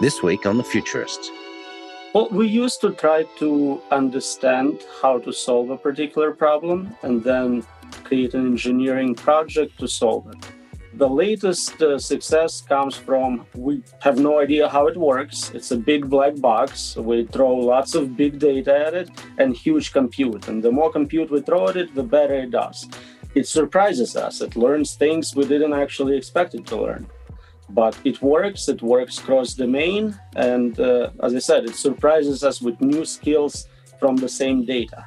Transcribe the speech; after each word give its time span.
this 0.00 0.22
week 0.22 0.46
on 0.46 0.56
The 0.56 0.64
Futurist. 0.64 1.32
Well, 2.14 2.28
we 2.30 2.46
used 2.46 2.80
to 2.82 2.92
try 2.92 3.24
to 3.38 3.82
understand 3.90 4.84
how 5.02 5.18
to 5.18 5.32
solve 5.32 5.70
a 5.70 5.76
particular 5.76 6.32
problem 6.32 6.94
and 7.02 7.22
then 7.22 7.64
create 8.04 8.34
an 8.34 8.46
engineering 8.46 9.14
project 9.14 9.78
to 9.80 9.88
solve 9.88 10.28
it. 10.32 10.38
The 10.94 11.08
latest 11.08 11.82
uh, 11.82 11.98
success 11.98 12.60
comes 12.60 12.96
from 12.96 13.46
we 13.54 13.82
have 14.00 14.18
no 14.18 14.40
idea 14.40 14.68
how 14.68 14.86
it 14.86 14.96
works. 14.96 15.50
It's 15.54 15.70
a 15.70 15.76
big 15.76 16.08
black 16.08 16.40
box. 16.40 16.96
We 16.96 17.26
throw 17.26 17.54
lots 17.54 17.94
of 17.94 18.16
big 18.16 18.38
data 18.38 18.86
at 18.86 18.94
it 18.94 19.10
and 19.38 19.54
huge 19.54 19.92
compute. 19.92 20.48
And 20.48 20.62
the 20.62 20.72
more 20.72 20.90
compute 20.90 21.30
we 21.30 21.40
throw 21.42 21.68
at 21.68 21.76
it, 21.76 21.94
the 21.94 22.02
better 22.02 22.34
it 22.34 22.50
does. 22.50 22.88
It 23.34 23.46
surprises 23.46 24.16
us. 24.16 24.40
It 24.40 24.56
learns 24.56 24.94
things 24.94 25.36
we 25.36 25.46
didn't 25.46 25.74
actually 25.74 26.16
expect 26.16 26.54
it 26.54 26.66
to 26.66 26.76
learn. 26.76 27.06
But 27.70 27.98
it 28.04 28.22
works, 28.22 28.68
it 28.68 28.82
works 28.82 29.18
cross 29.18 29.54
domain. 29.54 30.18
And 30.36 30.78
uh, 30.80 31.10
as 31.22 31.34
I 31.34 31.38
said, 31.38 31.64
it 31.64 31.76
surprises 31.76 32.42
us 32.42 32.62
with 32.62 32.80
new 32.80 33.04
skills 33.04 33.68
from 34.00 34.16
the 34.16 34.28
same 34.28 34.64
data. 34.64 35.06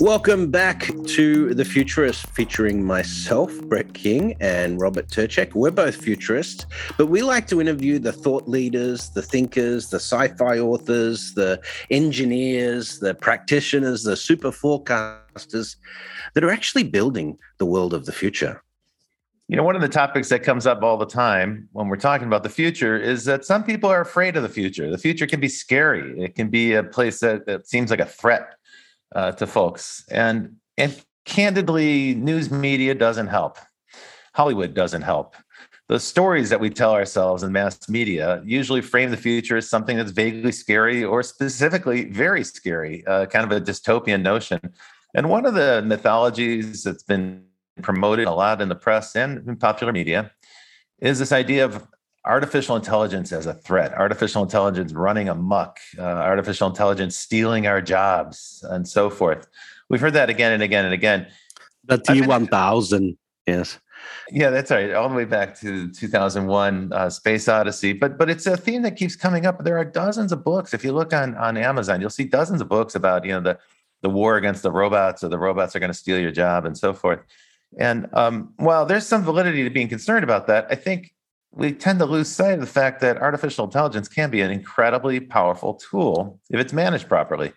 Welcome 0.00 0.50
back 0.50 0.90
to 1.08 1.52
The 1.52 1.62
Futurist, 1.62 2.26
featuring 2.28 2.82
myself, 2.82 3.52
Brett 3.64 3.92
King, 3.92 4.34
and 4.40 4.80
Robert 4.80 5.08
Tercek. 5.08 5.52
We're 5.52 5.70
both 5.70 5.94
futurists, 5.94 6.64
but 6.96 7.08
we 7.08 7.20
like 7.20 7.46
to 7.48 7.60
interview 7.60 7.98
the 7.98 8.10
thought 8.10 8.48
leaders, 8.48 9.10
the 9.10 9.20
thinkers, 9.20 9.90
the 9.90 9.98
sci 9.98 10.28
fi 10.28 10.58
authors, 10.58 11.34
the 11.34 11.60
engineers, 11.90 12.98
the 12.98 13.12
practitioners, 13.14 14.02
the 14.02 14.16
super 14.16 14.50
forecasters 14.50 15.76
that 16.32 16.44
are 16.44 16.50
actually 16.50 16.84
building 16.84 17.36
the 17.58 17.66
world 17.66 17.92
of 17.92 18.06
the 18.06 18.12
future. 18.12 18.62
You 19.48 19.56
know, 19.56 19.64
one 19.64 19.76
of 19.76 19.82
the 19.82 19.88
topics 19.88 20.30
that 20.30 20.42
comes 20.42 20.66
up 20.66 20.82
all 20.82 20.96
the 20.96 21.04
time 21.04 21.68
when 21.72 21.88
we're 21.88 21.96
talking 21.96 22.26
about 22.26 22.42
the 22.42 22.48
future 22.48 22.96
is 22.96 23.26
that 23.26 23.44
some 23.44 23.64
people 23.64 23.90
are 23.90 24.00
afraid 24.00 24.34
of 24.34 24.44
the 24.44 24.48
future. 24.48 24.90
The 24.90 24.96
future 24.96 25.26
can 25.26 25.40
be 25.40 25.48
scary, 25.48 26.18
it 26.18 26.36
can 26.36 26.48
be 26.48 26.72
a 26.72 26.84
place 26.84 27.20
that, 27.20 27.44
that 27.44 27.68
seems 27.68 27.90
like 27.90 28.00
a 28.00 28.06
threat 28.06 28.54
uh, 29.14 29.32
to 29.32 29.46
folks. 29.46 30.04
And 30.10 30.56
and 30.76 31.00
candidly, 31.24 32.14
news 32.14 32.50
media 32.50 32.94
doesn't 32.94 33.28
help. 33.28 33.58
Hollywood 34.34 34.74
doesn't 34.74 35.02
help. 35.02 35.36
The 35.88 35.98
stories 35.98 36.50
that 36.50 36.60
we 36.60 36.70
tell 36.70 36.92
ourselves 36.92 37.42
in 37.42 37.50
mass 37.50 37.88
media 37.88 38.42
usually 38.44 38.80
frame 38.80 39.10
the 39.10 39.16
future 39.16 39.56
as 39.56 39.68
something 39.68 39.96
that's 39.96 40.12
vaguely 40.12 40.52
scary 40.52 41.02
or 41.02 41.22
specifically 41.22 42.04
very 42.04 42.44
scary, 42.44 43.04
uh, 43.08 43.26
kind 43.26 43.44
of 43.44 43.50
a 43.50 43.60
dystopian 43.60 44.22
notion. 44.22 44.60
And 45.14 45.28
one 45.28 45.46
of 45.46 45.54
the 45.54 45.82
mythologies 45.84 46.84
that's 46.84 47.02
been 47.02 47.44
promoted 47.82 48.28
a 48.28 48.32
lot 48.32 48.62
in 48.62 48.68
the 48.68 48.76
press 48.76 49.16
and 49.16 49.46
in 49.48 49.56
popular 49.56 49.92
media 49.92 50.30
is 51.00 51.18
this 51.18 51.32
idea 51.32 51.64
of 51.64 51.86
artificial 52.24 52.76
intelligence 52.76 53.32
as 53.32 53.46
a 53.46 53.54
threat, 53.54 53.94
artificial 53.94 54.42
intelligence 54.42 54.92
running 54.92 55.28
amok, 55.28 55.78
uh, 55.98 56.02
artificial 56.02 56.68
intelligence 56.68 57.16
stealing 57.16 57.66
our 57.66 57.80
jobs, 57.80 58.64
and 58.70 58.86
so 58.86 59.10
forth. 59.10 59.48
We've 59.88 60.00
heard 60.00 60.12
that 60.14 60.30
again 60.30 60.52
and 60.52 60.62
again 60.62 60.84
and 60.84 60.94
again. 60.94 61.26
The 61.84 61.98
T1000, 61.98 63.16
yes. 63.46 63.78
Yeah, 64.30 64.50
that's 64.50 64.70
right. 64.70 64.92
All 64.92 65.08
the 65.08 65.14
way 65.14 65.24
back 65.24 65.58
to 65.60 65.90
2001, 65.90 66.92
uh, 66.92 67.10
Space 67.10 67.48
Odyssey. 67.48 67.92
But 67.92 68.16
but 68.16 68.30
it's 68.30 68.46
a 68.46 68.56
theme 68.56 68.82
that 68.82 68.96
keeps 68.96 69.16
coming 69.16 69.44
up. 69.44 69.62
There 69.62 69.76
are 69.76 69.84
dozens 69.84 70.32
of 70.32 70.44
books. 70.44 70.72
If 70.72 70.84
you 70.84 70.92
look 70.92 71.12
on 71.12 71.34
on 71.36 71.56
Amazon, 71.56 72.00
you'll 72.00 72.10
see 72.10 72.24
dozens 72.24 72.60
of 72.60 72.68
books 72.68 72.94
about 72.94 73.24
you 73.24 73.32
know 73.32 73.40
the 73.40 73.58
the 74.02 74.08
war 74.08 74.36
against 74.36 74.62
the 74.62 74.72
robots, 74.72 75.22
or 75.22 75.28
the 75.28 75.38
robots 75.38 75.76
are 75.76 75.80
going 75.80 75.92
to 75.92 75.98
steal 75.98 76.18
your 76.18 76.30
job, 76.30 76.64
and 76.64 76.78
so 76.78 76.94
forth. 76.94 77.20
And 77.78 78.08
um, 78.14 78.52
while 78.56 78.86
there's 78.86 79.06
some 79.06 79.22
validity 79.22 79.62
to 79.64 79.70
being 79.70 79.88
concerned 79.88 80.24
about 80.24 80.46
that, 80.46 80.66
I 80.70 80.74
think 80.74 81.12
we 81.52 81.72
tend 81.72 81.98
to 81.98 82.06
lose 82.06 82.28
sight 82.28 82.54
of 82.54 82.60
the 82.60 82.66
fact 82.66 83.00
that 83.00 83.18
artificial 83.18 83.64
intelligence 83.64 84.08
can 84.08 84.30
be 84.30 84.40
an 84.40 84.50
incredibly 84.50 85.20
powerful 85.20 85.74
tool 85.74 86.38
if 86.50 86.60
it's 86.60 86.72
managed 86.72 87.08
properly. 87.08 87.52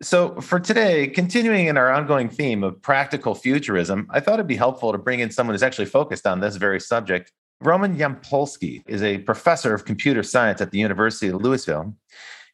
So, 0.00 0.40
for 0.40 0.60
today, 0.60 1.08
continuing 1.08 1.66
in 1.66 1.76
our 1.76 1.90
ongoing 1.90 2.28
theme 2.28 2.62
of 2.62 2.80
practical 2.80 3.34
futurism, 3.34 4.06
I 4.10 4.20
thought 4.20 4.34
it'd 4.34 4.46
be 4.46 4.54
helpful 4.54 4.92
to 4.92 4.98
bring 4.98 5.18
in 5.18 5.30
someone 5.32 5.54
who's 5.54 5.62
actually 5.64 5.86
focused 5.86 6.24
on 6.24 6.38
this 6.38 6.54
very 6.54 6.78
subject. 6.78 7.32
Roman 7.60 7.96
Yampolskiy 7.96 8.84
is 8.86 9.02
a 9.02 9.18
professor 9.18 9.74
of 9.74 9.84
computer 9.84 10.22
science 10.22 10.60
at 10.60 10.70
the 10.70 10.78
University 10.78 11.26
of 11.26 11.42
Louisville 11.42 11.96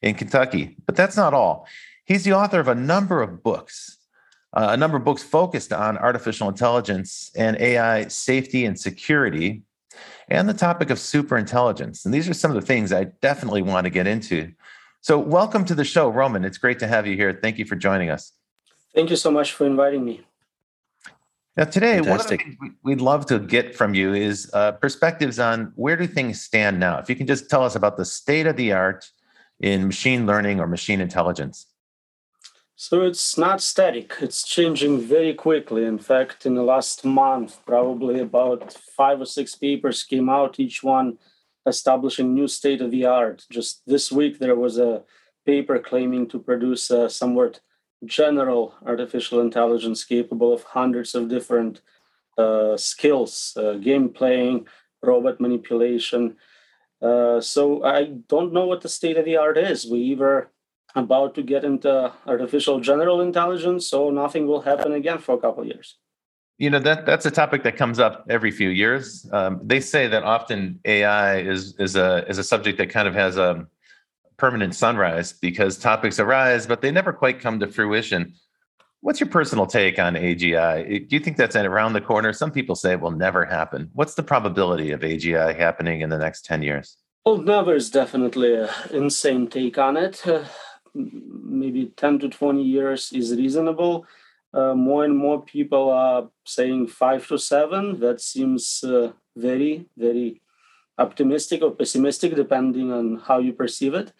in 0.01 0.15
Kentucky. 0.15 0.75
But 0.87 0.95
that's 0.95 1.15
not 1.15 1.35
all. 1.35 1.67
He's 2.05 2.23
the 2.23 2.33
author 2.33 2.59
of 2.59 2.67
a 2.67 2.73
number 2.75 3.21
of 3.21 3.43
books, 3.43 3.97
uh, 4.53 4.69
a 4.71 4.77
number 4.77 4.97
of 4.97 5.03
books 5.03 5.21
focused 5.21 5.71
on 5.71 5.99
artificial 5.99 6.49
intelligence 6.49 7.29
and 7.35 7.55
AI 7.59 8.07
safety 8.07 8.65
and 8.65 8.79
security, 8.79 9.61
and 10.29 10.49
the 10.49 10.53
topic 10.53 10.89
of 10.89 10.97
superintelligence. 10.97 12.05
And 12.05 12.13
these 12.13 12.27
are 12.29 12.33
some 12.33 12.51
of 12.51 12.55
the 12.55 12.65
things 12.65 12.91
I 12.91 13.05
definitely 13.21 13.61
want 13.61 13.85
to 13.85 13.89
get 13.89 14.07
into. 14.07 14.51
So, 15.01 15.19
welcome 15.19 15.65
to 15.65 15.75
the 15.75 15.83
show, 15.83 16.09
Roman. 16.09 16.43
It's 16.45 16.57
great 16.57 16.79
to 16.79 16.87
have 16.87 17.05
you 17.05 17.15
here. 17.15 17.37
Thank 17.41 17.59
you 17.59 17.65
for 17.65 17.75
joining 17.75 18.09
us. 18.09 18.31
Thank 18.95 19.09
you 19.09 19.15
so 19.15 19.29
much 19.29 19.51
for 19.51 19.65
inviting 19.65 20.03
me. 20.03 20.21
Now, 21.57 21.65
today, 21.65 21.97
Fantastic. 21.99 22.09
one 22.09 22.19
of 22.19 22.27
the 22.27 22.37
things 22.37 22.75
we'd 22.83 23.01
love 23.01 23.25
to 23.27 23.39
get 23.39 23.75
from 23.75 23.93
you 23.93 24.13
is 24.13 24.49
uh, 24.53 24.73
perspectives 24.73 25.39
on 25.39 25.71
where 25.75 25.95
do 25.95 26.05
things 26.07 26.41
stand 26.41 26.79
now. 26.79 26.97
If 26.97 27.09
you 27.09 27.15
can 27.15 27.27
just 27.27 27.49
tell 27.49 27.63
us 27.63 27.75
about 27.75 27.97
the 27.97 28.03
state 28.03 28.45
of 28.45 28.57
the 28.57 28.73
art 28.73 29.09
in 29.59 29.85
machine 29.85 30.25
learning 30.25 30.59
or 30.59 30.67
machine 30.67 30.99
intelligence. 30.99 31.67
So 32.77 33.03
it's 33.03 33.37
not 33.37 33.61
static, 33.61 34.15
it's 34.19 34.45
changing 34.45 34.99
very 34.99 35.33
quickly. 35.33 35.85
In 35.85 35.97
fact, 35.97 36.45
in 36.45 36.55
the 36.55 36.63
last 36.63 37.05
month, 37.05 37.65
probably 37.65 38.19
about 38.19 38.73
five 38.73 39.21
or 39.21 39.25
six 39.25 39.55
papers 39.55 40.03
came 40.03 40.29
out, 40.29 40.59
each 40.59 40.83
one 40.83 41.17
establishing 41.65 42.33
new 42.33 42.49
state 42.49 42.81
of 42.81 42.91
the 42.91 43.05
art. 43.05 43.45
Just 43.49 43.81
this 43.87 44.11
week, 44.11 44.39
there 44.39 44.57
was 44.57 44.77
a 44.77 45.03
paper 45.45 45.79
claiming 45.79 46.27
to 46.27 46.37
produce 46.37 46.91
a 46.91 47.09
somewhat 47.09 47.61
general 48.03 48.75
artificial 48.85 49.39
intelligence 49.39 50.03
capable 50.03 50.51
of 50.51 50.63
hundreds 50.63 51.15
of 51.15 51.29
different 51.29 51.79
uh, 52.37 52.75
skills 52.75 53.55
uh, 53.57 53.73
game 53.75 54.09
playing, 54.09 54.67
robot 55.01 55.39
manipulation. 55.39 56.35
Uh, 57.01 57.39
so 57.39 57.83
I 57.85 58.05
don't 58.27 58.51
know 58.51 58.65
what 58.65 58.81
the 58.81 58.89
state 58.89 59.17
of 59.17 59.23
the 59.23 59.37
art 59.37 59.57
is. 59.57 59.85
We 59.89 59.99
either 59.99 60.51
about 60.95 61.35
to 61.35 61.43
get 61.43 61.63
into 61.63 62.11
artificial 62.25 62.79
general 62.79 63.21
intelligence, 63.21 63.87
so 63.87 64.09
nothing 64.09 64.47
will 64.47 64.61
happen 64.61 64.93
again 64.93 65.19
for 65.19 65.35
a 65.35 65.37
couple 65.37 65.61
of 65.61 65.67
years. 65.67 65.97
You 66.57 66.69
know 66.69 66.79
that 66.79 67.05
that's 67.05 67.25
a 67.25 67.31
topic 67.31 67.63
that 67.63 67.75
comes 67.75 67.99
up 67.99 68.25
every 68.29 68.49
few 68.49 68.69
years. 68.69 69.27
Um, 69.33 69.59
they 69.61 69.81
say 69.81 70.07
that 70.07 70.23
often 70.23 70.79
AI 70.85 71.39
is 71.39 71.75
is 71.79 71.97
a 71.97 72.25
is 72.29 72.37
a 72.37 72.43
subject 72.43 72.77
that 72.77 72.89
kind 72.89 73.09
of 73.09 73.13
has 73.13 73.35
a 73.35 73.67
permanent 74.37 74.73
sunrise 74.73 75.33
because 75.33 75.77
topics 75.77 76.17
arise, 76.17 76.65
but 76.65 76.81
they 76.81 76.91
never 76.91 77.11
quite 77.11 77.41
come 77.41 77.59
to 77.59 77.67
fruition. 77.67 78.33
What's 79.01 79.19
your 79.19 79.29
personal 79.29 79.67
take 79.67 79.99
on 79.99 80.15
AGI? 80.15 81.07
Do 81.07 81.15
you 81.15 81.19
think 81.19 81.37
that's 81.37 81.55
around 81.55 81.93
the 81.93 82.01
corner? 82.01 82.33
Some 82.33 82.51
people 82.51 82.75
say 82.75 82.93
it 82.93 83.01
will 83.01 83.11
never 83.11 83.45
happen. 83.45 83.89
What's 83.93 84.15
the 84.15 84.23
probability 84.23 84.91
of 84.91 85.01
AGI 85.01 85.55
happening 85.55 86.01
in 86.01 86.09
the 86.09 86.17
next 86.17 86.45
10 86.45 86.63
years? 86.63 86.97
Well, 87.25 87.37
never 87.37 87.75
is 87.75 87.89
definitely 87.89 88.55
an 88.55 88.69
insane 88.91 89.47
take 89.47 89.77
on 89.77 89.97
it. 89.97 90.23
Maybe 90.95 91.91
10 91.97 92.19
to 92.19 92.29
20 92.29 92.63
years 92.63 93.11
is 93.11 93.35
reasonable. 93.35 94.05
Uh, 94.53 94.73
more 94.73 95.03
and 95.03 95.17
more 95.17 95.41
people 95.41 95.91
are 95.91 96.29
saying 96.45 96.87
five 96.87 97.27
to 97.27 97.37
seven. 97.37 97.99
That 97.99 98.21
seems 98.21 98.83
uh, 98.83 99.11
very, 99.35 99.87
very 99.97 100.41
optimistic 100.97 101.61
or 101.61 101.71
pessimistic, 101.71 102.35
depending 102.35 102.91
on 102.91 103.17
how 103.17 103.39
you 103.39 103.51
perceive 103.51 103.93
it. 103.93 104.13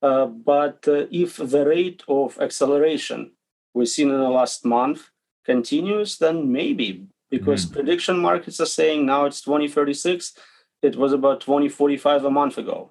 Uh, 0.00 0.26
but 0.26 0.86
uh, 0.88 1.06
if 1.10 1.36
the 1.36 1.66
rate 1.66 2.02
of 2.08 2.38
acceleration 2.40 3.32
we've 3.74 3.88
seen 3.88 4.10
in 4.10 4.18
the 4.18 4.28
last 4.28 4.64
month 4.64 5.10
continues, 5.44 6.18
then 6.18 6.50
maybe, 6.52 7.06
because 7.30 7.66
mm. 7.66 7.72
prediction 7.72 8.18
markets 8.18 8.60
are 8.60 8.66
saying 8.66 9.06
now 9.06 9.24
it's 9.24 9.40
2036. 9.40 10.34
It 10.82 10.96
was 10.96 11.12
about 11.12 11.40
2045 11.40 12.24
a 12.24 12.30
month 12.30 12.58
ago. 12.58 12.90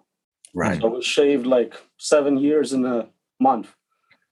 Right. 0.54 0.82
So 0.82 0.96
we 0.96 1.02
shaved 1.02 1.46
like 1.46 1.74
seven 1.98 2.38
years 2.38 2.74
in 2.74 2.86
a 2.86 3.08
month. 3.42 3.76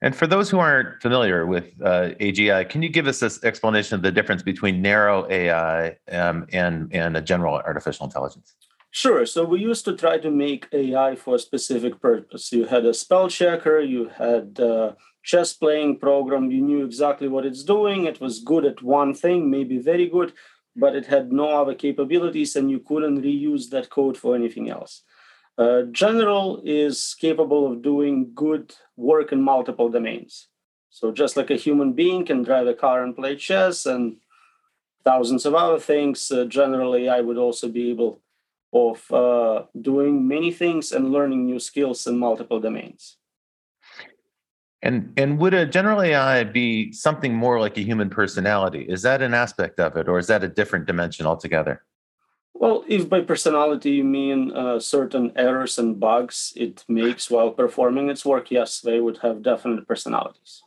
And 0.02 0.16
for 0.16 0.28
those 0.28 0.50
who 0.50 0.60
aren't 0.60 1.02
familiar 1.02 1.46
with 1.46 1.74
uh, 1.84 2.12
AGI, 2.22 2.70
can 2.70 2.82
you 2.82 2.90
give 2.90 3.06
us 3.08 3.20
this 3.20 3.44
explanation 3.44 3.96
of 3.96 4.02
the 4.02 4.12
difference 4.12 4.42
between 4.42 4.82
narrow 4.82 5.30
AI 5.30 5.98
um, 6.12 6.48
and 6.54 6.94
and 6.94 7.18
a 7.18 7.22
general 7.22 7.56
artificial 7.56 8.06
intelligence? 8.06 8.56
Sure. 8.92 9.26
So 9.26 9.44
we 9.44 9.60
used 9.60 9.86
to 9.86 9.96
try 9.96 10.18
to 10.18 10.32
make 10.32 10.68
AI 10.72 11.16
for 11.16 11.36
a 11.36 11.40
specific 11.40 12.02
purpose. 12.02 12.52
You 12.52 12.66
had 12.66 12.86
a 12.86 12.94
spell 12.94 13.28
checker, 13.30 13.80
you 13.80 14.10
had 14.18 14.58
a 14.58 14.96
chess 15.24 15.54
playing 15.54 16.00
program, 16.00 16.50
you 16.50 16.62
knew 16.62 16.86
exactly 16.86 17.28
what 17.28 17.46
it's 17.46 17.64
doing. 17.64 18.06
It 18.06 18.20
was 18.20 18.40
good 18.40 18.66
at 18.66 18.82
one 18.82 19.14
thing, 19.14 19.52
maybe 19.52 19.78
very 19.78 20.08
good, 20.08 20.34
but 20.76 20.96
it 20.96 21.06
had 21.06 21.32
no 21.32 21.62
other 21.62 21.76
capabilities, 21.76 22.56
and 22.56 22.72
you 22.72 22.80
couldn't 22.80 23.22
reuse 23.22 23.70
that 23.70 23.90
code 23.90 24.18
for 24.18 24.34
anything 24.34 24.70
else. 24.70 25.04
Uh, 25.60 25.82
general 25.92 26.62
is 26.64 27.18
capable 27.20 27.70
of 27.70 27.82
doing 27.82 28.32
good 28.34 28.74
work 28.96 29.34
in 29.34 29.42
multiple 29.42 29.90
domains. 29.90 30.48
So 30.90 31.12
just 31.12 31.36
like 31.36 31.52
a 31.52 31.58
human 31.58 31.92
being 31.92 32.26
can 32.26 32.44
drive 32.44 32.68
a 32.68 32.74
car 32.74 33.04
and 33.04 33.14
play 33.14 33.36
chess 33.36 33.86
and 33.86 34.16
thousands 35.04 35.46
of 35.46 35.56
other 35.56 35.78
things. 35.78 36.32
Uh, 36.32 36.46
generally, 36.46 37.10
I 37.10 37.20
would 37.20 37.38
also 37.38 37.68
be 37.68 37.90
able 37.90 38.22
of 38.72 39.12
uh, 39.12 39.64
doing 39.82 40.26
many 40.28 40.52
things 40.52 40.94
and 40.94 41.12
learning 41.12 41.46
new 41.46 41.60
skills 41.60 42.08
in 42.08 42.18
multiple 42.18 42.62
domains. 42.62 43.18
And 44.82 45.12
and 45.18 45.40
would 45.40 45.54
a 45.54 45.66
general 45.66 46.02
AI 46.02 46.46
be 46.46 46.94
something 46.94 47.34
more 47.34 47.60
like 47.60 47.78
a 47.78 47.82
human 47.82 48.10
personality? 48.10 48.86
Is 48.88 49.02
that 49.02 49.22
an 49.22 49.34
aspect 49.34 49.78
of 49.80 49.98
it, 49.98 50.08
or 50.08 50.20
is 50.20 50.28
that 50.28 50.42
a 50.42 50.48
different 50.48 50.86
dimension 50.86 51.26
altogether? 51.26 51.84
Well, 52.54 52.84
if 52.88 53.10
by 53.10 53.22
personality 53.22 53.92
you 53.94 54.04
mean 54.04 54.52
uh, 54.56 54.80
certain 54.80 55.32
errors 55.36 55.80
and 55.80 56.00
bugs 56.00 56.54
it 56.56 56.86
makes 56.88 57.32
while 57.32 57.50
performing 57.52 58.10
its 58.10 58.24
work, 58.24 58.52
yes, 58.52 58.80
they 58.82 59.00
would 59.00 59.18
have 59.20 59.42
definite 59.42 59.88
personalities. 59.88 60.62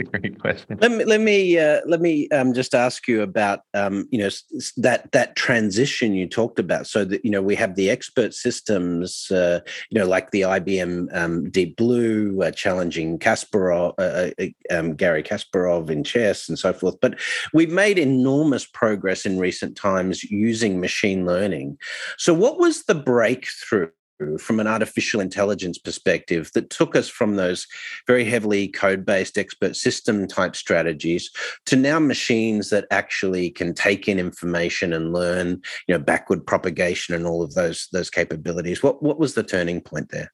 A 0.00 0.18
great 0.18 0.38
question. 0.38 0.78
Let 0.80 0.92
me 0.92 1.04
let 1.04 1.20
me 1.20 1.58
uh, 1.58 1.80
let 1.86 2.00
me 2.00 2.26
um, 2.30 2.54
just 2.54 2.74
ask 2.74 3.06
you 3.06 3.20
about 3.20 3.60
um, 3.74 4.08
you 4.10 4.18
know 4.18 4.30
that 4.78 5.12
that 5.12 5.36
transition 5.36 6.14
you 6.14 6.26
talked 6.26 6.58
about. 6.58 6.86
So 6.86 7.04
that 7.04 7.22
you 7.22 7.30
know 7.30 7.42
we 7.42 7.54
have 7.56 7.74
the 7.74 7.90
expert 7.90 8.32
systems, 8.32 9.30
uh, 9.30 9.60
you 9.90 9.98
know, 9.98 10.06
like 10.06 10.30
the 10.30 10.42
IBM 10.42 11.14
um, 11.14 11.50
Deep 11.50 11.76
Blue 11.76 12.42
uh, 12.42 12.50
challenging 12.50 13.18
Kasparov, 13.18 13.92
uh, 13.98 14.30
uh, 14.40 14.74
um, 14.74 14.94
Garry 14.94 15.22
Kasparov 15.22 15.90
in 15.90 16.02
chess 16.02 16.48
and 16.48 16.58
so 16.58 16.72
forth. 16.72 16.96
But 17.02 17.18
we've 17.52 17.72
made 17.72 17.98
enormous 17.98 18.64
progress 18.64 19.26
in 19.26 19.38
recent 19.38 19.76
times 19.76 20.24
using 20.24 20.80
machine 20.80 21.26
learning. 21.26 21.76
So 22.16 22.32
what 22.32 22.58
was 22.58 22.84
the 22.84 22.94
breakthrough? 22.94 23.90
From 24.38 24.60
an 24.60 24.66
artificial 24.66 25.20
intelligence 25.20 25.78
perspective 25.78 26.50
that 26.54 26.70
took 26.70 26.94
us 26.94 27.08
from 27.08 27.36
those 27.36 27.66
very 28.06 28.24
heavily 28.24 28.68
code 28.68 29.04
based 29.04 29.38
expert 29.38 29.76
system 29.76 30.26
type 30.26 30.54
strategies 30.56 31.30
to 31.66 31.76
now 31.76 31.98
machines 31.98 32.70
that 32.70 32.86
actually 32.90 33.50
can 33.50 33.74
take 33.74 34.08
in 34.08 34.18
information 34.18 34.92
and 34.92 35.12
learn 35.12 35.60
you 35.86 35.94
know 35.94 35.98
backward 35.98 36.46
propagation 36.46 37.14
and 37.14 37.26
all 37.26 37.42
of 37.42 37.54
those 37.54 37.88
those 37.92 38.10
capabilities. 38.10 38.82
What 38.82 39.02
what 39.02 39.18
was 39.18 39.34
the 39.34 39.42
turning 39.42 39.80
point 39.80 40.10
there? 40.10 40.32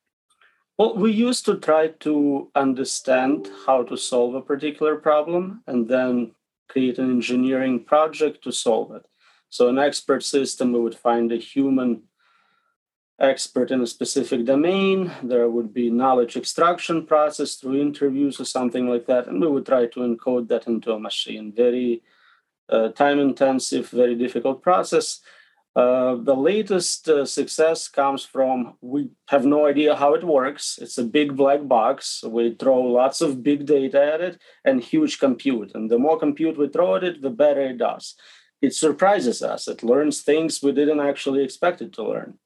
Well 0.79 0.97
we 0.97 1.12
used 1.12 1.44
to 1.47 1.56
try 1.59 1.88
to 2.00 2.50
understand 2.55 3.50
how 3.67 3.85
to 3.85 3.97
solve 3.97 4.35
a 4.35 4.43
particular 4.43 4.97
problem 4.97 5.62
and 5.67 5.88
then 5.88 6.33
create 6.69 6.99
an 6.99 7.11
engineering 7.11 7.85
project 7.85 8.43
to 8.44 8.53
solve 8.53 8.91
it. 8.93 9.06
So 9.49 9.69
an 9.69 9.79
expert 9.79 10.25
system 10.25 10.73
we 10.73 10.81
would 10.81 10.97
find 10.97 11.31
a 11.33 11.37
human 11.37 12.03
expert 13.18 13.70
in 13.70 13.80
a 13.80 13.86
specific 13.86 14.44
domain. 14.44 15.10
There 15.22 15.48
would 15.48 15.72
be 15.72 15.90
knowledge 15.90 16.36
extraction 16.36 17.06
process 17.06 17.54
through 17.54 17.80
interviews 17.80 18.38
or 18.40 18.44
something 18.44 18.88
like 18.88 19.06
that, 19.06 19.26
and 19.26 19.40
we 19.40 19.48
would 19.48 19.66
try 19.66 19.86
to 19.86 20.00
encode 20.00 20.48
that 20.48 20.66
into 20.66 20.92
a 20.92 21.00
machine. 21.00 21.52
Very 21.52 22.02
uh, 22.68 22.88
time 22.88 23.18
intensive, 23.18 23.88
very 23.88 24.14
difficult 24.14 24.62
process. 24.62 25.20
Uh, 25.74 26.14
the 26.14 26.34
latest 26.34 27.06
uh, 27.06 27.26
success 27.26 27.86
comes 27.86 28.24
from 28.24 28.74
we 28.80 29.10
have 29.28 29.44
no 29.44 29.66
idea 29.66 29.94
how 29.94 30.14
it 30.14 30.24
works. 30.24 30.78
It's 30.80 30.96
a 30.96 31.04
big 31.04 31.36
black 31.36 31.68
box. 31.68 32.24
We 32.26 32.54
throw 32.54 32.80
lots 32.80 33.20
of 33.20 33.42
big 33.42 33.66
data 33.66 34.02
at 34.14 34.22
it 34.22 34.40
and 34.64 34.82
huge 34.82 35.18
compute. 35.18 35.72
And 35.74 35.90
the 35.90 35.98
more 35.98 36.18
compute 36.18 36.56
we 36.56 36.68
throw 36.68 36.96
at 36.96 37.04
it, 37.04 37.20
the 37.20 37.28
better 37.28 37.60
it 37.60 37.76
does. 37.76 38.14
It 38.62 38.72
surprises 38.72 39.42
us. 39.42 39.68
It 39.68 39.82
learns 39.82 40.22
things 40.22 40.62
we 40.62 40.72
didn't 40.72 41.00
actually 41.00 41.44
expect 41.44 41.82
it 41.82 41.92
to 41.94 42.04
learn 42.04 42.38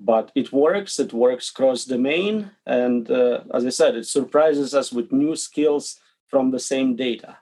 but 0.00 0.32
it 0.34 0.52
works 0.52 0.98
it 0.98 1.12
works 1.12 1.50
cross 1.50 1.84
domain 1.84 2.50
and 2.66 3.10
uh, 3.10 3.40
as 3.52 3.66
i 3.66 3.68
said 3.68 3.94
it 3.94 4.06
surprises 4.06 4.74
us 4.74 4.90
with 4.92 5.12
new 5.12 5.36
skills 5.36 6.00
from 6.30 6.52
the 6.52 6.58
same 6.58 6.96
data. 6.96 7.36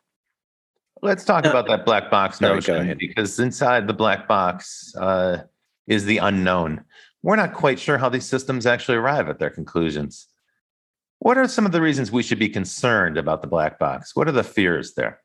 Let's 1.03 1.25
talk 1.25 1.47
uh, 1.47 1.51
about 1.51 1.69
that 1.69 1.85
black 1.85 2.11
box 2.11 2.41
notion 2.41 2.97
because 2.99 3.39
inside 3.39 3.87
the 3.87 3.93
black 3.93 4.27
box 4.27 4.93
uh, 4.97 5.43
is 5.87 6.05
the 6.07 6.19
unknown. 6.19 6.85
We're 7.23 7.37
not 7.37 7.53
quite 7.53 7.79
sure 7.79 7.99
how 7.99 8.09
these 8.09 8.27
systems 8.27 8.67
actually 8.67 8.97
arrive 8.97 9.29
at 9.29 9.39
their 9.39 9.51
conclusions. 9.51 10.27
What 11.21 11.37
are 11.37 11.47
some 11.47 11.67
of 11.67 11.73
the 11.73 11.81
reasons 11.81 12.11
we 12.11 12.23
should 12.23 12.39
be 12.39 12.49
concerned 12.49 13.19
about 13.19 13.43
the 13.43 13.49
black 13.49 13.79
box? 13.79 14.17
What 14.17 14.29
are 14.29 14.33
the 14.33 14.43
fears 14.43 14.95
there 14.95 15.21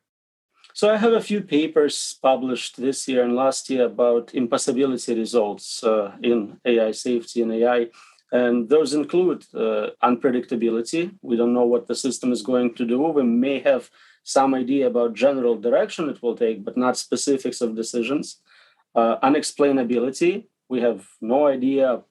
so 0.74 0.90
I 0.90 0.98
have 0.98 1.14
a 1.14 1.22
few 1.22 1.42
papers 1.42 2.18
published 2.22 2.78
this 2.78 3.08
year 3.08 3.24
and 3.24 3.36
last 3.36 3.70
year 3.70 3.86
about 3.86 4.34
impossibility 4.34 5.14
results 5.16 5.84
uh, 5.84 6.12
in 6.22 6.60
AI 6.66 6.92
safety 6.92 7.42
and 7.44 7.54
AI. 7.54 7.88
And 8.32 8.68
those 8.68 8.96
include 8.96 9.46
uh, 9.54 9.92
unpredictability. 10.02 11.14
We 11.22 11.38
don't 11.38 11.54
know 11.54 11.66
what 11.66 11.88
the 11.88 11.96
system 11.96 12.32
is 12.32 12.42
going 12.42 12.74
to 12.76 12.86
do. 12.86 13.00
We 13.00 13.22
may 13.22 13.60
have 13.60 13.92
some 14.24 14.56
idea 14.56 14.88
about 14.88 15.14
general 15.14 15.56
direction 15.56 16.10
it 16.10 16.24
will 16.24 16.36
take, 16.36 16.66
but 16.66 16.76
not 16.76 16.98
specifics 16.98 17.62
of 17.62 17.76
decisions. 17.76 18.42
Uh, 18.96 19.18
unexplainability. 19.22 20.46
We 20.70 20.82
have 20.82 21.08
no 21.22 21.46
idea 21.46 22.02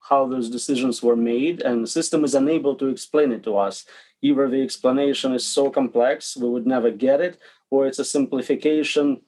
how 0.00 0.26
those 0.26 0.50
decisions 0.50 1.02
were 1.02 1.16
made, 1.16 1.60
and 1.60 1.84
the 1.84 1.88
system 1.88 2.24
is 2.24 2.34
unable 2.34 2.74
to 2.76 2.88
explain 2.88 3.32
it 3.32 3.42
to 3.44 3.56
us. 3.56 3.84
Either 4.22 4.48
the 4.48 4.62
explanation 4.62 5.32
is 5.32 5.46
so 5.46 5.70
complex 5.70 6.36
we 6.36 6.48
would 6.48 6.66
never 6.66 6.90
get 6.90 7.20
it, 7.20 7.38
or 7.70 7.86
it's 7.86 7.98
a 7.98 8.04
simplification, 8.04 9.22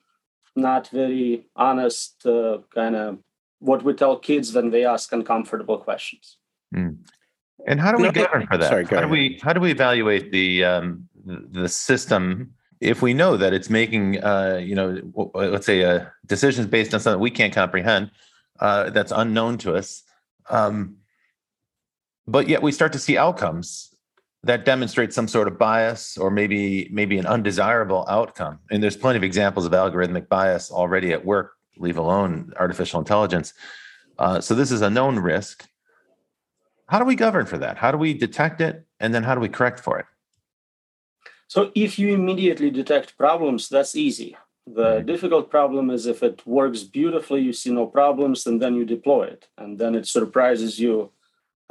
not 0.55 0.89
very 0.89 1.47
honest 1.56 2.27
uh, 2.27 2.59
kind 2.75 2.97
of 2.97 3.19
what 3.61 3.85
we 3.85 3.94
tell 3.94 4.19
kids 4.19 4.53
when 4.53 4.71
they 4.71 4.85
ask 4.85 5.12
uncomfortable 5.12 5.79
questions. 5.79 6.39
Mm. 6.75 6.99
And 7.67 7.81
how 7.81 7.93
do 7.93 8.03
we 8.03 8.11
govern 8.11 8.47
for 8.47 8.59
that? 8.59 8.69
Sorry, 8.69 8.85
how 8.85 9.03
do 9.03 9.09
we 9.09 9.39
how 9.43 9.53
do 9.53 9.61
we 9.61 9.71
evaluate 9.71 10.33
the 10.33 10.65
um, 10.65 11.09
the 11.25 11.69
system 11.69 12.53
if 12.81 13.00
we 13.00 13.15
know 13.15 13.37
that 13.37 13.53
it's 13.53 13.71
making 13.71 14.23
uh, 14.23 14.61
you 14.61 14.75
know 14.75 15.00
let's 15.35 15.67
say 15.67 15.85
uh, 15.85 16.06
decisions 16.27 16.67
based 16.67 16.93
on 16.93 16.99
something 16.99 17.21
we 17.21 17.31
can't 17.31 17.55
comprehend 17.55 18.11
uh, 18.59 18.91
that's 18.91 19.12
unknown 19.12 19.59
to 19.59 19.77
us, 19.77 20.03
um, 20.50 20.97
but 22.27 22.49
yet 22.49 22.62
we 22.62 22.73
start 22.73 22.93
to 22.94 22.99
see 22.99 23.17
outcomes 23.17 23.92
that 24.44 24.65
demonstrates 24.65 25.15
some 25.15 25.29
sort 25.29 25.47
of 25.47 25.59
bias 25.59 26.19
or 26.19 26.31
maybe 26.31 26.89
maybe 26.91 27.19
an 27.19 27.27
undesirable 27.27 28.05
outcome. 28.09 28.59
And 28.71 28.83
there's 28.83 28.97
plenty 28.97 29.17
of 29.17 29.25
examples 29.25 29.67
of 29.67 29.73
algorithmic 29.73 30.29
bias 30.29 30.71
already 30.71 31.12
at 31.12 31.25
work, 31.25 31.53
leave 31.77 31.97
alone 31.97 32.53
artificial 32.59 32.99
intelligence. 32.99 33.55
Uh, 34.19 34.41
so 34.41 34.55
this 34.55 34.71
is 34.71 34.83
a 34.83 34.91
known 34.91 35.19
risk. 35.19 35.69
How 36.87 36.99
do 36.99 37.05
we 37.05 37.15
govern 37.15 37.47
for 37.47 37.59
that? 37.59 37.79
How 37.79 37.91
do 37.91 37.99
we 37.99 38.12
detect 38.15 38.61
it, 38.61 38.85
and 39.00 39.15
then 39.15 39.23
how 39.23 39.35
do 39.35 39.41
we 39.41 39.49
correct 39.49 39.81
for 39.81 39.99
it? 39.99 40.06
So 41.49 41.71
if 41.75 41.99
you 41.99 42.12
immediately 42.12 42.71
detect 42.71 43.17
problems, 43.17 43.69
that's 43.69 43.94
easy. 43.94 44.37
The 44.67 44.96
mm-hmm. 44.96 45.06
difficult 45.06 45.51
problem 45.51 45.91
is 45.91 46.06
if 46.06 46.22
it 46.22 46.46
works 46.46 46.82
beautifully, 46.82 47.41
you 47.41 47.53
see 47.53 47.70
no 47.70 47.87
problems, 47.87 48.46
and 48.46 48.61
then 48.61 48.75
you 48.75 48.84
deploy 48.84 49.25
it, 49.25 49.49
and 49.56 49.79
then 49.79 49.94
it 49.94 50.06
surprises 50.06 50.79
you 50.79 51.13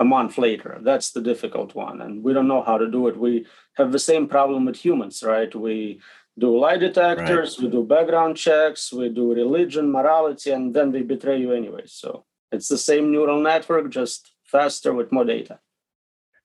a 0.01 0.03
month 0.03 0.37
later. 0.47 0.73
That's 0.89 1.11
the 1.11 1.21
difficult 1.31 1.75
one. 1.75 2.01
And 2.01 2.23
we 2.23 2.33
don't 2.33 2.47
know 2.47 2.63
how 2.63 2.77
to 2.79 2.89
do 2.97 3.07
it. 3.09 3.15
We 3.27 3.45
have 3.77 3.91
the 3.91 4.05
same 4.09 4.25
problem 4.27 4.65
with 4.65 4.77
humans, 4.85 5.21
right? 5.33 5.53
We 5.67 6.01
do 6.39 6.57
lie 6.57 6.77
detectors, 6.77 7.51
right. 7.51 7.63
we 7.63 7.71
do 7.75 7.83
background 7.83 8.35
checks, 8.35 8.91
we 8.91 9.09
do 9.09 9.25
religion, 9.43 9.91
morality, 9.91 10.49
and 10.57 10.73
then 10.75 10.91
they 10.91 11.03
betray 11.13 11.37
you 11.39 11.51
anyway. 11.53 11.83
So 11.85 12.25
it's 12.51 12.67
the 12.67 12.79
same 12.89 13.11
neural 13.11 13.41
network, 13.41 13.91
just 13.91 14.31
faster 14.43 14.91
with 14.91 15.11
more 15.11 15.27
data. 15.35 15.59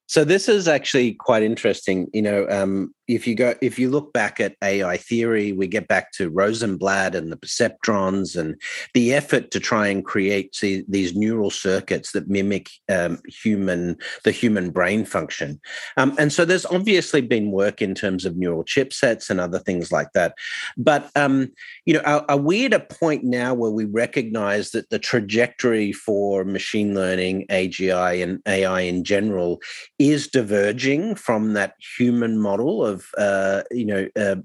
So 0.06 0.25
this 0.25 0.48
is 0.48 0.68
actually 0.68 1.14
quite 1.14 1.42
interesting. 1.42 2.08
You 2.12 2.22
know, 2.22 2.46
um, 2.48 2.94
if 3.08 3.26
you 3.26 3.34
go 3.34 3.54
if 3.60 3.78
you 3.78 3.90
look 3.90 4.12
back 4.12 4.40
at 4.40 4.56
AI 4.62 4.96
theory, 4.96 5.52
we 5.52 5.66
get 5.66 5.88
back 5.88 6.12
to 6.12 6.30
Rosenblatt 6.30 7.14
and 7.14 7.30
the 7.30 7.36
perceptrons 7.36 8.36
and 8.36 8.60
the 8.94 9.14
effort 9.14 9.50
to 9.52 9.60
try 9.60 9.88
and 9.88 10.04
create 10.04 10.54
see, 10.54 10.84
these 10.88 11.14
neural 11.14 11.50
circuits 11.50 12.12
that 12.12 12.28
mimic 12.28 12.68
um, 12.88 13.20
human 13.28 13.96
the 14.25 14.32
human 14.32 14.70
brain 14.70 15.04
function. 15.04 15.60
Um, 15.96 16.14
and 16.18 16.32
so 16.32 16.44
there's 16.44 16.66
obviously 16.66 17.20
been 17.20 17.50
work 17.50 17.82
in 17.82 17.94
terms 17.94 18.25
of 18.25 18.36
neural 18.36 18.64
chipsets 18.64 19.30
and 19.30 19.40
other 19.40 19.58
things 19.58 19.92
like 19.92 20.12
that. 20.14 20.34
But 20.76 21.10
um, 21.16 21.52
you 21.84 21.94
know, 21.94 22.00
are, 22.00 22.25
are 22.28 22.36
we 22.36 22.66
at 22.66 22.72
a 22.72 22.80
point 22.80 23.25
now 23.25 23.54
where 23.54 23.70
we 23.70 23.84
recognize 23.84 24.70
that 24.70 24.90
the 24.90 24.98
trajectory 24.98 25.92
for 25.92 26.44
machine 26.44 26.94
learning, 26.94 27.46
AGI, 27.50 28.22
and 28.22 28.40
AI 28.46 28.80
in 28.80 29.04
general 29.04 29.60
is 29.98 30.28
diverging 30.28 31.14
from 31.14 31.54
that 31.54 31.74
human 31.98 32.38
model 32.38 32.84
of 32.84 33.06
uh, 33.16 33.62
you 33.70 33.86
know 33.86 34.08
uh, 34.16 34.36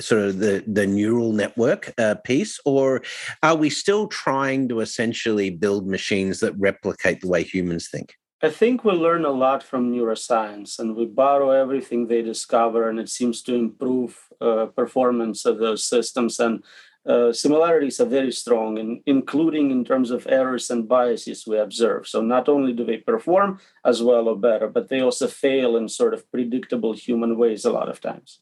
sort 0.00 0.22
of 0.22 0.38
the 0.38 0.64
the 0.66 0.86
neural 0.86 1.32
network 1.32 1.92
uh, 1.98 2.14
piece, 2.24 2.58
or 2.64 3.02
are 3.42 3.56
we 3.56 3.70
still 3.70 4.06
trying 4.08 4.68
to 4.68 4.80
essentially 4.80 5.50
build 5.50 5.86
machines 5.86 6.40
that 6.40 6.54
replicate 6.58 7.20
the 7.20 7.28
way 7.28 7.42
humans 7.42 7.88
think? 7.88 8.14
I 8.42 8.50
think 8.50 8.84
we 8.84 8.92
learn 8.92 9.24
a 9.24 9.30
lot 9.30 9.62
from 9.62 9.92
neuroscience, 9.92 10.78
and 10.78 10.96
we 10.96 11.06
borrow 11.06 11.50
everything 11.50 12.06
they 12.06 12.22
discover, 12.22 12.88
and 12.88 12.98
it 12.98 13.08
seems 13.08 13.42
to 13.42 13.54
improve 13.54 14.18
uh, 14.40 14.66
performance 14.66 15.44
of 15.44 15.58
those 15.58 15.84
systems 15.84 16.38
and 16.38 16.62
uh, 17.06 17.32
similarities 17.32 18.00
are 18.00 18.06
very 18.06 18.32
strong, 18.32 18.78
in, 18.78 19.02
including 19.06 19.70
in 19.70 19.84
terms 19.84 20.10
of 20.10 20.26
errors 20.28 20.70
and 20.70 20.88
biases 20.88 21.46
we 21.46 21.58
observe. 21.58 22.06
So 22.06 22.20
not 22.20 22.48
only 22.48 22.72
do 22.72 22.84
they 22.84 22.96
perform 22.96 23.60
as 23.84 24.02
well 24.02 24.28
or 24.28 24.36
better, 24.36 24.68
but 24.68 24.88
they 24.88 25.00
also 25.00 25.26
fail 25.26 25.76
in 25.76 25.88
sort 25.88 26.14
of 26.14 26.30
predictable 26.30 26.92
human 26.92 27.36
ways 27.36 27.64
a 27.64 27.72
lot 27.72 27.88
of 27.88 28.00
times. 28.00 28.40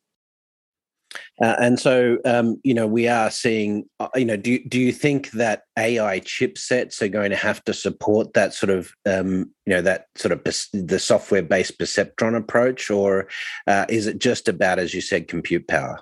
Uh, 1.41 1.57
and 1.61 1.79
so, 1.79 2.19
um, 2.25 2.61
you 2.63 2.75
know, 2.75 2.87
we 2.87 3.09
are 3.09 3.31
seeing, 3.31 3.85
uh, 4.01 4.09
you 4.15 4.25
know, 4.25 4.37
do, 4.37 4.59
do 4.69 4.79
you 4.79 4.93
think 4.93 5.31
that 5.33 5.65
AI 5.79 6.21
chipsets 6.21 7.03
are 7.03 7.09
going 7.09 7.31
to 7.31 7.37
have 7.37 7.63
to 7.65 7.75
support 7.75 8.33
that 8.35 8.55
sort 8.55 8.71
of, 8.71 8.93
um, 9.07 9.51
you 9.67 9.75
know, 9.75 9.83
that 9.83 10.07
sort 10.15 10.33
of 10.33 10.43
the 10.73 10.99
software 10.99 11.43
based 11.43 11.79
perceptron 11.79 12.37
approach, 12.37 12.91
or 12.91 13.29
uh, 13.67 13.87
is 13.89 14.07
it 14.07 14.19
just 14.19 14.49
about, 14.49 14.79
as 14.79 14.95
you 14.95 15.01
said, 15.01 15.29
compute 15.29 15.67
power? 15.67 15.99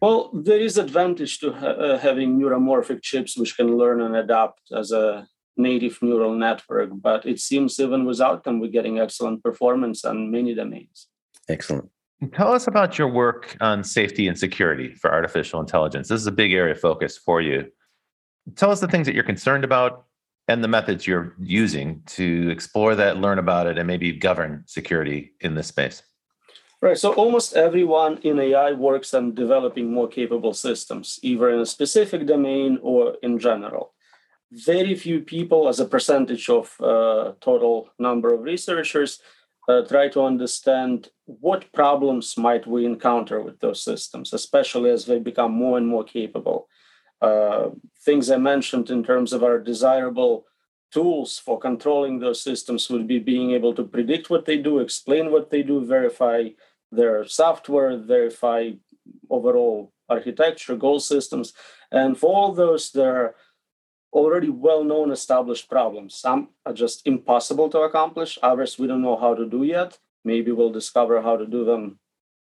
Well, 0.00 0.30
there 0.32 0.58
is 0.58 0.78
advantage 0.78 1.38
to 1.40 1.52
ha- 1.52 1.66
uh, 1.66 1.98
having 1.98 2.38
neuromorphic 2.38 3.02
chips 3.02 3.36
which 3.36 3.56
can 3.56 3.76
learn 3.76 4.00
and 4.00 4.16
adapt 4.16 4.72
as 4.72 4.92
a 4.92 5.28
native 5.56 5.98
neural 6.00 6.34
network, 6.34 6.90
but 6.94 7.26
it 7.26 7.38
seems 7.38 7.78
even 7.78 8.06
without 8.06 8.44
them, 8.44 8.60
we're 8.60 8.70
getting 8.70 8.98
excellent 8.98 9.42
performance 9.42 10.04
on 10.04 10.30
many 10.30 10.54
domains. 10.54 11.08
Excellent. 11.48 11.90
Tell 12.32 12.52
us 12.52 12.66
about 12.66 12.98
your 12.98 13.08
work 13.08 13.56
on 13.60 13.82
safety 13.84 14.28
and 14.28 14.38
security 14.38 14.94
for 14.94 15.12
artificial 15.12 15.60
intelligence. 15.60 16.08
This 16.08 16.20
is 16.20 16.26
a 16.26 16.32
big 16.32 16.52
area 16.52 16.72
of 16.72 16.80
focus 16.80 17.18
for 17.18 17.40
you. 17.40 17.66
Tell 18.56 18.70
us 18.70 18.80
the 18.80 18.88
things 18.88 19.06
that 19.06 19.14
you're 19.14 19.24
concerned 19.24 19.64
about 19.64 20.04
and 20.48 20.64
the 20.64 20.68
methods 20.68 21.06
you're 21.06 21.34
using 21.40 22.02
to 22.06 22.50
explore 22.50 22.94
that, 22.94 23.18
learn 23.18 23.38
about 23.38 23.66
it, 23.66 23.78
and 23.78 23.86
maybe 23.86 24.12
govern 24.12 24.64
security 24.66 25.32
in 25.40 25.54
this 25.54 25.68
space. 25.68 26.02
Right. 26.82 26.96
So 26.96 27.12
almost 27.12 27.54
everyone 27.54 28.18
in 28.22 28.38
AI 28.38 28.72
works 28.72 29.12
on 29.12 29.34
developing 29.34 29.92
more 29.92 30.08
capable 30.08 30.54
systems, 30.54 31.18
either 31.22 31.50
in 31.50 31.60
a 31.60 31.66
specific 31.66 32.26
domain 32.26 32.78
or 32.80 33.16
in 33.22 33.38
general. 33.38 33.92
Very 34.50 34.94
few 34.94 35.20
people, 35.20 35.68
as 35.68 35.78
a 35.78 35.84
percentage 35.84 36.48
of 36.48 36.74
uh, 36.80 37.32
total 37.42 37.90
number 37.98 38.32
of 38.32 38.40
researchers, 38.40 39.20
uh, 39.68 39.82
try 39.82 40.08
to 40.08 40.22
understand 40.22 41.10
what 41.26 41.70
problems 41.74 42.38
might 42.38 42.66
we 42.66 42.86
encounter 42.86 43.42
with 43.42 43.60
those 43.60 43.84
systems, 43.84 44.32
especially 44.32 44.90
as 44.90 45.04
they 45.04 45.18
become 45.18 45.52
more 45.52 45.76
and 45.76 45.86
more 45.86 46.02
capable. 46.02 46.66
Uh, 47.20 47.68
things 48.06 48.30
I 48.30 48.38
mentioned 48.38 48.88
in 48.88 49.04
terms 49.04 49.34
of 49.34 49.44
our 49.44 49.58
desirable 49.58 50.46
tools 50.90 51.38
for 51.38 51.58
controlling 51.58 52.18
those 52.18 52.42
systems 52.42 52.88
would 52.88 53.06
be 53.06 53.18
being 53.18 53.52
able 53.52 53.74
to 53.74 53.84
predict 53.84 54.30
what 54.30 54.46
they 54.46 54.56
do, 54.56 54.78
explain 54.78 55.30
what 55.30 55.50
they 55.50 55.62
do, 55.62 55.84
verify 55.84 56.48
their 56.90 57.24
software, 57.24 57.96
verify 57.96 58.70
overall 59.28 59.92
architecture, 60.08 60.76
goal 60.76 61.00
systems. 61.00 61.52
And 61.90 62.18
for 62.18 62.34
all 62.34 62.52
those, 62.52 62.90
there 62.90 63.16
are 63.16 63.34
already 64.12 64.50
well 64.50 64.84
known 64.84 65.12
established 65.12 65.70
problems. 65.70 66.14
Some 66.14 66.48
are 66.66 66.72
just 66.72 67.06
impossible 67.06 67.68
to 67.70 67.80
accomplish, 67.80 68.38
others 68.42 68.78
we 68.78 68.86
don't 68.86 69.02
know 69.02 69.16
how 69.16 69.34
to 69.34 69.46
do 69.46 69.62
yet. 69.62 69.98
Maybe 70.24 70.52
we'll 70.52 70.72
discover 70.72 71.22
how 71.22 71.36
to 71.36 71.46
do 71.46 71.64
them 71.64 71.98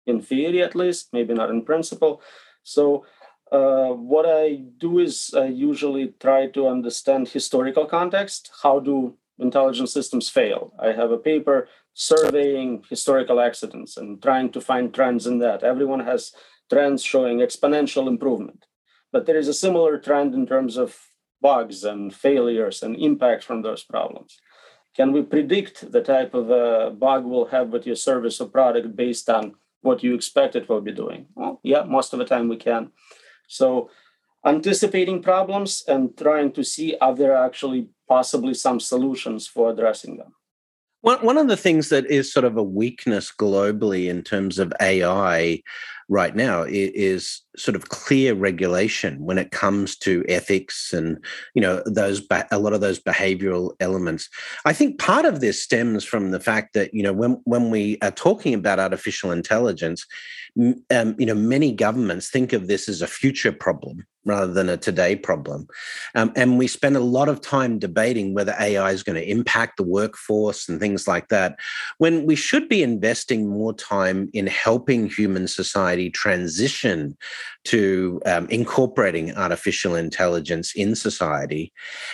in 0.07 0.23
theory 0.23 0.63
at 0.63 0.75
least, 0.75 1.09
maybe 1.13 1.35
not 1.35 1.51
in 1.51 1.63
principle. 1.63 2.23
So, 2.63 3.05
uh, 3.53 3.89
what 3.89 4.27
I 4.27 4.63
do 4.77 4.99
is 4.99 5.35
I 5.35 5.47
usually 5.47 6.15
try 6.21 6.49
to 6.49 6.69
understand 6.69 7.29
historical 7.29 7.87
context. 7.87 8.51
How 8.63 8.79
do 8.79 9.17
intelligent 9.39 9.89
systems 9.89 10.29
fail? 10.29 10.75
I 10.79 10.93
have 10.93 11.11
a 11.11 11.19
paper 11.19 11.69
surveying 11.99 12.85
historical 12.89 13.41
accidents 13.41 13.97
and 13.97 14.23
trying 14.23 14.49
to 14.53 14.61
find 14.61 14.95
trends 14.95 15.27
in 15.27 15.39
that. 15.39 15.65
Everyone 15.65 15.99
has 15.99 16.33
trends 16.71 17.03
showing 17.03 17.39
exponential 17.39 18.07
improvement. 18.07 18.67
But 19.11 19.27
there 19.27 19.37
is 19.37 19.49
a 19.49 19.61
similar 19.65 19.99
trend 19.99 20.33
in 20.33 20.47
terms 20.47 20.77
of 20.77 20.97
bugs 21.43 21.83
and 21.83 22.15
failures 22.15 22.85
and 22.85 22.95
impacts 22.95 23.45
from 23.45 23.63
those 23.63 23.83
problems. 23.83 24.39
Can 24.95 25.11
we 25.11 25.23
predict 25.23 25.91
the 25.91 26.01
type 26.01 26.35
of 26.35 26.51
a 26.51 26.91
bug 26.91 27.25
will 27.25 27.47
have 27.47 27.71
with 27.71 27.85
your 27.85 27.97
service 27.97 28.41
or 28.41 28.49
product 28.49 28.95
based 28.95 29.29
on 29.29 29.57
what 29.81 30.05
you 30.05 30.15
expect 30.15 30.55
it 30.55 30.69
will 30.69 30.81
be 30.81 30.93
doing? 30.93 31.27
Well, 31.35 31.59
yeah, 31.65 31.83
most 31.83 32.13
of 32.13 32.21
the 32.21 32.25
time 32.25 32.49
we 32.49 32.59
can. 32.59 32.93
So 33.49 33.91
anticipating 34.47 35.21
problems 35.21 35.83
and 35.89 36.17
trying 36.17 36.53
to 36.53 36.63
see 36.63 36.97
are 37.01 37.15
there 37.15 37.37
actually 37.37 37.89
possibly 38.09 38.55
some 38.55 38.79
solutions 38.79 39.49
for 39.49 39.71
addressing 39.71 40.17
them. 40.17 40.35
One, 41.01 41.25
one 41.25 41.39
of 41.39 41.49
the 41.49 41.57
things 41.57 41.91
that 41.91 42.07
is 42.07 42.33
sort 42.33 42.45
of 42.45 42.57
a 42.57 42.63
weakness 42.63 43.33
globally 43.37 44.09
in 44.09 44.23
terms 44.23 44.59
of 44.59 44.73
AI 44.81 45.63
right 46.09 46.35
now 46.35 46.65
is, 46.67 47.43
sort 47.57 47.75
of 47.75 47.89
clear 47.89 48.35
regulation 48.35 49.19
when 49.25 49.37
it 49.37 49.51
comes 49.51 49.97
to 49.97 50.25
ethics 50.29 50.93
and 50.93 51.19
you 51.57 51.61
know 51.61 51.83
those 51.87 52.23
a 52.53 52.59
lot 52.61 52.73
of 52.73 52.81
those 52.81 53.01
behavioral 53.01 53.73
elements 53.81 54.29
i 54.65 54.73
think 54.73 54.97
part 55.01 55.25
of 55.25 55.41
this 55.41 55.61
stems 55.61 56.05
from 56.05 56.31
the 56.31 56.39
fact 56.39 56.73
that 56.73 56.95
you 56.95 57.03
know 57.03 57.13
when 57.13 57.41
when 57.47 57.69
we 57.69 57.99
are 58.01 58.13
talking 58.13 58.55
about 58.55 58.79
artificial 58.79 59.33
intelligence 59.33 60.07
um, 60.57 61.17
you 61.19 61.27
know 61.27 61.35
many 61.35 61.73
governments 61.73 62.31
think 62.31 62.53
of 62.53 62.69
this 62.69 62.89
as 62.89 63.03
a 63.03 63.09
future 63.09 63.51
problem 63.51 64.07
rather 64.29 64.53
than 64.53 64.69
a 64.69 64.77
today 64.77 65.17
problem. 65.17 65.67
Um, 66.15 66.33
and 66.37 66.59
we 66.59 66.67
spend 66.67 66.97
a 66.97 67.01
lot 67.01 67.29
of 67.29 67.41
time 67.41 67.79
debating 67.79 68.35
whether 68.35 68.55
AI 68.61 68.91
is 68.91 69.03
going 69.03 69.17
to 69.17 69.29
impact 69.29 69.79
the 69.79 69.83
workforce 69.83 70.69
and 70.69 70.79
things 70.79 71.09
like 71.09 71.29
that, 71.29 71.59
when 71.97 72.27
we 72.27 72.37
should 72.37 72.69
be 72.69 72.83
investing 72.83 73.49
more 73.49 73.73
time 73.73 74.29
in 74.35 74.47
helping 74.47 75.09
human 75.09 75.49
society 75.49 75.98
transition 76.09 77.17
to 77.69 78.19
um, 78.25 78.49
incorporating 78.49 79.35
artificial 79.37 79.95
intelligence 79.95 80.73
in 80.75 80.95
society. 80.95 81.71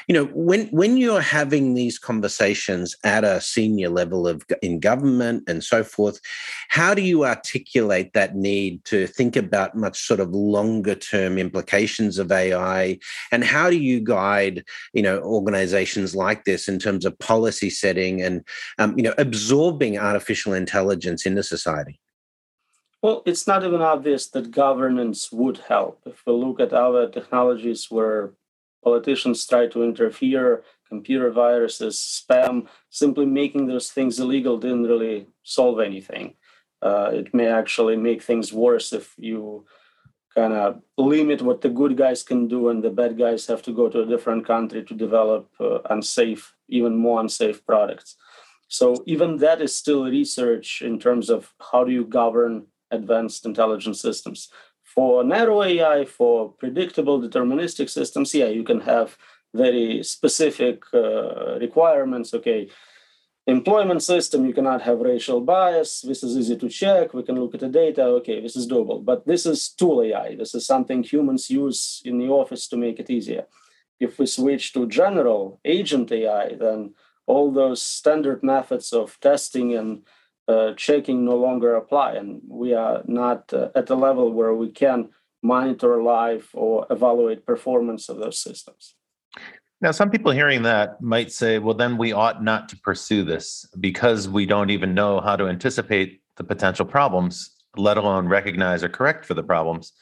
You 0.09 0.15
know, 0.15 0.25
when 0.35 0.67
when 0.69 0.97
you're 0.97 1.21
having 1.21 1.75
these 1.75 1.97
conversations 1.97 2.97
at 3.05 3.23
a 3.23 3.41
senior 3.41 3.89
level 3.89 4.27
of 4.27 4.43
in 4.63 4.81
government 4.81 5.45
and 5.47 5.63
so 5.63 5.85
forth, 5.85 6.21
how 6.69 6.93
do 6.93 7.03
you 7.03 7.25
articulate 7.25 8.15
that 8.15 8.35
need 8.35 8.85
to 8.87 9.07
think 9.07 9.37
about 9.37 9.77
much 9.77 10.01
sort 10.01 10.19
of 10.19 10.35
longer 10.35 10.97
term 10.97 11.39
implications 11.39 12.19
of 12.19 12.33
AI, 12.33 12.99
and 13.31 13.45
how 13.45 13.71
do 13.71 13.77
you 13.77 14.01
guide 14.01 14.65
you 14.93 15.03
know 15.03 15.21
organizations 15.21 16.17
like 16.17 16.45
this 16.45 16.67
in 16.67 16.81
terms 16.81 17.05
of 17.05 17.17
policy 17.21 17.71
setting 17.71 18.21
and 18.21 18.45
um, 18.79 18.99
you 18.99 19.05
know 19.05 19.15
absorbing 19.19 19.99
artificial 19.99 20.53
intelligence 20.53 21.27
into 21.27 21.45
society? 21.45 22.01
Well, 23.05 23.23
it's 23.27 23.47
not 23.47 23.63
even 23.65 23.83
obvious 23.83 24.29
that 24.29 24.51
governance 24.51 25.31
would 25.31 25.59
help. 25.59 26.01
If 26.07 26.23
we 26.27 26.33
look 26.33 26.59
at 26.59 26.73
other 26.73 27.07
technologies 27.07 27.91
where 27.91 28.33
politicians 28.83 29.47
try 29.47 29.67
to 29.67 29.85
interfere, 29.85 30.65
computer 30.89 31.31
viruses, 31.31 31.97
spam, 31.97 32.67
simply 32.89 33.27
making 33.27 33.67
those 33.67 33.91
things 33.91 34.19
illegal 34.19 34.57
didn't 34.57 34.85
really 34.85 35.27
solve 35.43 35.81
anything. 35.81 36.37
Uh, 36.81 37.11
it 37.13 37.35
may 37.35 37.49
actually 37.49 37.99
make 37.99 38.23
things 38.23 38.55
worse 38.55 38.95
if 38.95 39.13
you 39.19 39.67
kind 40.35 40.55
of 40.55 40.81
limit 40.97 41.43
what 41.43 41.61
the 41.61 41.69
good 41.69 41.99
guys 41.99 42.23
can 42.23 42.49
do 42.49 42.71
and 42.71 42.83
the 42.83 42.89
bad 42.89 43.19
guys 43.19 43.47
have 43.47 43.61
to 43.65 43.73
go 43.73 43.91
to 43.91 44.01
a 44.01 44.07
different 44.07 44.47
country 44.47 44.83
to 44.83 44.95
develop 44.95 45.51
uh, 45.61 45.81
unsafe, 45.91 46.55
even 46.71 46.97
more 46.97 47.21
unsafe 47.21 47.67
products. 47.67 48.17
So 48.69 49.05
even 49.07 49.37
that 49.45 49.61
is 49.61 49.75
still 49.75 50.05
research 50.07 50.81
in 50.81 50.99
terms 50.99 51.29
of 51.29 51.53
how 51.71 51.85
do 51.85 51.93
you 51.93 52.07
govern 52.07 52.69
advanced 52.95 53.45
intelligent 53.47 53.97
systems. 53.97 54.49
For 54.83 55.25
narrow 55.25 55.63
AI, 55.63 56.05
for 56.05 56.53
predictable 56.53 57.21
deterministic 57.21 57.91
systems, 57.91 58.35
yeah, 58.35 58.47
you 58.47 58.65
can 58.65 58.81
have 58.81 59.17
very 59.53 60.03
specific 60.03 60.83
uh, 60.93 61.59
requirements. 61.59 62.33
Okay, 62.35 62.69
employment 63.47 64.03
system, 64.03 64.47
you 64.47 64.55
cannot 64.55 64.83
have 64.83 64.99
racial 65.01 65.41
bias. 65.41 66.01
This 66.01 66.23
is 66.23 66.37
easy 66.37 66.57
to 66.57 66.69
check. 66.69 67.13
We 67.13 67.23
can 67.23 67.41
look 67.41 67.55
at 67.55 67.61
the 67.61 67.69
data. 67.69 68.03
Okay, 68.19 68.41
this 68.41 68.57
is 68.57 68.69
doable. 68.69 69.05
But 69.05 69.27
this 69.27 69.47
is 69.47 69.69
tool 69.69 70.03
AI. 70.03 70.37
This 70.37 70.55
is 70.55 70.67
something 70.67 71.03
humans 71.03 71.51
use 71.51 72.03
in 72.05 72.19
the 72.19 72.29
office 72.29 72.69
to 72.69 72.77
make 72.77 72.99
it 73.01 73.11
easier. 73.11 73.47
If 74.01 74.19
we 74.19 74.27
switch 74.27 74.73
to 74.73 74.89
general 74.89 75.61
agent 75.65 76.11
AI, 76.13 76.55
then 76.55 76.95
all 77.27 77.51
those 77.51 77.81
standard 77.81 78.43
methods 78.43 78.93
of 78.93 79.19
testing 79.21 79.75
and 79.75 80.03
uh, 80.49 80.73
checking 80.77 81.25
no 81.25 81.37
longer 81.37 81.75
apply, 81.75 82.15
and 82.15 82.41
we 82.49 82.75
are 82.75 83.03
not 83.07 83.53
uh, 83.53 83.69
at 83.75 83.87
the 83.87 83.97
level 83.97 84.33
where 84.33 84.55
we 84.55 84.71
can 84.71 85.09
monitor 85.43 86.03
live 86.03 86.49
or 86.55 86.87
evaluate 86.91 87.47
performance 87.47 88.09
of 88.09 88.19
those 88.19 88.39
systems. 88.39 88.95
Now, 89.81 89.91
some 89.91 90.11
people 90.11 90.33
hearing 90.33 90.63
that 90.63 91.01
might 91.03 91.31
say, 91.31 91.59
well, 91.59 91.75
then 91.75 91.99
we 91.99 92.13
ought 92.13 92.43
not 92.43 92.69
to 92.71 92.77
pursue 92.79 93.25
this 93.25 93.67
because 93.79 94.29
we 94.29 94.47
don't 94.47 94.71
even 94.71 94.95
know 94.95 95.21
how 95.21 95.37
to 95.37 95.47
anticipate 95.47 96.23
the 96.37 96.45
potential 96.45 96.87
problems, 96.87 97.51
let 97.77 97.99
alone 97.99 98.27
recognize 98.27 98.83
or 98.83 98.89
correct 98.89 99.27
for 99.27 99.35
the 99.35 99.43
problems. 99.43 99.93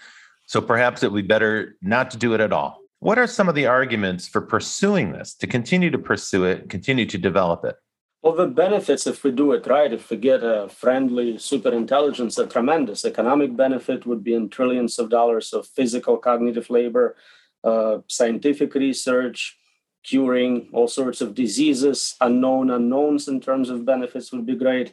So 0.47 0.61
perhaps 0.61 1.03
it 1.03 1.11
would 1.11 1.25
be 1.25 1.27
better 1.27 1.77
not 1.83 2.11
to 2.13 2.17
do 2.17 2.35
it 2.35 2.41
at 2.41 2.53
all. 2.53 2.79
What 3.01 3.19
are 3.19 3.27
some 3.27 3.49
of 3.49 3.57
the 3.57 3.67
arguments 3.67 4.29
for 4.29 4.41
pursuing 4.41 5.13
this, 5.13 5.35
to 5.35 5.49
continue 5.49 5.91
to 5.91 5.99
pursue 5.99 6.45
it, 6.45 6.69
continue 6.69 7.07
to 7.07 7.19
develop 7.19 7.65
it? 7.65 7.75
Well, 8.23 8.35
the 8.35 8.47
benefits, 8.47 9.09
if 9.09 9.25
we 9.25 9.33
do 9.33 9.51
it 9.51 9.67
right, 9.67 9.93
if 9.93 10.09
we 10.09 10.17
get 10.17 10.45
a 10.45 10.69
friendly 10.69 11.39
super 11.39 11.73
intelligence, 11.73 12.39
are 12.39 12.47
tremendous. 12.47 13.05
Economic 13.05 13.57
benefit 13.57 14.07
would 14.07 14.23
be 14.23 14.35
in 14.35 14.49
trillions 14.49 15.01
of 15.01 15.11
dollars 15.11 15.53
of 15.53 15.67
physical 15.67 16.17
cognitive 16.19 16.71
labor, 16.71 17.17
uh, 17.65 17.99
scientific 18.07 18.75
research, 18.75 19.59
curing 20.05 20.69
all 20.73 20.87
sorts 20.87 21.21
of 21.21 21.35
diseases, 21.35 22.15
unknown 22.21 22.71
unknowns 22.71 23.27
in 23.27 23.41
terms 23.41 23.69
of 23.71 23.85
benefits 23.85 24.31
would 24.31 24.47
be 24.47 24.55
great. 24.55 24.93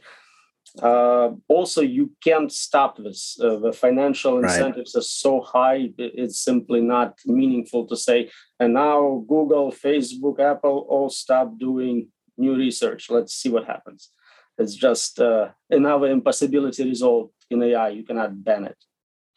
Uh, 0.81 1.31
also, 1.47 1.81
you 1.81 2.11
can't 2.23 2.51
stop 2.51 2.97
this. 2.97 3.39
Uh, 3.41 3.57
the 3.57 3.73
financial 3.73 4.39
incentives 4.39 4.93
right. 4.95 5.01
are 5.01 5.03
so 5.03 5.41
high; 5.41 5.89
it's 5.97 6.39
simply 6.39 6.81
not 6.81 7.19
meaningful 7.25 7.85
to 7.87 7.95
say. 7.95 8.29
And 8.59 8.73
now, 8.73 9.23
Google, 9.27 9.71
Facebook, 9.71 10.39
Apple 10.39 10.85
all 10.89 11.09
stop 11.09 11.57
doing 11.59 12.09
new 12.39 12.55
research. 12.55 13.09
Let's 13.09 13.33
see 13.33 13.49
what 13.49 13.65
happens. 13.65 14.09
It's 14.57 14.75
just 14.75 15.19
uh, 15.19 15.49
another 15.69 16.07
impossibility 16.07 16.83
result 16.83 17.31
in 17.49 17.63
AI. 17.63 17.89
You 17.89 18.03
cannot 18.03 18.43
ban 18.43 18.65
it. 18.65 18.77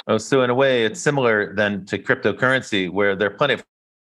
Oh, 0.09 0.19
so 0.19 0.43
in 0.43 0.51
a 0.51 0.55
way, 0.55 0.85
it's 0.85 1.01
similar 1.01 1.55
then 1.55 1.87
to 1.87 1.99
cryptocurrency, 1.99 2.91
where 2.91 3.15
there 3.15 3.29
are 3.31 3.35
plenty 3.35 3.55
of 3.55 3.65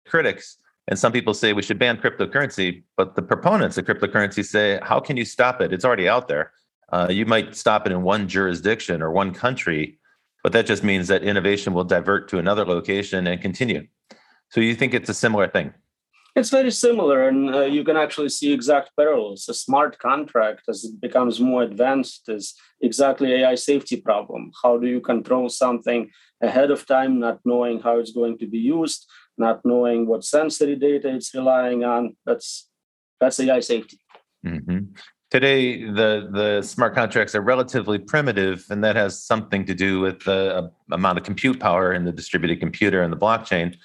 critics, 0.05 0.57
and 0.87 0.99
some 0.99 1.11
people 1.11 1.33
say 1.33 1.53
we 1.53 1.61
should 1.61 1.79
ban 1.79 1.97
cryptocurrency, 1.97 2.83
but 2.97 3.15
the 3.15 3.21
proponents 3.21 3.77
of 3.77 3.85
cryptocurrency 3.85 4.43
say, 4.43 4.79
how 4.83 4.99
can 4.99 5.15
you 5.15 5.25
stop 5.25 5.61
it? 5.61 5.71
It's 5.71 5.85
already 5.85 6.09
out 6.09 6.27
there. 6.27 6.51
Uh, 6.91 7.07
you 7.09 7.25
might 7.25 7.55
stop 7.55 7.85
it 7.85 7.91
in 7.91 8.03
one 8.03 8.27
jurisdiction 8.27 9.01
or 9.01 9.11
one 9.11 9.33
country, 9.33 9.99
but 10.43 10.51
that 10.53 10.65
just 10.65 10.83
means 10.83 11.07
that 11.07 11.23
innovation 11.23 11.73
will 11.73 11.83
divert 11.83 12.29
to 12.29 12.37
another 12.37 12.65
location 12.65 13.27
and 13.27 13.41
continue. 13.41 13.85
So 14.49 14.61
you 14.61 14.75
think 14.75 14.93
it's 14.93 15.09
a 15.09 15.13
similar 15.13 15.47
thing? 15.47 15.73
It's 16.37 16.51
very 16.51 16.69
similar, 16.69 17.27
and 17.27 17.55
uh, 17.55 17.61
you 17.61 17.83
can 17.83 17.97
actually 17.97 18.29
see 18.29 18.53
exact 18.53 18.91
parallels. 18.95 19.49
A 19.49 19.55
smart 19.55 19.97
contract, 19.97 20.61
as 20.69 20.83
it 20.83 21.01
becomes 21.01 21.39
more 21.39 21.63
advanced, 21.63 22.29
is 22.29 22.53
exactly 22.79 23.33
AI 23.33 23.55
safety 23.55 23.99
problem. 23.99 24.51
How 24.61 24.77
do 24.77 24.85
you 24.85 25.01
control 25.01 25.49
something 25.49 26.11
ahead 26.39 26.69
of 26.69 26.85
time, 26.85 27.17
not 27.19 27.39
knowing 27.43 27.79
how 27.79 27.97
it's 27.97 28.11
going 28.11 28.37
to 28.37 28.45
be 28.45 28.59
used, 28.59 29.07
not 29.39 29.65
knowing 29.65 30.05
what 30.05 30.23
sensory 30.23 30.75
data 30.75 31.09
it's 31.15 31.33
relying 31.33 31.83
on? 31.83 32.15
That's 32.23 32.69
that's 33.19 33.39
AI 33.39 33.61
safety. 33.61 33.97
Mm-hmm. 34.45 34.93
Today, 35.31 35.85
the 35.85 36.29
the 36.31 36.61
smart 36.61 36.93
contracts 36.93 37.33
are 37.33 37.41
relatively 37.41 37.97
primitive, 37.97 38.63
and 38.69 38.83
that 38.83 38.95
has 38.95 39.23
something 39.23 39.65
to 39.65 39.73
do 39.73 40.01
with 40.01 40.23
the 40.23 40.71
amount 40.91 41.17
of 41.17 41.23
compute 41.23 41.59
power 41.59 41.93
in 41.93 42.05
the 42.05 42.11
distributed 42.11 42.59
computer 42.59 43.01
and 43.01 43.11
the 43.11 43.17
blockchain. 43.17 43.75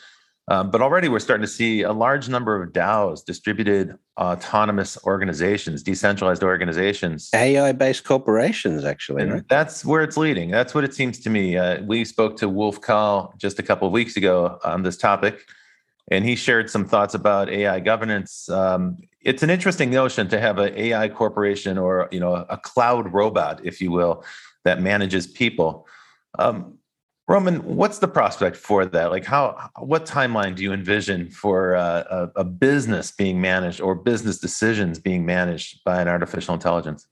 Um, 0.49 0.71
but 0.71 0.83
already 0.83 1.09
we're 1.09 1.21
starting 1.21 1.43
to 1.43 1.53
see 1.53 1.83
a 1.83 1.93
large 1.93 2.29
number 2.29 2.61
of 2.61 2.73
DAOs, 2.73 3.25
distributed 3.25 3.97
autonomous 4.21 4.99
organizations, 5.05 5.83
decentralized 5.83 6.43
organizations. 6.43 7.31
AI 7.35 7.73
based 7.73 8.05
corporations, 8.05 8.85
actually. 8.85 9.25
Right? 9.25 9.49
That's 9.49 9.85
where 9.85 10.03
it's 10.03 10.17
leading. 10.17 10.51
That's 10.51 10.75
what 10.75 10.83
it 10.83 10.95
seems 10.95 11.21
to 11.21 11.31
me. 11.31 11.57
Uh, 11.57 11.83
we 11.83 12.05
spoke 12.05 12.37
to 12.39 12.49
Wolf 12.49 12.81
Kahl 12.81 13.35
just 13.39 13.59
a 13.61 13.63
couple 13.63 13.87
of 13.87 13.93
weeks 13.93 14.17
ago 14.17 14.59
on 14.65 14.83
this 14.83 14.97
topic, 14.97 15.45
and 16.11 16.25
he 16.25 16.35
shared 16.35 16.69
some 16.69 16.87
thoughts 16.87 17.15
about 17.15 17.49
AI 17.49 17.79
governance. 17.79 18.49
Um, 18.51 18.99
it's 19.21 19.45
an 19.45 19.51
interesting 19.51 19.91
notion 19.91 20.29
to 20.29 20.41
have 20.41 20.59
an 20.59 20.77
AI 20.77 21.09
corporation 21.09 21.79
or 21.79 22.09
you 22.11 22.19
know 22.19 22.35
a 22.49 22.59
cloud 22.59 23.13
robot, 23.13 23.61
if 23.65 23.81
you 23.81 23.93
will, 23.93 24.25
that 24.65 24.83
manages 24.83 25.29
people. 25.29 25.87
Um, 26.39 26.79
Roman, 27.33 27.65
what's 27.65 27.99
the 27.99 28.09
prospect 28.09 28.59
for 28.59 28.85
that? 28.85 29.11
Like, 29.11 29.25
how, 29.25 29.71
what 29.79 30.05
timeline 30.05 30.55
do 30.55 30.63
you 30.63 30.71
envision 30.71 31.31
for 31.31 31.75
uh, 31.75 32.29
a, 32.37 32.41
a, 32.41 32.45
business 32.45 33.11
being 33.11 33.41
managed 33.41 33.81
or 33.81 33.95
business 33.95 34.37
decisions 34.37 34.99
being 34.99 35.25
managed 35.25 35.83
by 35.83 36.03
an 36.03 36.09
artificial 36.09 36.53
intelligence? 36.53 37.07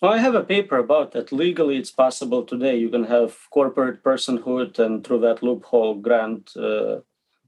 Well, 0.00 0.14
I 0.14 0.18
have 0.26 0.34
a 0.34 0.42
paper 0.42 0.78
about 0.78 1.12
that. 1.12 1.32
Legally, 1.32 1.76
it's 1.76 1.90
possible 1.90 2.44
today. 2.44 2.78
You 2.78 2.88
can 2.88 3.04
have 3.04 3.36
corporate 3.50 4.02
personhood 4.02 4.78
and 4.78 5.04
through 5.04 5.20
that 5.20 5.42
loophole 5.42 5.96
grant 5.96 6.56
uh, 6.56 7.00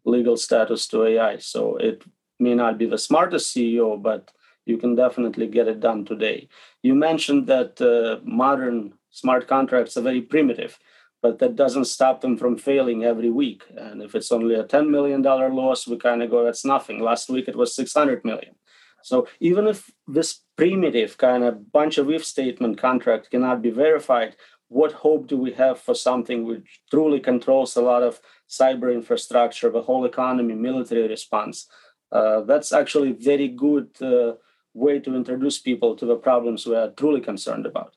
legal 0.04 0.36
status 0.36 0.86
to 0.88 1.06
AI. 1.06 1.38
So 1.38 1.78
it 1.78 2.04
may 2.38 2.54
not 2.54 2.76
be 2.76 2.84
the 2.84 2.98
smartest 2.98 3.56
CEO, 3.56 4.00
but 4.00 4.30
you 4.66 4.76
can 4.76 4.94
definitely 4.94 5.46
get 5.46 5.68
it 5.68 5.80
done 5.80 6.04
today. 6.04 6.48
You 6.82 6.94
mentioned 6.94 7.46
that 7.46 7.80
uh, 7.80 8.20
modern 8.22 8.92
smart 9.10 9.48
contracts 9.48 9.96
are 9.96 10.02
very 10.02 10.20
primitive 10.20 10.78
but 11.22 11.38
that 11.38 11.56
doesn't 11.56 11.84
stop 11.84 12.20
them 12.20 12.36
from 12.36 12.56
failing 12.56 13.04
every 13.04 13.30
week. 13.30 13.64
And 13.76 14.02
if 14.02 14.14
it's 14.14 14.32
only 14.32 14.54
a 14.54 14.64
$10 14.64 14.88
million 14.88 15.22
loss, 15.22 15.86
we 15.86 15.96
kind 15.96 16.22
of 16.22 16.30
go, 16.30 16.44
that's 16.44 16.64
nothing. 16.64 17.00
Last 17.00 17.28
week 17.28 17.48
it 17.48 17.56
was 17.56 17.74
600 17.74 18.24
million. 18.24 18.54
So 19.02 19.26
even 19.40 19.66
if 19.66 19.90
this 20.06 20.40
primitive 20.56 21.16
kind 21.18 21.44
of 21.44 21.72
bunch 21.72 21.98
of 21.98 22.10
if 22.10 22.24
statement 22.24 22.78
contract 22.78 23.30
cannot 23.30 23.62
be 23.62 23.70
verified, 23.70 24.36
what 24.68 24.92
hope 24.92 25.26
do 25.26 25.36
we 25.36 25.52
have 25.52 25.80
for 25.80 25.94
something 25.94 26.44
which 26.44 26.80
truly 26.90 27.18
controls 27.18 27.76
a 27.76 27.82
lot 27.82 28.02
of 28.02 28.20
cyber 28.48 28.92
infrastructure, 28.94 29.70
the 29.70 29.82
whole 29.82 30.04
economy, 30.04 30.54
military 30.54 31.08
response? 31.08 31.66
Uh, 32.12 32.42
that's 32.42 32.72
actually 32.72 33.10
a 33.10 33.14
very 33.14 33.48
good 33.48 33.88
uh, 34.00 34.34
way 34.74 34.98
to 35.00 35.14
introduce 35.14 35.58
people 35.58 35.96
to 35.96 36.06
the 36.06 36.16
problems 36.16 36.66
we 36.66 36.76
are 36.76 36.90
truly 36.90 37.20
concerned 37.20 37.66
about. 37.66 37.94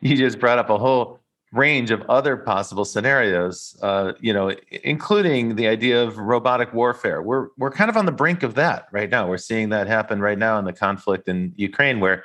You 0.00 0.16
just 0.16 0.38
brought 0.38 0.58
up 0.58 0.70
a 0.70 0.78
whole 0.78 1.20
range 1.54 1.92
of 1.92 2.02
other 2.08 2.36
possible 2.36 2.84
scenarios, 2.84 3.78
uh, 3.80 4.12
you 4.20 4.32
know, 4.32 4.52
including 4.82 5.54
the 5.54 5.68
idea 5.68 6.02
of 6.02 6.18
robotic 6.18 6.74
warfare. 6.74 7.22
We're 7.22 7.48
we're 7.56 7.70
kind 7.70 7.88
of 7.88 7.96
on 7.96 8.06
the 8.06 8.12
brink 8.12 8.42
of 8.42 8.54
that 8.56 8.88
right 8.90 9.08
now. 9.08 9.28
We're 9.28 9.38
seeing 9.38 9.68
that 9.70 9.86
happen 9.86 10.20
right 10.20 10.38
now 10.38 10.58
in 10.58 10.64
the 10.64 10.72
conflict 10.72 11.28
in 11.28 11.52
Ukraine, 11.56 12.00
where 12.00 12.24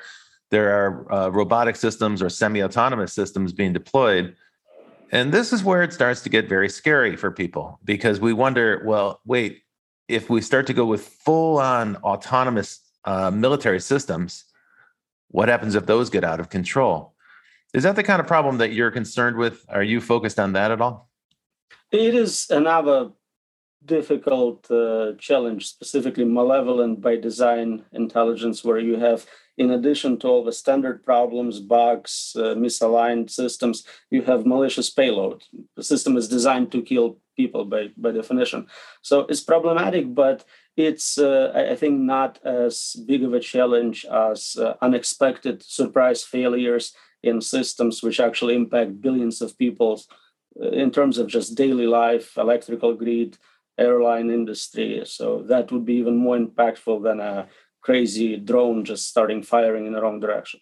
there 0.49 0.69
are 0.73 1.13
uh, 1.13 1.29
robotic 1.29 1.75
systems 1.75 2.21
or 2.23 2.29
semi-autonomous 2.29 3.13
systems 3.13 3.53
being 3.53 3.71
deployed. 3.71 4.35
And 5.11 5.31
this 5.31 5.53
is 5.53 5.63
where 5.63 5.83
it 5.83 5.93
starts 5.93 6.21
to 6.21 6.29
get 6.29 6.49
very 6.49 6.69
scary 6.69 7.15
for 7.15 7.31
people 7.31 7.79
because 7.83 8.19
we 8.19 8.33
wonder, 8.33 8.81
well, 8.85 9.21
wait, 9.25 9.61
if 10.07 10.29
we 10.29 10.41
start 10.41 10.65
to 10.67 10.73
go 10.73 10.85
with 10.85 11.07
full-on 11.07 11.97
autonomous 11.97 12.79
uh, 13.05 13.29
military 13.29 13.79
systems, 13.79 14.45
what 15.29 15.49
happens 15.49 15.75
if 15.75 15.85
those 15.85 16.09
get 16.09 16.23
out 16.23 16.39
of 16.39 16.49
control? 16.49 17.13
Is 17.73 17.83
that 17.83 17.95
the 17.95 18.03
kind 18.03 18.19
of 18.19 18.27
problem 18.27 18.57
that 18.57 18.73
you're 18.73 18.91
concerned 18.91 19.37
with? 19.37 19.63
Are 19.69 19.83
you 19.83 20.01
focused 20.01 20.39
on 20.39 20.53
that 20.53 20.71
at 20.71 20.81
all? 20.81 21.09
It 21.91 22.15
is 22.15 22.47
another 22.49 23.11
difficult 23.85 24.69
uh, 24.69 25.13
challenge, 25.17 25.67
specifically 25.67 26.25
malevolent 26.25 26.99
by 26.99 27.15
design 27.15 27.83
intelligence, 27.91 28.63
where 28.63 28.79
you 28.79 28.97
have, 28.97 29.25
in 29.57 29.71
addition 29.71 30.17
to 30.19 30.27
all 30.27 30.43
the 30.43 30.51
standard 30.51 31.03
problems, 31.03 31.59
bugs, 31.59 32.35
uh, 32.35 32.55
misaligned 32.55 33.29
systems, 33.29 33.85
you 34.09 34.23
have 34.23 34.45
malicious 34.45 34.89
payload. 34.89 35.43
The 35.75 35.83
system 35.83 36.17
is 36.17 36.27
designed 36.27 36.71
to 36.73 36.81
kill 36.81 37.19
people 37.37 37.65
by, 37.65 37.89
by 37.95 38.11
definition. 38.11 38.67
So 39.01 39.21
it's 39.29 39.41
problematic, 39.41 40.13
but 40.13 40.43
it's, 40.75 41.17
uh, 41.17 41.51
I 41.71 41.75
think, 41.75 41.99
not 42.01 42.39
as 42.43 42.95
big 43.05 43.23
of 43.23 43.33
a 43.33 43.39
challenge 43.39 44.05
as 44.05 44.57
uh, 44.59 44.73
unexpected 44.81 45.63
surprise 45.63 46.23
failures 46.23 46.93
in 47.23 47.41
systems 47.41 48.01
which 48.01 48.19
actually 48.19 48.55
impact 48.55 49.01
billions 49.01 49.41
of 49.41 49.57
people 49.57 50.01
uh, 50.61 50.69
in 50.69 50.91
terms 50.91 51.17
of 51.17 51.27
just 51.27 51.55
daily 51.55 51.87
life, 51.87 52.37
electrical 52.37 52.93
grid, 52.93 53.37
airline 53.77 54.29
industry. 54.29 55.01
So 55.05 55.43
that 55.43 55.71
would 55.71 55.85
be 55.85 55.95
even 55.95 56.17
more 56.17 56.37
impactful 56.37 57.03
than 57.03 57.19
a 57.19 57.47
crazy 57.81 58.37
drone 58.37 58.83
just 58.83 59.07
starting 59.07 59.41
firing 59.41 59.87
in 59.87 59.93
the 59.93 60.01
wrong 60.01 60.19
direction. 60.19 60.59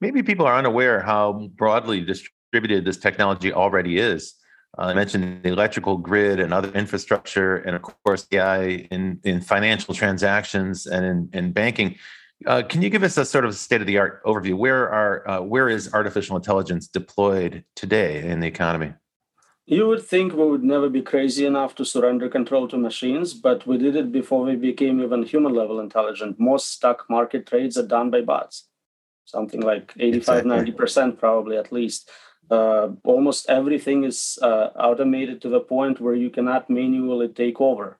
Maybe 0.00 0.22
people 0.22 0.46
are 0.46 0.56
unaware 0.56 1.00
how 1.00 1.48
broadly 1.56 2.00
distributed 2.00 2.84
this 2.84 2.96
technology 2.96 3.52
already 3.52 3.98
is. 3.98 4.34
Uh, 4.76 4.86
I 4.86 4.94
mentioned 4.94 5.42
the 5.42 5.48
electrical 5.48 5.96
grid 5.96 6.40
and 6.40 6.52
other 6.52 6.70
infrastructure, 6.72 7.56
and 7.56 7.74
of 7.74 7.82
course, 7.82 8.26
the 8.26 8.38
AI 8.38 8.86
in, 8.90 9.20
in 9.24 9.40
financial 9.40 9.94
transactions 9.94 10.86
and 10.86 11.04
in, 11.04 11.30
in 11.32 11.52
banking. 11.52 11.96
Uh, 12.46 12.62
can 12.62 12.82
you 12.82 12.90
give 12.90 13.02
us 13.02 13.16
a 13.18 13.24
sort 13.24 13.44
of 13.44 13.54
state 13.56 13.80
of 13.80 13.86
the 13.86 13.98
art 13.98 14.22
overview? 14.24 14.54
Where 14.54 14.88
are 14.88 15.28
uh, 15.28 15.40
where 15.40 15.68
is 15.68 15.92
artificial 15.92 16.36
intelligence 16.36 16.86
deployed 16.86 17.64
today 17.74 18.24
in 18.24 18.40
the 18.40 18.46
economy? 18.46 18.92
You 19.66 19.86
would 19.88 20.02
think 20.02 20.32
we 20.32 20.46
would 20.46 20.64
never 20.64 20.88
be 20.88 21.02
crazy 21.02 21.44
enough 21.44 21.74
to 21.74 21.84
surrender 21.84 22.28
control 22.28 22.68
to 22.68 22.78
machines, 22.78 23.34
but 23.34 23.66
we 23.66 23.76
did 23.76 23.96
it 23.96 24.10
before 24.10 24.44
we 24.44 24.56
became 24.56 25.02
even 25.02 25.24
human 25.24 25.52
level 25.52 25.80
intelligent. 25.80 26.40
Most 26.40 26.72
stock 26.72 27.04
market 27.10 27.44
trades 27.46 27.76
are 27.76 27.86
done 27.86 28.10
by 28.10 28.22
bots, 28.22 28.66
something 29.26 29.60
like 29.60 29.92
85, 29.98 30.46
exactly. 30.46 30.72
90% 30.72 31.18
probably 31.18 31.58
at 31.58 31.70
least. 31.70 32.08
Uh, 32.50 32.92
almost 33.04 33.50
everything 33.50 34.04
is 34.04 34.38
uh, 34.40 34.70
automated 34.74 35.42
to 35.42 35.50
the 35.50 35.60
point 35.60 36.00
where 36.00 36.14
you 36.14 36.30
cannot 36.30 36.70
manually 36.70 37.28
take 37.28 37.60
over. 37.60 37.98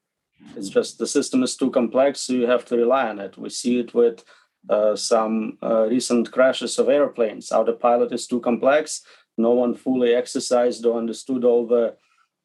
It's 0.57 0.69
just 0.69 0.99
the 0.99 1.07
system 1.07 1.43
is 1.43 1.57
too 1.57 1.71
complex, 1.71 2.21
so 2.21 2.33
you 2.33 2.47
have 2.47 2.65
to 2.67 2.77
rely 2.77 3.09
on 3.09 3.19
it. 3.19 3.37
We 3.37 3.51
see 3.51 3.81
it 3.81 3.95
with 3.95 4.25
uh, 4.69 4.97
some 4.97 5.59
uh, 5.63 5.87
recent 5.89 6.31
crashes 6.33 6.79
of 6.79 6.89
airplanes. 6.89 7.53
Autopilot 7.53 8.13
is 8.13 8.27
too 8.27 8.41
complex. 8.41 9.03
No 9.37 9.53
one 9.53 9.75
fully 9.75 10.15
exercised 10.15 10.85
or 10.85 10.99
understood 10.99 11.45
all 11.45 11.67
the 11.67 11.97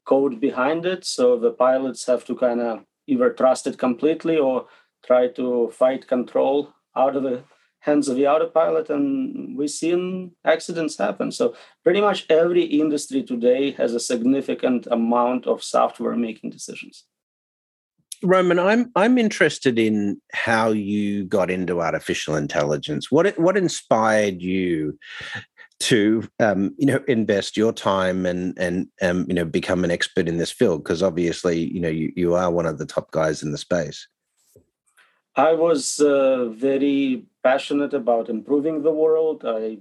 code 0.05 0.39
behind 0.39 0.85
it. 0.85 1.05
So 1.05 1.37
the 1.37 1.51
pilots 1.51 2.05
have 2.05 2.25
to 2.25 2.35
kind 2.35 2.61
of 2.61 2.85
either 3.07 3.31
trust 3.31 3.67
it 3.67 3.77
completely 3.77 4.37
or 4.37 4.67
try 5.05 5.27
to 5.29 5.69
fight 5.71 6.07
control 6.07 6.73
out 6.95 7.15
of 7.15 7.23
the 7.23 7.43
hands 7.79 8.07
of 8.07 8.15
the 8.15 8.27
autopilot. 8.27 8.89
And 8.89 9.57
we've 9.57 9.69
seen 9.69 10.31
accidents 10.45 10.97
happen. 10.97 11.31
So 11.31 11.55
pretty 11.83 11.99
much 11.99 12.25
every 12.29 12.63
industry 12.63 13.23
today 13.23 13.71
has 13.71 13.93
a 13.93 13.99
significant 13.99 14.87
amount 14.89 15.47
of 15.47 15.63
software 15.63 16.15
making 16.15 16.51
decisions. 16.51 17.05
Roman, 18.23 18.59
I'm 18.59 18.91
I'm 18.95 19.17
interested 19.17 19.77
in 19.77 20.21
how 20.33 20.69
you 20.69 21.25
got 21.25 21.51
into 21.51 21.81
artificial 21.81 22.35
intelligence. 22.35 23.11
What 23.11 23.37
what 23.37 23.57
inspired 23.57 24.41
you? 24.41 24.97
to 25.79 26.25
um, 26.39 26.73
you 26.77 26.85
know 26.85 27.03
invest 27.09 27.57
your 27.57 27.73
time 27.73 28.25
and 28.25 28.57
and 28.57 28.87
um, 29.01 29.25
you 29.27 29.33
know 29.33 29.43
become 29.43 29.83
an 29.83 29.91
expert 29.91 30.29
in 30.29 30.37
this 30.37 30.51
field 30.51 30.81
because 30.81 31.03
obviously 31.03 31.59
you 31.59 31.81
know 31.81 31.89
you, 31.89 32.11
you 32.15 32.35
are 32.35 32.49
one 32.49 32.65
of 32.65 32.77
the 32.77 32.85
top 32.85 33.11
guys 33.11 33.43
in 33.43 33.51
the 33.51 33.57
space 33.57 34.07
i 35.35 35.51
was 35.51 35.99
uh, 35.99 36.45
very 36.49 37.25
passionate 37.43 37.93
about 37.93 38.29
improving 38.29 38.81
the 38.81 38.91
world 38.91 39.43
i 39.45 39.77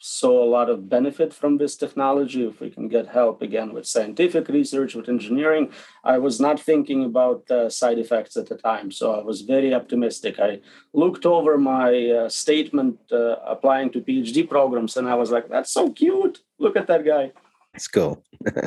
saw 0.00 0.42
a 0.42 0.48
lot 0.48 0.70
of 0.70 0.88
benefit 0.88 1.32
from 1.32 1.58
this 1.58 1.76
technology. 1.76 2.46
If 2.46 2.60
we 2.60 2.70
can 2.70 2.88
get 2.88 3.06
help 3.06 3.42
again 3.42 3.72
with 3.72 3.86
scientific 3.86 4.48
research 4.48 4.94
with 4.94 5.08
engineering 5.08 5.70
i 6.04 6.16
was 6.18 6.40
not 6.40 6.58
thinking 6.58 7.04
about 7.04 7.48
uh, 7.50 7.68
side 7.68 7.98
effects 7.98 8.36
at 8.36 8.48
the 8.48 8.56
time. 8.56 8.90
So 8.90 9.12
i 9.12 9.22
was 9.22 9.42
very 9.42 9.74
optimistic. 9.74 10.40
I 10.40 10.60
looked 10.92 11.26
over 11.26 11.58
my 11.58 11.90
uh, 12.10 12.28
statement 12.28 12.98
uh, 13.12 13.36
applying 13.54 13.90
to 13.90 14.00
phd 14.00 14.48
programs 14.48 14.96
and 14.96 15.08
i 15.08 15.14
was 15.14 15.30
like 15.30 15.48
that's 15.48 15.72
so 15.72 15.90
cute. 15.90 16.38
Look 16.58 16.76
at 16.76 16.86
that 16.88 17.04
guy. 17.04 17.32
It's 17.74 17.88
cool. 17.88 18.24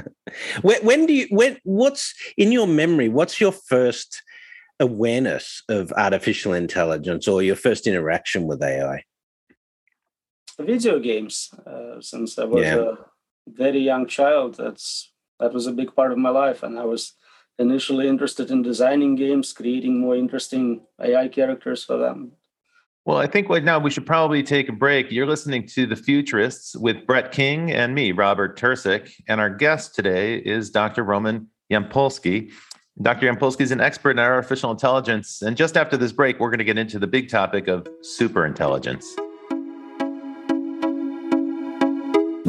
When, 0.63 0.83
when 0.83 1.05
do 1.05 1.13
you 1.13 1.27
when 1.29 1.57
what's 1.63 2.15
in 2.37 2.51
your 2.51 2.65
memory 2.65 3.07
what's 3.07 3.39
your 3.39 3.51
first 3.51 4.23
awareness 4.79 5.61
of 5.69 5.91
artificial 5.93 6.53
intelligence 6.53 7.27
or 7.27 7.43
your 7.43 7.55
first 7.55 7.85
interaction 7.85 8.47
with 8.47 8.63
ai 8.63 9.03
video 10.59 10.99
games 10.99 11.49
uh, 11.65 11.99
since 12.01 12.37
I 12.37 12.45
was 12.45 12.65
yeah. 12.65 12.77
a 12.77 12.95
very 13.47 13.79
young 13.79 14.07
child. 14.07 14.55
That's 14.55 15.11
that 15.39 15.53
was 15.53 15.67
a 15.67 15.73
big 15.73 15.95
part 15.95 16.11
of 16.11 16.17
my 16.17 16.29
life, 16.29 16.63
and 16.63 16.79
I 16.79 16.85
was 16.85 17.13
initially 17.59 18.07
interested 18.07 18.49
in 18.51 18.61
designing 18.61 19.15
games, 19.15 19.53
creating 19.53 19.99
more 19.99 20.15
interesting 20.15 20.81
AI 21.01 21.27
characters 21.27 21.83
for 21.83 21.97
them. 21.97 22.33
Well, 23.05 23.17
I 23.17 23.27
think 23.27 23.49
right 23.49 23.63
now 23.63 23.79
we 23.79 23.89
should 23.89 24.05
probably 24.05 24.43
take 24.43 24.69
a 24.69 24.71
break. 24.71 25.11
You're 25.11 25.27
listening 25.27 25.67
to 25.67 25.85
The 25.85 25.95
Futurists 25.95 26.73
with 26.77 27.05
Brett 27.05 27.33
King 27.33 27.69
and 27.69 27.93
me, 27.93 28.13
Robert 28.13 28.57
Tercek. 28.57 29.11
And 29.27 29.41
our 29.41 29.49
guest 29.49 29.93
today 29.93 30.37
is 30.37 30.69
Dr. 30.69 31.03
Roman 31.03 31.47
Yampolskiy. 31.69 32.51
Dr. 33.01 33.29
Yampolskiy 33.29 33.61
is 33.61 33.71
an 33.71 33.81
expert 33.81 34.11
in 34.11 34.19
artificial 34.19 34.71
intelligence. 34.71 35.41
And 35.41 35.57
just 35.57 35.75
after 35.75 35.97
this 35.97 36.13
break, 36.13 36.39
we're 36.39 36.49
going 36.49 36.59
to 36.59 36.63
get 36.63 36.77
into 36.77 36.97
the 36.97 37.07
big 37.07 37.27
topic 37.27 37.67
of 37.67 37.85
superintelligence. 38.03 39.03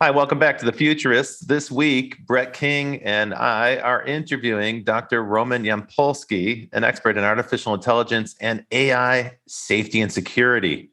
Hi, 0.00 0.12
welcome 0.12 0.38
back 0.38 0.58
to 0.58 0.64
the 0.64 0.70
Futurists. 0.70 1.40
This 1.40 1.72
week, 1.72 2.24
Brett 2.24 2.52
King 2.52 3.02
and 3.02 3.34
I 3.34 3.78
are 3.78 4.04
interviewing 4.04 4.84
Dr. 4.84 5.24
Roman 5.24 5.64
Yampolskiy, 5.64 6.68
an 6.72 6.84
expert 6.84 7.18
in 7.18 7.24
artificial 7.24 7.74
intelligence 7.74 8.36
and 8.40 8.64
AI 8.70 9.38
safety 9.48 10.00
and 10.00 10.12
security. 10.12 10.92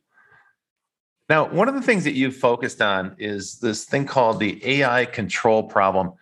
Now, 1.29 1.47
one 1.47 1.69
of 1.69 1.75
the 1.75 1.83
things 1.83 2.03
that 2.05 2.13
you've 2.13 2.35
focused 2.35 2.81
on 2.81 3.15
is 3.19 3.59
this 3.59 3.85
thing 3.85 4.07
called 4.07 4.39
the 4.39 4.59
AI 4.65 5.05
control 5.05 5.61
problem. 5.61 6.13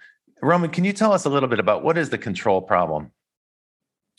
Roman, 0.41 0.69
can 0.69 0.84
you 0.84 0.91
tell 0.91 1.13
us 1.13 1.24
a 1.24 1.30
little 1.30 1.48
bit 1.48 1.62
about 1.62 1.86
what 1.86 1.98
is 1.98 2.10
the 2.10 2.17
control 2.17 2.62
problem? 2.62 3.12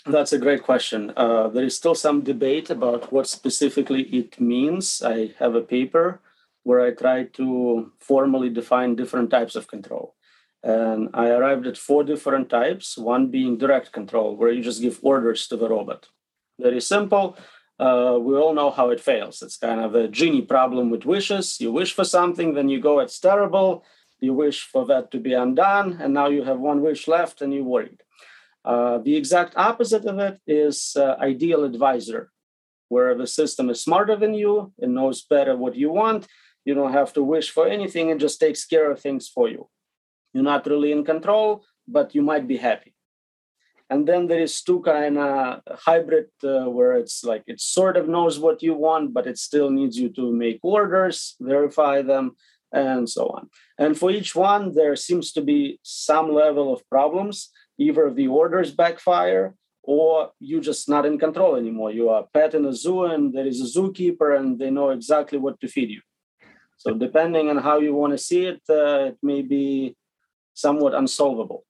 That's 0.07 0.33
a 0.33 0.39
great 0.39 0.63
question. 0.63 1.13
Uh, 1.19 1.49
there 1.49 1.65
is 1.65 1.77
still 1.77 1.95
some 1.95 2.23
debate 2.23 2.71
about 2.71 3.13
what 3.13 3.29
specifically 3.29 4.05
it 4.05 4.41
means. 4.41 5.03
I 5.03 5.35
have 5.39 5.55
a 5.55 5.61
paper 5.61 6.23
where 6.65 6.81
I 6.81 6.91
tried 6.91 7.33
to 7.35 7.93
formally 8.01 8.51
define 8.51 8.97
different 8.97 9.31
types 9.31 9.55
of 9.55 9.69
control. 9.69 10.15
And 10.63 11.11
I 11.15 11.29
arrived 11.29 11.67
at 11.67 11.77
four 11.77 12.05
different 12.05 12.49
types, 12.49 12.99
one 12.99 13.31
being 13.31 13.59
direct 13.59 13.93
control, 13.93 14.35
where 14.37 14.51
you 14.51 14.63
just 14.63 14.81
give 14.81 14.99
orders 15.03 15.47
to 15.49 15.57
the 15.57 15.69
robot. 15.69 16.09
Very 16.59 16.81
simple. 16.81 17.37
Uh, 17.79 18.17
we 18.21 18.35
all 18.37 18.55
know 18.55 18.71
how 18.71 18.91
it 18.91 19.01
fails. 19.01 19.43
It's 19.43 19.59
kind 19.59 19.81
of 19.81 19.95
a 19.95 20.09
genie 20.09 20.43
problem 20.43 20.91
with 20.91 21.05
wishes. 21.05 21.61
You 21.61 21.71
wish 21.71 21.93
for 21.93 22.05
something, 22.05 22.55
then 22.55 22.69
you 22.69 22.81
go, 22.81 23.01
it's 23.01 23.21
terrible. 23.21 23.85
You 24.21 24.33
wish 24.33 24.63
for 24.63 24.87
that 24.87 25.11
to 25.11 25.19
be 25.19 25.35
undone, 25.35 25.99
and 26.01 26.15
now 26.15 26.29
you 26.29 26.45
have 26.45 26.59
one 26.59 26.81
wish 26.81 27.09
left 27.09 27.43
and 27.43 27.53
you're 27.53 27.65
worried. 27.65 28.03
Uh, 28.65 28.99
the 28.99 29.17
exact 29.17 29.53
opposite 29.57 30.07
of 30.07 30.19
it 30.19 30.41
is 30.47 30.97
uh, 30.97 31.17
ideal 31.21 31.65
advisor, 31.65 32.31
where 32.89 33.15
the 33.15 33.27
system 33.27 33.69
is 33.69 33.83
smarter 33.83 34.17
than 34.17 34.33
you 34.33 34.73
and 34.81 34.95
knows 34.95 35.23
better 35.23 35.55
what 35.57 35.75
you 35.75 35.91
want, 35.91 36.27
you 36.65 36.75
don't 36.75 36.93
have 36.93 37.13
to 37.15 37.23
wish 37.23 37.51
for 37.51 37.67
anything. 37.67 38.11
It 38.11 38.19
just 38.19 38.41
takes 38.41 38.65
care 38.65 38.91
of 38.91 39.01
things 39.01 39.29
for 39.29 39.49
you. 39.49 39.69
You're 40.33 40.43
not 40.43 40.67
really 40.67 40.93
in 40.93 41.05
control 41.05 41.65
but 41.87 42.15
you 42.15 42.23
might 42.23 42.49
be 42.49 42.57
happy. 42.57 42.95
And 43.91 44.09
then 44.09 44.27
there 44.27 44.41
is 44.41 44.63
two 44.63 44.81
kind 44.81 45.19
of 45.19 45.61
hybrid 45.71 46.29
uh, 46.43 46.71
where 46.71 46.95
it's 46.95 47.23
like 47.23 47.45
it 47.47 47.61
sort 47.61 47.97
of 47.97 48.09
knows 48.09 48.39
what 48.39 48.63
you 48.63 48.75
want 48.75 49.13
but 49.13 49.27
it 49.27 49.39
still 49.39 49.71
needs 49.71 49.99
you 49.99 50.09
to 50.11 50.33
make 50.33 50.59
orders 50.63 51.37
verify 51.41 52.03
them 52.03 52.37
and 52.73 53.09
so 53.09 53.29
on. 53.29 53.51
And 53.79 53.97
for 53.97 54.11
each 54.11 54.35
one 54.35 54.75
there 54.75 54.97
seems 54.97 55.33
to 55.33 55.43
be 55.43 55.79
some 55.83 56.33
level 56.33 56.73
of 56.73 56.89
problems. 56.89 57.51
Either 57.79 58.11
the 58.11 58.29
orders 58.29 58.71
backfire 58.71 59.55
or 59.83 60.31
you're 60.41 60.63
just 60.63 60.89
not 60.89 61.05
in 61.05 61.19
control 61.19 61.57
anymore. 61.57 61.91
You 61.91 62.09
are 62.09 62.27
pet 62.33 62.55
in 62.55 62.65
a 62.65 62.73
zoo 62.73 63.05
and 63.05 63.35
there 63.35 63.47
is 63.47 63.61
a 63.61 63.79
zookeeper 63.79 64.39
and 64.39 64.59
they 64.59 64.71
know 64.71 64.91
exactly 64.91 65.39
what 65.39 65.61
to 65.61 65.69
feed 65.69 65.91
you 65.91 66.01
so 66.85 66.93
depending 66.93 67.49
on 67.49 67.57
how 67.57 67.79
you 67.79 67.95
want 67.95 68.13
to 68.13 68.19
see 68.19 68.45
it, 68.45 68.61
uh, 68.69 69.11
it 69.11 69.19
may 69.23 69.41
be 69.41 69.97
somewhat 70.53 70.95
unsolvable. 70.95 71.65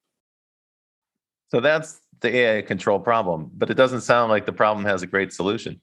So 1.53 1.61
that's 1.61 2.01
the 2.21 2.35
AI 2.35 2.63
control 2.63 2.99
problem, 2.99 3.51
but 3.55 3.71
it 3.71 3.75
doesn't 3.75 4.01
sound 4.01 4.31
like 4.31 4.45
the 4.45 4.53
problem 4.53 4.85
has 4.87 5.03
a 5.03 5.07
great 5.07 5.33
solution. 5.33 5.81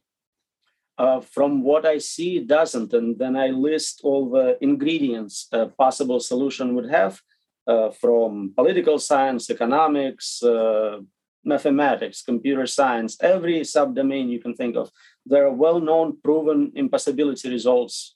Uh, 0.98 1.22
from 1.22 1.64
what 1.64 1.86
I 1.86 1.98
see, 2.00 2.38
it 2.38 2.48
doesn't. 2.48 2.92
And 2.94 3.18
then 3.18 3.38
I 3.38 3.48
list 3.48 4.02
all 4.04 4.30
the 4.30 4.58
ingredients 4.62 5.48
a 5.54 5.68
possible 5.68 6.20
solution 6.20 6.76
would 6.76 6.90
have 6.90 7.22
uh, 7.68 7.90
from 7.92 8.52
political 8.58 9.00
science, 9.00 9.50
economics, 9.50 10.44
uh, 10.44 11.00
mathematics, 11.46 12.22
computer 12.22 12.68
science, 12.68 13.16
every 13.22 13.62
subdomain 13.62 14.30
you 14.30 14.40
can 14.40 14.56
think 14.56 14.76
of. 14.76 14.92
There 15.26 15.46
are 15.46 15.54
well 15.54 15.80
known, 15.80 16.18
proven 16.22 16.74
impossibility 16.76 17.50
results 17.50 18.16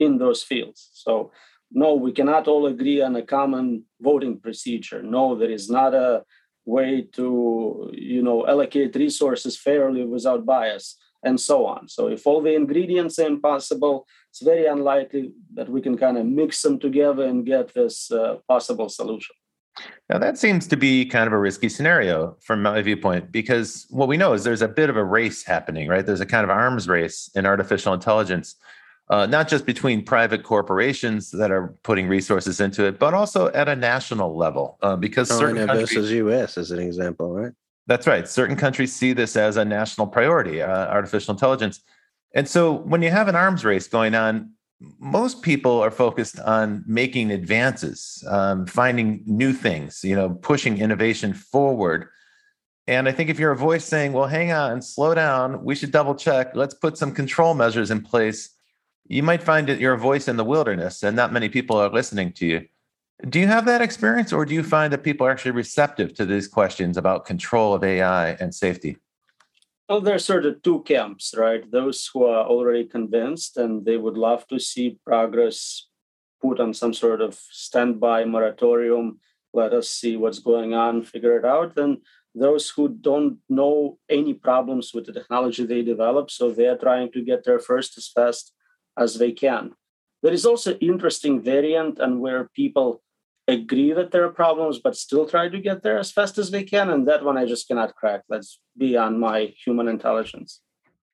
in 0.00 0.18
those 0.18 0.42
fields. 0.42 0.90
So, 0.94 1.30
no, 1.70 1.94
we 1.94 2.10
cannot 2.10 2.48
all 2.48 2.66
agree 2.66 3.00
on 3.00 3.14
a 3.14 3.22
common 3.22 3.84
voting 4.00 4.40
procedure. 4.40 5.02
No, 5.02 5.36
there 5.36 5.50
is 5.50 5.70
not 5.70 5.94
a 5.94 6.24
way 6.64 7.02
to, 7.12 7.90
you 7.92 8.22
know, 8.22 8.46
allocate 8.46 8.96
resources 8.96 9.56
fairly 9.56 10.04
without 10.04 10.44
bias, 10.44 10.96
and 11.22 11.38
so 11.38 11.66
on. 11.66 11.88
So, 11.88 12.08
if 12.08 12.26
all 12.26 12.40
the 12.40 12.54
ingredients 12.54 13.18
are 13.18 13.26
impossible, 13.26 14.06
it's 14.30 14.42
very 14.42 14.66
unlikely 14.66 15.32
that 15.54 15.68
we 15.68 15.80
can 15.80 15.96
kind 15.96 16.18
of 16.18 16.26
mix 16.26 16.62
them 16.62 16.78
together 16.78 17.24
and 17.24 17.46
get 17.46 17.74
this 17.74 18.10
uh, 18.10 18.36
possible 18.48 18.88
solution. 18.88 19.36
Now, 20.08 20.18
that 20.18 20.38
seems 20.38 20.66
to 20.68 20.76
be 20.76 21.04
kind 21.04 21.26
of 21.26 21.32
a 21.32 21.38
risky 21.38 21.68
scenario 21.68 22.36
from 22.40 22.62
my 22.62 22.82
viewpoint 22.82 23.30
because 23.30 23.86
what 23.90 24.08
we 24.08 24.16
know 24.16 24.32
is 24.32 24.44
there's 24.44 24.62
a 24.62 24.68
bit 24.68 24.90
of 24.90 24.96
a 24.96 25.04
race 25.04 25.44
happening, 25.44 25.88
right? 25.88 26.04
There's 26.04 26.20
a 26.20 26.26
kind 26.26 26.44
of 26.44 26.50
arms 26.50 26.88
race 26.88 27.30
in 27.34 27.46
artificial 27.46 27.94
intelligence 27.94 28.56
uh, 29.10 29.26
not 29.26 29.48
just 29.48 29.66
between 29.66 30.04
private 30.04 30.44
corporations 30.44 31.32
that 31.32 31.50
are 31.50 31.74
putting 31.82 32.06
resources 32.06 32.60
into 32.60 32.84
it, 32.84 33.00
but 33.00 33.12
also 33.12 33.48
at 33.48 33.68
a 33.68 33.74
national 33.74 34.36
level. 34.36 34.78
Uh, 34.82 34.94
because 34.94 35.28
China 35.28 35.40
certain 35.40 35.66
countries, 35.66 35.92
versus 35.92 36.12
U.S. 36.12 36.56
as 36.56 36.70
an 36.70 36.78
example, 36.78 37.32
right? 37.34 37.52
That's 37.88 38.06
right. 38.06 38.28
Certain 38.28 38.54
countries 38.54 38.94
see 38.94 39.12
this 39.12 39.34
as 39.34 39.56
a 39.56 39.64
national 39.64 40.06
priority, 40.06 40.62
uh, 40.62 40.86
artificial 40.86 41.34
intelligence. 41.34 41.82
And 42.36 42.48
so 42.48 42.72
when 42.72 43.02
you 43.02 43.10
have 43.10 43.26
an 43.26 43.34
arms 43.34 43.64
race 43.64 43.88
going 43.88 44.14
on, 44.14 44.52
most 45.00 45.42
people 45.42 45.80
are 45.80 45.90
focused 45.90 46.38
on 46.38 46.84
making 46.86 47.32
advances, 47.32 48.24
um, 48.28 48.64
finding 48.64 49.22
new 49.26 49.52
things, 49.52 50.04
you 50.04 50.14
know, 50.14 50.30
pushing 50.30 50.78
innovation 50.78 51.34
forward. 51.34 52.06
And 52.86 53.08
I 53.08 53.12
think 53.12 53.28
if 53.28 53.40
you're 53.40 53.50
a 53.50 53.56
voice 53.56 53.84
saying, 53.84 54.12
well, 54.12 54.28
hang 54.28 54.52
on, 54.52 54.80
slow 54.82 55.14
down, 55.14 55.64
we 55.64 55.74
should 55.74 55.90
double 55.90 56.14
check, 56.14 56.54
let's 56.54 56.74
put 56.74 56.96
some 56.96 57.12
control 57.12 57.54
measures 57.54 57.90
in 57.90 58.02
place 58.02 58.50
you 59.10 59.24
might 59.24 59.42
find 59.42 59.66
that 59.66 59.80
you're 59.80 59.94
a 59.94 59.98
voice 59.98 60.28
in 60.28 60.36
the 60.36 60.44
wilderness 60.44 61.02
and 61.02 61.16
not 61.16 61.32
many 61.32 61.48
people 61.48 61.76
are 61.76 61.90
listening 61.90 62.32
to 62.32 62.46
you. 62.46 62.64
Do 63.28 63.40
you 63.40 63.48
have 63.48 63.66
that 63.66 63.82
experience, 63.82 64.32
or 64.32 64.46
do 64.46 64.54
you 64.54 64.62
find 64.62 64.92
that 64.92 65.02
people 65.02 65.26
are 65.26 65.30
actually 65.30 65.50
receptive 65.50 66.14
to 66.14 66.24
these 66.24 66.46
questions 66.46 66.96
about 66.96 67.26
control 67.26 67.74
of 67.74 67.82
AI 67.82 68.30
and 68.40 68.54
safety? 68.54 68.96
Well, 69.88 70.00
there's 70.00 70.24
sort 70.24 70.46
of 70.46 70.62
two 70.62 70.82
camps, 70.84 71.34
right? 71.36 71.68
Those 71.68 72.08
who 72.14 72.24
are 72.24 72.46
already 72.46 72.84
convinced 72.84 73.56
and 73.56 73.84
they 73.84 73.96
would 73.96 74.16
love 74.16 74.46
to 74.46 74.60
see 74.60 75.00
progress 75.04 75.88
put 76.40 76.60
on 76.60 76.72
some 76.72 76.94
sort 76.94 77.20
of 77.20 77.34
standby 77.34 78.24
moratorium, 78.26 79.18
let 79.52 79.74
us 79.74 79.88
see 79.90 80.16
what's 80.16 80.38
going 80.38 80.72
on, 80.72 81.02
figure 81.02 81.36
it 81.36 81.44
out. 81.44 81.76
And 81.76 81.98
those 82.32 82.70
who 82.70 82.88
don't 82.88 83.38
know 83.48 83.98
any 84.08 84.34
problems 84.34 84.94
with 84.94 85.06
the 85.06 85.12
technology 85.12 85.66
they 85.66 85.82
develop, 85.82 86.30
so 86.30 86.52
they're 86.52 86.78
trying 86.78 87.10
to 87.12 87.22
get 87.22 87.44
there 87.44 87.58
first 87.58 87.98
as 87.98 88.06
fast 88.06 88.54
as 89.00 89.14
they 89.14 89.32
can. 89.32 89.72
There 90.22 90.32
is 90.32 90.44
also 90.44 90.74
interesting 90.74 91.42
variant 91.42 91.98
and 91.98 92.20
where 92.20 92.50
people 92.54 93.02
agree 93.48 93.92
that 93.92 94.10
there 94.10 94.24
are 94.24 94.32
problems 94.32 94.78
but 94.78 94.96
still 94.96 95.26
try 95.26 95.48
to 95.48 95.60
get 95.60 95.82
there 95.82 95.98
as 95.98 96.12
fast 96.12 96.38
as 96.38 96.50
they 96.50 96.62
can 96.62 96.90
and 96.90 97.08
that 97.08 97.24
one 97.24 97.36
i 97.36 97.44
just 97.44 97.66
cannot 97.66 97.96
crack 97.96 98.22
that's 98.28 98.60
beyond 98.76 99.18
my 99.18 99.52
human 99.64 99.88
intelligence 99.88 100.60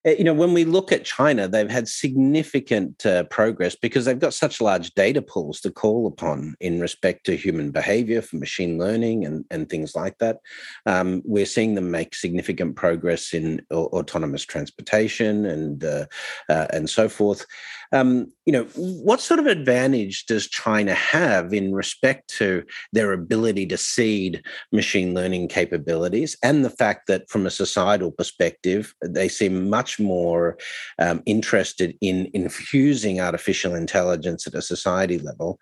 you 0.07 0.23
know, 0.23 0.35
when 0.35 0.53
we 0.53 0.65
look 0.65 0.93
at 0.93 1.05
China, 1.05 1.49
they've 1.49 1.71
had 1.71 1.89
significant 1.89 3.05
uh, 3.05 3.25
progress 3.25 3.75
because 3.75 4.05
they've 4.05 4.19
got 4.19 4.35
such 4.35 4.61
large 4.61 4.95
data 4.95 5.21
pools 5.21 5.61
to 5.61 5.71
call 5.71 6.07
upon 6.07 6.55
in 6.61 6.81
respect 6.81 7.27
to 7.27 7.37
human 7.37 7.73
behavior 7.73 8.23
for 8.23 8.37
machine 8.37 8.79
learning 8.79 9.25
and, 9.25 9.45
and 9.51 9.69
things 9.69 9.97
like 9.97 10.17
that. 10.19 10.39
Um, 10.87 11.23
we're 11.25 11.45
seeing 11.45 11.75
them 11.75 11.91
make 11.91 12.15
significant 12.15 12.77
progress 12.77 13.35
in 13.35 13.63
autonomous 13.73 14.45
transportation 14.45 15.45
and 15.45 15.83
uh, 15.83 16.07
uh, 16.49 16.67
and 16.73 16.89
so 16.89 17.09
forth. 17.09 17.45
Um, 17.93 18.33
you 18.45 18.53
know, 18.53 18.65
what 18.75 19.21
sort 19.21 19.41
of 19.41 19.47
advantage 19.47 20.27
does 20.27 20.49
China 20.49 20.95
have 20.95 21.53
in 21.53 21.75
respect 21.75 22.29
to 22.39 22.65
their 22.93 23.13
ability 23.13 23.67
to 23.67 23.77
seed 23.77 24.43
machine 24.73 25.15
learning 25.15 25.49
capabilities 25.49 26.37
and 26.43 26.65
the 26.65 26.71
fact 26.71 27.07
that, 27.09 27.29
from 27.29 27.47
a 27.47 27.51
societal 27.51 28.11
perspective, 28.11 28.95
they 29.05 29.29
seem 29.29 29.69
much 29.69 29.99
more 29.99 30.59
um, 30.99 31.23
interested 31.27 31.97
in 32.01 32.31
infusing 32.35 33.21
artificial 33.21 33.75
intelligence 33.75 34.47
at 34.47 34.55
a 34.55 34.63
society 34.63 35.19
level? 35.19 35.59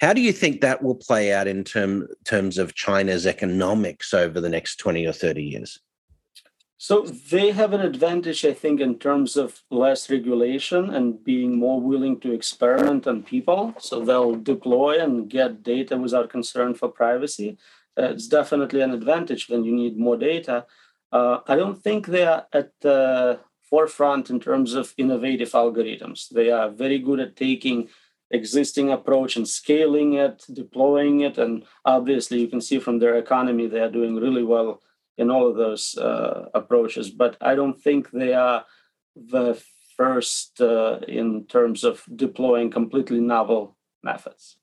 How 0.00 0.12
do 0.12 0.20
you 0.20 0.32
think 0.32 0.60
that 0.60 0.82
will 0.82 0.94
play 0.94 1.32
out 1.32 1.46
in 1.48 1.64
term, 1.64 2.06
terms 2.24 2.58
of 2.58 2.74
China's 2.74 3.26
economics 3.26 4.14
over 4.14 4.40
the 4.40 4.48
next 4.48 4.76
20 4.76 5.06
or 5.06 5.12
30 5.12 5.42
years? 5.42 5.80
So 6.80 7.02
they 7.02 7.50
have 7.50 7.72
an 7.72 7.80
advantage, 7.80 8.44
I 8.44 8.54
think, 8.54 8.80
in 8.80 9.00
terms 9.00 9.36
of 9.36 9.62
less 9.68 10.08
regulation 10.08 10.90
and 10.90 11.22
being 11.24 11.58
more 11.58 11.80
willing 11.80 12.20
to 12.20 12.32
experiment 12.32 13.04
on 13.08 13.24
people. 13.24 13.74
So 13.80 14.04
they'll 14.04 14.36
deploy 14.36 15.00
and 15.00 15.28
get 15.28 15.64
data 15.64 15.96
without 15.96 16.30
concern 16.30 16.74
for 16.74 16.88
privacy. 16.88 17.58
Uh, 17.98 18.10
it's 18.10 18.28
definitely 18.28 18.80
an 18.80 18.92
advantage 18.92 19.48
when 19.48 19.64
you 19.64 19.74
need 19.74 19.98
more 19.98 20.16
data. 20.16 20.66
Uh, 21.10 21.38
I 21.48 21.56
don't 21.56 21.82
think 21.82 22.06
they 22.06 22.24
are 22.24 22.46
at 22.52 22.70
the 22.80 23.40
forefront 23.68 24.30
in 24.30 24.38
terms 24.38 24.74
of 24.74 24.94
innovative 24.96 25.50
algorithms. 25.50 26.28
They 26.28 26.52
are 26.52 26.70
very 26.70 27.00
good 27.00 27.18
at 27.18 27.34
taking 27.34 27.88
existing 28.30 28.92
approach 28.92 29.34
and 29.34 29.48
scaling 29.48 30.12
it, 30.12 30.44
deploying 30.52 31.20
it, 31.20 31.38
and 31.38 31.64
obviously 31.84 32.40
you 32.40 32.46
can 32.46 32.60
see 32.60 32.78
from 32.78 32.98
their 32.98 33.16
economy 33.16 33.66
they 33.66 33.80
are 33.80 33.90
doing 33.90 34.14
really 34.14 34.44
well 34.44 34.80
in 35.18 35.30
all 35.30 35.48
of 35.48 35.56
those 35.56 35.98
uh, 35.98 36.48
approaches. 36.54 37.10
But 37.10 37.36
I 37.40 37.54
don't 37.54 37.80
think 37.80 38.10
they 38.10 38.32
are 38.32 38.64
the 39.14 39.60
first 39.96 40.60
uh, 40.60 41.00
in 41.08 41.44
terms 41.46 41.84
of 41.84 42.04
deploying 42.14 42.70
completely 42.70 43.20
novel 43.20 43.76
methods. 44.02 44.56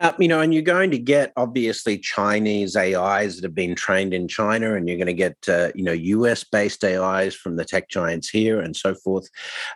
Uh, 0.00 0.12
you 0.18 0.28
know, 0.28 0.40
and 0.40 0.54
you're 0.54 0.62
going 0.62 0.90
to 0.90 0.98
get 0.98 1.32
obviously 1.36 1.98
Chinese 1.98 2.76
AIs 2.76 3.36
that 3.36 3.44
have 3.44 3.54
been 3.54 3.74
trained 3.74 4.14
in 4.14 4.28
China, 4.28 4.74
and 4.74 4.88
you're 4.88 4.98
going 4.98 5.06
to 5.06 5.12
get 5.12 5.36
uh, 5.48 5.70
you 5.74 5.82
know 5.82 5.92
US 5.92 6.44
based 6.44 6.84
AIs 6.84 7.34
from 7.34 7.56
the 7.56 7.64
tech 7.64 7.88
giants 7.88 8.28
here 8.28 8.60
and 8.60 8.76
so 8.76 8.94
forth. 8.94 9.28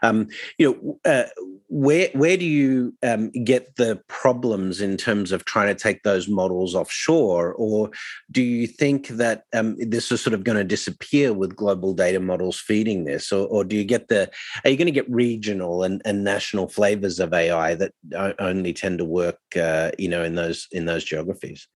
Um, 0.03 0.29
you 0.59 0.71
know, 0.71 0.99
uh, 1.11 1.29
where 1.73 2.11
where 2.13 2.37
do 2.37 2.45
you 2.45 2.95
um, 3.03 3.31
get 3.31 3.77
the 3.77 3.99
problems 4.07 4.83
in 4.83 4.99
terms 4.99 5.33
of 5.33 5.47
trying 5.47 5.69
to 5.69 5.75
take 5.75 6.03
those 6.03 6.29
models 6.29 6.75
offshore, 6.75 7.55
or 7.55 7.91
do 8.31 8.43
you 8.43 8.67
think 8.67 9.09
that 9.09 9.45
um, 9.55 9.77
this 9.79 10.13
is 10.13 10.21
sort 10.21 10.35
of 10.35 10.45
going 10.45 10.59
to 10.59 10.65
disappear 10.65 11.33
with 11.33 11.57
global 11.57 11.95
data 11.95 12.21
models 12.21 12.61
feeding 12.61 13.05
this, 13.05 13.33
or, 13.33 13.47
or 13.49 13.65
do 13.65 13.75
you 13.75 13.85
get 13.85 14.09
the 14.09 14.31
are 14.65 14.71
you 14.71 14.77
going 14.77 14.85
to 14.85 14.93
get 14.93 15.11
regional 15.11 15.83
and, 15.83 16.03
and 16.05 16.23
national 16.23 16.69
flavors 16.69 17.19
of 17.19 17.33
AI 17.33 17.75
that 17.75 17.93
only 18.39 18.75
tend 18.75 18.99
to 18.99 19.05
work, 19.07 19.39
uh, 19.57 19.93
you 19.99 20.09
know, 20.09 20.12
in 20.20 20.35
those 20.35 20.68
in 20.72 20.85
those 20.85 21.05
geographies? 21.05 21.68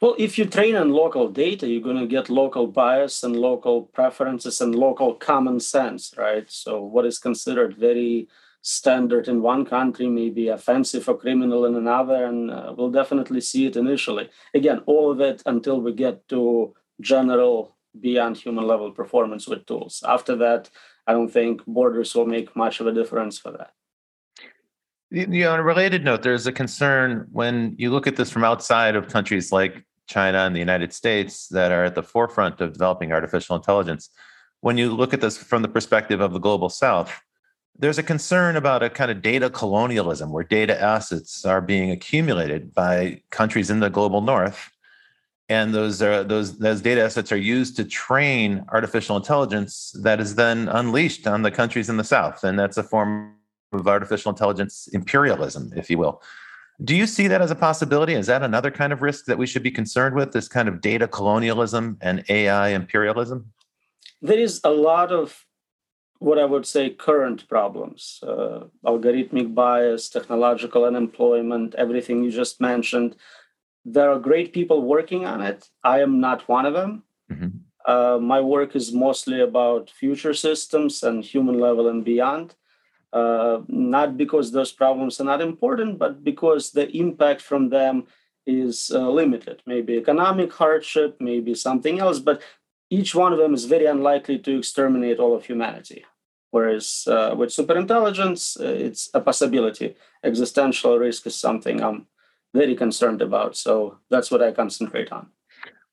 Well, 0.00 0.16
if 0.18 0.36
you 0.36 0.46
train 0.46 0.74
on 0.74 0.90
local 0.90 1.28
data, 1.28 1.68
you're 1.68 1.80
going 1.80 1.96
to 1.96 2.08
get 2.08 2.28
local 2.28 2.66
bias 2.66 3.22
and 3.22 3.36
local 3.36 3.82
preferences 3.82 4.60
and 4.60 4.74
local 4.74 5.14
common 5.14 5.60
sense, 5.60 6.12
right? 6.18 6.50
So, 6.50 6.82
what 6.82 7.06
is 7.06 7.20
considered 7.20 7.76
very 7.76 8.28
standard 8.62 9.28
in 9.28 9.42
one 9.42 9.64
country 9.64 10.08
may 10.08 10.30
be 10.30 10.48
offensive 10.48 11.08
or 11.08 11.16
criminal 11.16 11.66
in 11.66 11.76
another, 11.76 12.24
and 12.24 12.50
uh, 12.50 12.74
we'll 12.76 12.90
definitely 12.90 13.40
see 13.40 13.66
it 13.66 13.76
initially. 13.76 14.28
Again, 14.54 14.80
all 14.86 15.12
of 15.12 15.20
it 15.20 15.40
until 15.46 15.80
we 15.80 15.92
get 15.92 16.26
to 16.30 16.74
general 17.00 17.76
beyond 18.00 18.36
human 18.36 18.66
level 18.66 18.90
performance 18.90 19.46
with 19.46 19.66
tools. 19.66 20.02
After 20.06 20.34
that, 20.36 20.70
I 21.06 21.12
don't 21.12 21.28
think 21.28 21.64
borders 21.66 22.14
will 22.14 22.26
make 22.26 22.56
much 22.56 22.80
of 22.80 22.86
a 22.86 22.92
difference 22.92 23.38
for 23.38 23.52
that. 23.52 23.72
You 25.12 25.26
know, 25.26 25.52
on 25.52 25.58
a 25.58 25.62
related 25.62 26.04
note, 26.04 26.22
there's 26.22 26.46
a 26.46 26.52
concern 26.52 27.28
when 27.32 27.74
you 27.76 27.90
look 27.90 28.06
at 28.06 28.16
this 28.16 28.30
from 28.30 28.44
outside 28.44 28.96
of 28.96 29.08
countries 29.08 29.52
like 29.52 29.84
China 30.06 30.38
and 30.38 30.56
the 30.56 30.58
United 30.58 30.94
States 30.94 31.48
that 31.48 31.70
are 31.70 31.84
at 31.84 31.94
the 31.94 32.02
forefront 32.02 32.62
of 32.62 32.72
developing 32.72 33.12
artificial 33.12 33.54
intelligence. 33.54 34.08
When 34.62 34.78
you 34.78 34.90
look 34.90 35.12
at 35.12 35.20
this 35.20 35.36
from 35.36 35.60
the 35.60 35.68
perspective 35.68 36.22
of 36.22 36.32
the 36.32 36.38
global 36.38 36.70
south, 36.70 37.20
there's 37.78 37.98
a 37.98 38.02
concern 38.02 38.56
about 38.56 38.82
a 38.82 38.88
kind 38.88 39.10
of 39.10 39.20
data 39.20 39.50
colonialism 39.50 40.32
where 40.32 40.44
data 40.44 40.80
assets 40.80 41.44
are 41.44 41.60
being 41.60 41.90
accumulated 41.90 42.72
by 42.72 43.20
countries 43.28 43.68
in 43.68 43.80
the 43.80 43.90
global 43.90 44.22
north 44.22 44.70
and 45.48 45.74
those 45.74 46.00
are 46.00 46.22
those 46.24 46.58
those 46.58 46.80
data 46.80 47.02
assets 47.02 47.32
are 47.32 47.36
used 47.36 47.76
to 47.76 47.84
train 47.84 48.64
artificial 48.68 49.16
intelligence 49.16 49.94
that 50.02 50.20
is 50.20 50.36
then 50.36 50.68
unleashed 50.68 51.26
on 51.26 51.42
the 51.42 51.50
countries 51.50 51.88
in 51.88 51.96
the 51.96 52.04
south 52.04 52.44
and 52.44 52.58
that's 52.58 52.76
a 52.76 52.82
form 52.82 53.34
of 53.72 53.88
artificial 53.88 54.30
intelligence 54.30 54.88
imperialism, 54.92 55.72
if 55.76 55.90
you 55.90 55.98
will. 55.98 56.22
Do 56.82 56.96
you 56.96 57.06
see 57.06 57.28
that 57.28 57.42
as 57.42 57.50
a 57.50 57.54
possibility? 57.54 58.14
Is 58.14 58.26
that 58.26 58.42
another 58.42 58.70
kind 58.70 58.92
of 58.92 59.02
risk 59.02 59.26
that 59.26 59.38
we 59.38 59.46
should 59.46 59.62
be 59.62 59.70
concerned 59.70 60.16
with, 60.16 60.32
this 60.32 60.48
kind 60.48 60.68
of 60.68 60.80
data 60.80 61.06
colonialism 61.06 61.98
and 62.00 62.24
AI 62.28 62.68
imperialism? 62.68 63.52
There 64.20 64.38
is 64.38 64.60
a 64.64 64.70
lot 64.70 65.12
of 65.12 65.44
what 66.18 66.38
I 66.38 66.44
would 66.44 66.66
say 66.66 66.90
current 66.90 67.48
problems 67.48 68.20
uh, 68.22 68.60
algorithmic 68.86 69.54
bias, 69.54 70.08
technological 70.08 70.84
unemployment, 70.84 71.74
everything 71.74 72.22
you 72.22 72.30
just 72.30 72.60
mentioned. 72.60 73.16
There 73.84 74.10
are 74.10 74.20
great 74.20 74.52
people 74.52 74.82
working 74.82 75.26
on 75.26 75.40
it. 75.42 75.68
I 75.82 76.00
am 76.00 76.20
not 76.20 76.48
one 76.48 76.66
of 76.66 76.74
them. 76.74 77.02
Mm-hmm. 77.30 77.48
Uh, 77.84 78.18
my 78.18 78.40
work 78.40 78.76
is 78.76 78.92
mostly 78.92 79.40
about 79.40 79.90
future 79.90 80.34
systems 80.34 81.02
and 81.02 81.24
human 81.24 81.58
level 81.58 81.88
and 81.88 82.04
beyond 82.04 82.54
uh, 83.12 83.60
not 83.68 84.16
because 84.16 84.52
those 84.52 84.72
problems 84.72 85.20
are 85.20 85.24
not 85.24 85.40
important, 85.40 85.98
but 85.98 86.24
because 86.24 86.70
the 86.70 86.88
impact 86.96 87.40
from 87.40 87.68
them 87.68 88.06
is 88.46 88.90
uh, 88.94 89.08
limited. 89.10 89.62
Maybe 89.66 89.94
economic 89.94 90.52
hardship, 90.52 91.16
maybe 91.20 91.54
something 91.54 92.00
else, 92.00 92.18
but 92.18 92.42
each 92.90 93.14
one 93.14 93.32
of 93.32 93.38
them 93.38 93.54
is 93.54 93.64
very 93.64 93.86
unlikely 93.86 94.38
to 94.40 94.58
exterminate 94.58 95.18
all 95.18 95.34
of 95.34 95.44
humanity. 95.44 96.04
Whereas 96.50 97.04
uh, 97.06 97.34
with 97.36 97.50
superintelligence, 97.50 98.60
uh, 98.60 98.64
it's 98.64 99.08
a 99.14 99.20
possibility. 99.20 99.96
Existential 100.22 100.98
risk 100.98 101.26
is 101.26 101.34
something 101.34 101.82
I'm 101.82 102.06
very 102.52 102.74
concerned 102.74 103.22
about. 103.22 103.56
So 103.56 103.98
that's 104.10 104.30
what 104.30 104.42
I 104.42 104.52
concentrate 104.52 105.10
on. 105.10 105.28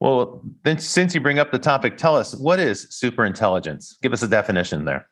Well, 0.01 0.41
then, 0.63 0.79
since 0.79 1.13
you 1.13 1.21
bring 1.21 1.39
up 1.39 1.51
the 1.51 1.59
topic, 1.59 1.97
tell 1.97 2.15
us 2.15 2.35
what 2.35 2.59
is 2.59 2.87
superintelligence? 2.87 4.01
Give 4.01 4.13
us 4.13 4.23
a 4.23 4.27
definition 4.27 4.85
there. 4.85 5.07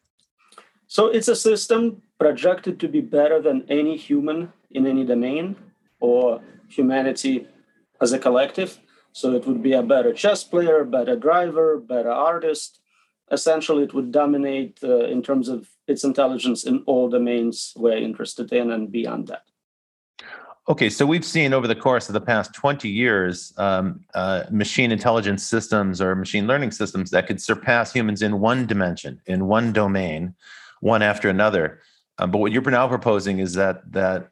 So 0.87 1.07
it's 1.07 1.27
a 1.27 1.35
system 1.35 2.01
projected 2.19 2.79
to 2.79 2.87
be 2.87 3.01
better 3.01 3.41
than 3.41 3.65
any 3.69 3.97
human 3.97 4.51
in 4.71 4.87
any 4.87 5.05
domain 5.05 5.55
or 5.99 6.41
humanity 6.69 7.47
as 8.01 8.13
a 8.13 8.19
collective. 8.19 8.79
So 9.11 9.33
it 9.33 9.45
would 9.45 9.61
be 9.61 9.73
a 9.73 9.83
better 9.83 10.13
chess 10.13 10.43
player, 10.43 10.83
better 10.83 11.15
driver, 11.15 11.77
better 11.77 12.11
artist. 12.11 12.79
Essentially, 13.31 13.83
it 13.83 13.93
would 13.93 14.11
dominate 14.11 14.79
uh, 14.83 15.05
in 15.05 15.21
terms 15.21 15.49
of 15.49 15.69
its 15.87 16.03
intelligence 16.03 16.63
in 16.63 16.83
all 16.85 17.09
domains 17.09 17.73
we're 17.75 17.97
interested 17.97 18.51
in 18.53 18.71
and 18.71 18.91
beyond 18.91 19.27
that. 19.27 19.43
Okay, 20.69 20.89
so 20.89 21.05
we've 21.05 21.23
seen 21.23 21.53
over 21.53 21.65
the 21.65 21.75
course 21.75 22.09
of 22.09 22.13
the 22.13 22.21
past 22.21 22.53
20 22.53 22.89
years 22.89 23.53
um, 23.57 24.01
uh, 24.13 24.43
machine 24.51 24.91
intelligence 24.91 25.43
systems 25.43 26.01
or 26.01 26.13
machine 26.13 26.45
learning 26.45 26.71
systems 26.71 27.09
that 27.11 27.25
could 27.25 27.41
surpass 27.41 27.93
humans 27.93 28.21
in 28.21 28.41
one 28.41 28.65
dimension, 28.65 29.21
in 29.27 29.47
one 29.47 29.71
domain 29.71 30.35
one 30.81 31.01
after 31.01 31.29
another. 31.29 31.81
Um, 32.17 32.31
but 32.31 32.39
what 32.39 32.51
you're 32.51 32.61
now 32.69 32.87
proposing 32.87 33.39
is 33.39 33.53
that 33.53 33.91
that 33.91 34.29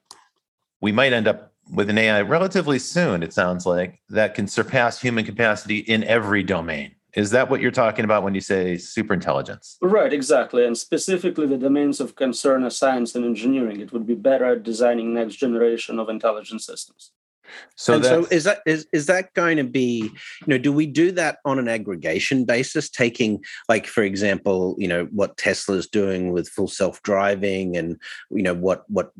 we 0.81 0.91
might 0.91 1.13
end 1.13 1.27
up 1.27 1.53
with 1.71 1.89
an 1.89 1.97
AI 1.97 2.21
relatively 2.21 2.79
soon, 2.79 3.23
it 3.23 3.33
sounds 3.33 3.65
like, 3.65 4.01
that 4.09 4.35
can 4.35 4.47
surpass 4.47 5.01
human 5.01 5.25
capacity 5.25 5.79
in 5.79 6.03
every 6.03 6.43
domain. 6.43 6.95
Is 7.15 7.31
that 7.31 7.49
what 7.49 7.61
you're 7.61 7.71
talking 7.71 8.03
about 8.03 8.23
when 8.23 8.35
you 8.35 8.41
say 8.41 8.75
superintelligence? 8.75 9.77
Right, 9.81 10.11
exactly. 10.11 10.65
And 10.65 10.77
specifically 10.77 11.47
the 11.47 11.57
domains 11.57 12.01
of 12.01 12.15
concern 12.15 12.63
are 12.65 12.69
science 12.69 13.15
and 13.15 13.23
engineering. 13.23 13.79
It 13.79 13.93
would 13.93 14.05
be 14.05 14.15
better 14.15 14.45
at 14.45 14.63
designing 14.63 15.13
next 15.13 15.35
generation 15.35 15.97
of 15.97 16.09
intelligent 16.09 16.61
systems. 16.61 17.11
So, 17.75 18.01
so 18.01 18.25
is 18.31 18.45
that 18.45 18.59
is 18.65 18.87
is 18.91 19.05
that 19.07 19.33
going 19.33 19.57
to 19.57 19.63
be 19.63 19.99
you 19.99 20.47
know 20.47 20.57
do 20.57 20.71
we 20.71 20.85
do 20.85 21.11
that 21.11 21.39
on 21.45 21.59
an 21.59 21.67
aggregation 21.67 22.45
basis 22.45 22.89
taking 22.89 23.43
like 23.69 23.87
for 23.87 24.03
example 24.03 24.75
you 24.77 24.87
know 24.87 25.05
what 25.11 25.37
Tesla's 25.37 25.87
doing 25.87 26.31
with 26.31 26.49
full 26.49 26.67
self 26.67 27.01
driving 27.03 27.77
and 27.77 27.99
you 28.29 28.43
know 28.43 28.53
what 28.53 28.89
what 28.89 29.11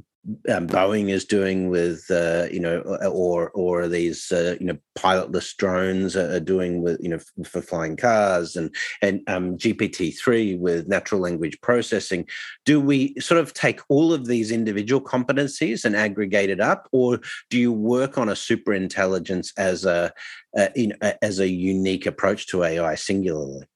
um, 0.50 0.68
Boeing 0.68 1.10
is 1.10 1.26
doing 1.26 1.70
with 1.70 2.10
uh, 2.10 2.48
you 2.52 2.60
know 2.60 2.80
or 3.08 3.52
or 3.52 3.88
these 3.88 4.32
uh, 4.32 4.56
you 4.60 4.66
know 4.66 4.78
pilotless 4.98 5.56
drones 5.56 6.16
are 6.16 6.40
doing 6.40 6.82
with 6.82 7.00
you 7.02 7.10
know 7.10 7.20
for 7.44 7.62
flying 7.62 7.96
cars 7.96 8.56
and 8.56 8.74
and 9.02 9.22
um, 9.28 9.58
GPT 9.58 10.18
three 10.18 10.56
with 10.56 10.88
natural 10.88 11.22
language 11.22 11.60
processing. 11.62 12.28
Do 12.66 12.80
we 12.82 13.16
sort 13.20 13.40
of 13.40 13.54
take 13.54 13.82
all 13.90 14.14
of 14.14 14.26
these 14.26 14.52
individual 14.52 15.02
competencies 15.02 15.86
and 15.86 15.96
aggregate 15.96 16.50
it 16.50 16.60
up, 16.60 16.88
or 16.92 17.20
do 17.50 17.60
you 17.60 17.72
work 17.72 18.18
on 18.18 18.30
a 18.30 18.36
super 18.36 18.74
intelligence 18.74 19.54
as 19.58 19.86
a, 19.86 20.12
a 20.58 21.24
as 21.24 21.40
a 21.40 21.50
unique 21.50 22.06
approach 22.06 22.48
to 22.48 22.64
AI 22.64 22.96
singularly? 22.96 23.68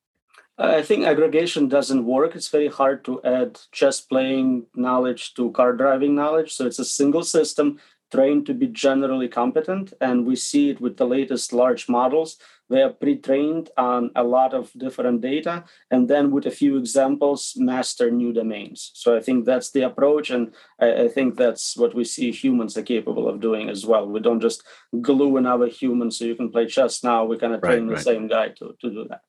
I 0.59 0.81
think 0.81 1.05
aggregation 1.05 1.69
doesn't 1.69 2.05
work. 2.05 2.35
It's 2.35 2.49
very 2.49 2.67
hard 2.67 3.05
to 3.05 3.21
add 3.23 3.61
chess 3.71 4.01
playing 4.01 4.65
knowledge 4.75 5.33
to 5.35 5.51
car 5.51 5.71
driving 5.71 6.15
knowledge. 6.15 6.53
So 6.53 6.65
it's 6.65 6.79
a 6.79 6.85
single 6.85 7.23
system 7.23 7.79
trained 8.11 8.45
to 8.47 8.53
be 8.53 8.67
generally 8.67 9.29
competent. 9.29 9.93
And 10.01 10.25
we 10.25 10.35
see 10.35 10.69
it 10.69 10.81
with 10.81 10.97
the 10.97 11.05
latest 11.05 11.53
large 11.53 11.87
models. 11.87 12.37
They 12.69 12.81
are 12.81 12.89
pre 12.89 13.15
trained 13.15 13.69
on 13.77 14.11
a 14.17 14.23
lot 14.23 14.53
of 14.53 14.71
different 14.77 15.21
data. 15.21 15.63
And 15.91 16.09
then, 16.09 16.29
with 16.29 16.45
a 16.45 16.51
few 16.51 16.77
examples, 16.77 17.53
master 17.55 18.11
new 18.11 18.33
domains. 18.33 18.91
So 18.95 19.15
I 19.15 19.21
think 19.21 19.45
that's 19.45 19.71
the 19.71 19.83
approach. 19.83 20.29
And 20.29 20.53
I, 20.77 21.03
I 21.03 21.07
think 21.07 21.37
that's 21.37 21.77
what 21.77 21.95
we 21.95 22.03
see 22.03 22.31
humans 22.31 22.75
are 22.75 22.83
capable 22.83 23.29
of 23.29 23.39
doing 23.39 23.69
as 23.69 23.85
well. 23.85 24.09
We 24.09 24.19
don't 24.19 24.41
just 24.41 24.63
glue 24.99 25.37
another 25.37 25.67
human 25.67 26.11
so 26.11 26.25
you 26.25 26.35
can 26.35 26.51
play 26.51 26.65
chess 26.65 27.01
now. 27.01 27.23
We 27.23 27.37
kind 27.37 27.53
of 27.53 27.61
train 27.61 27.83
right, 27.83 27.91
right. 27.91 27.97
the 27.97 28.03
same 28.03 28.27
guy 28.27 28.49
to, 28.49 28.75
to 28.81 28.89
do 28.89 29.05
that. 29.09 29.21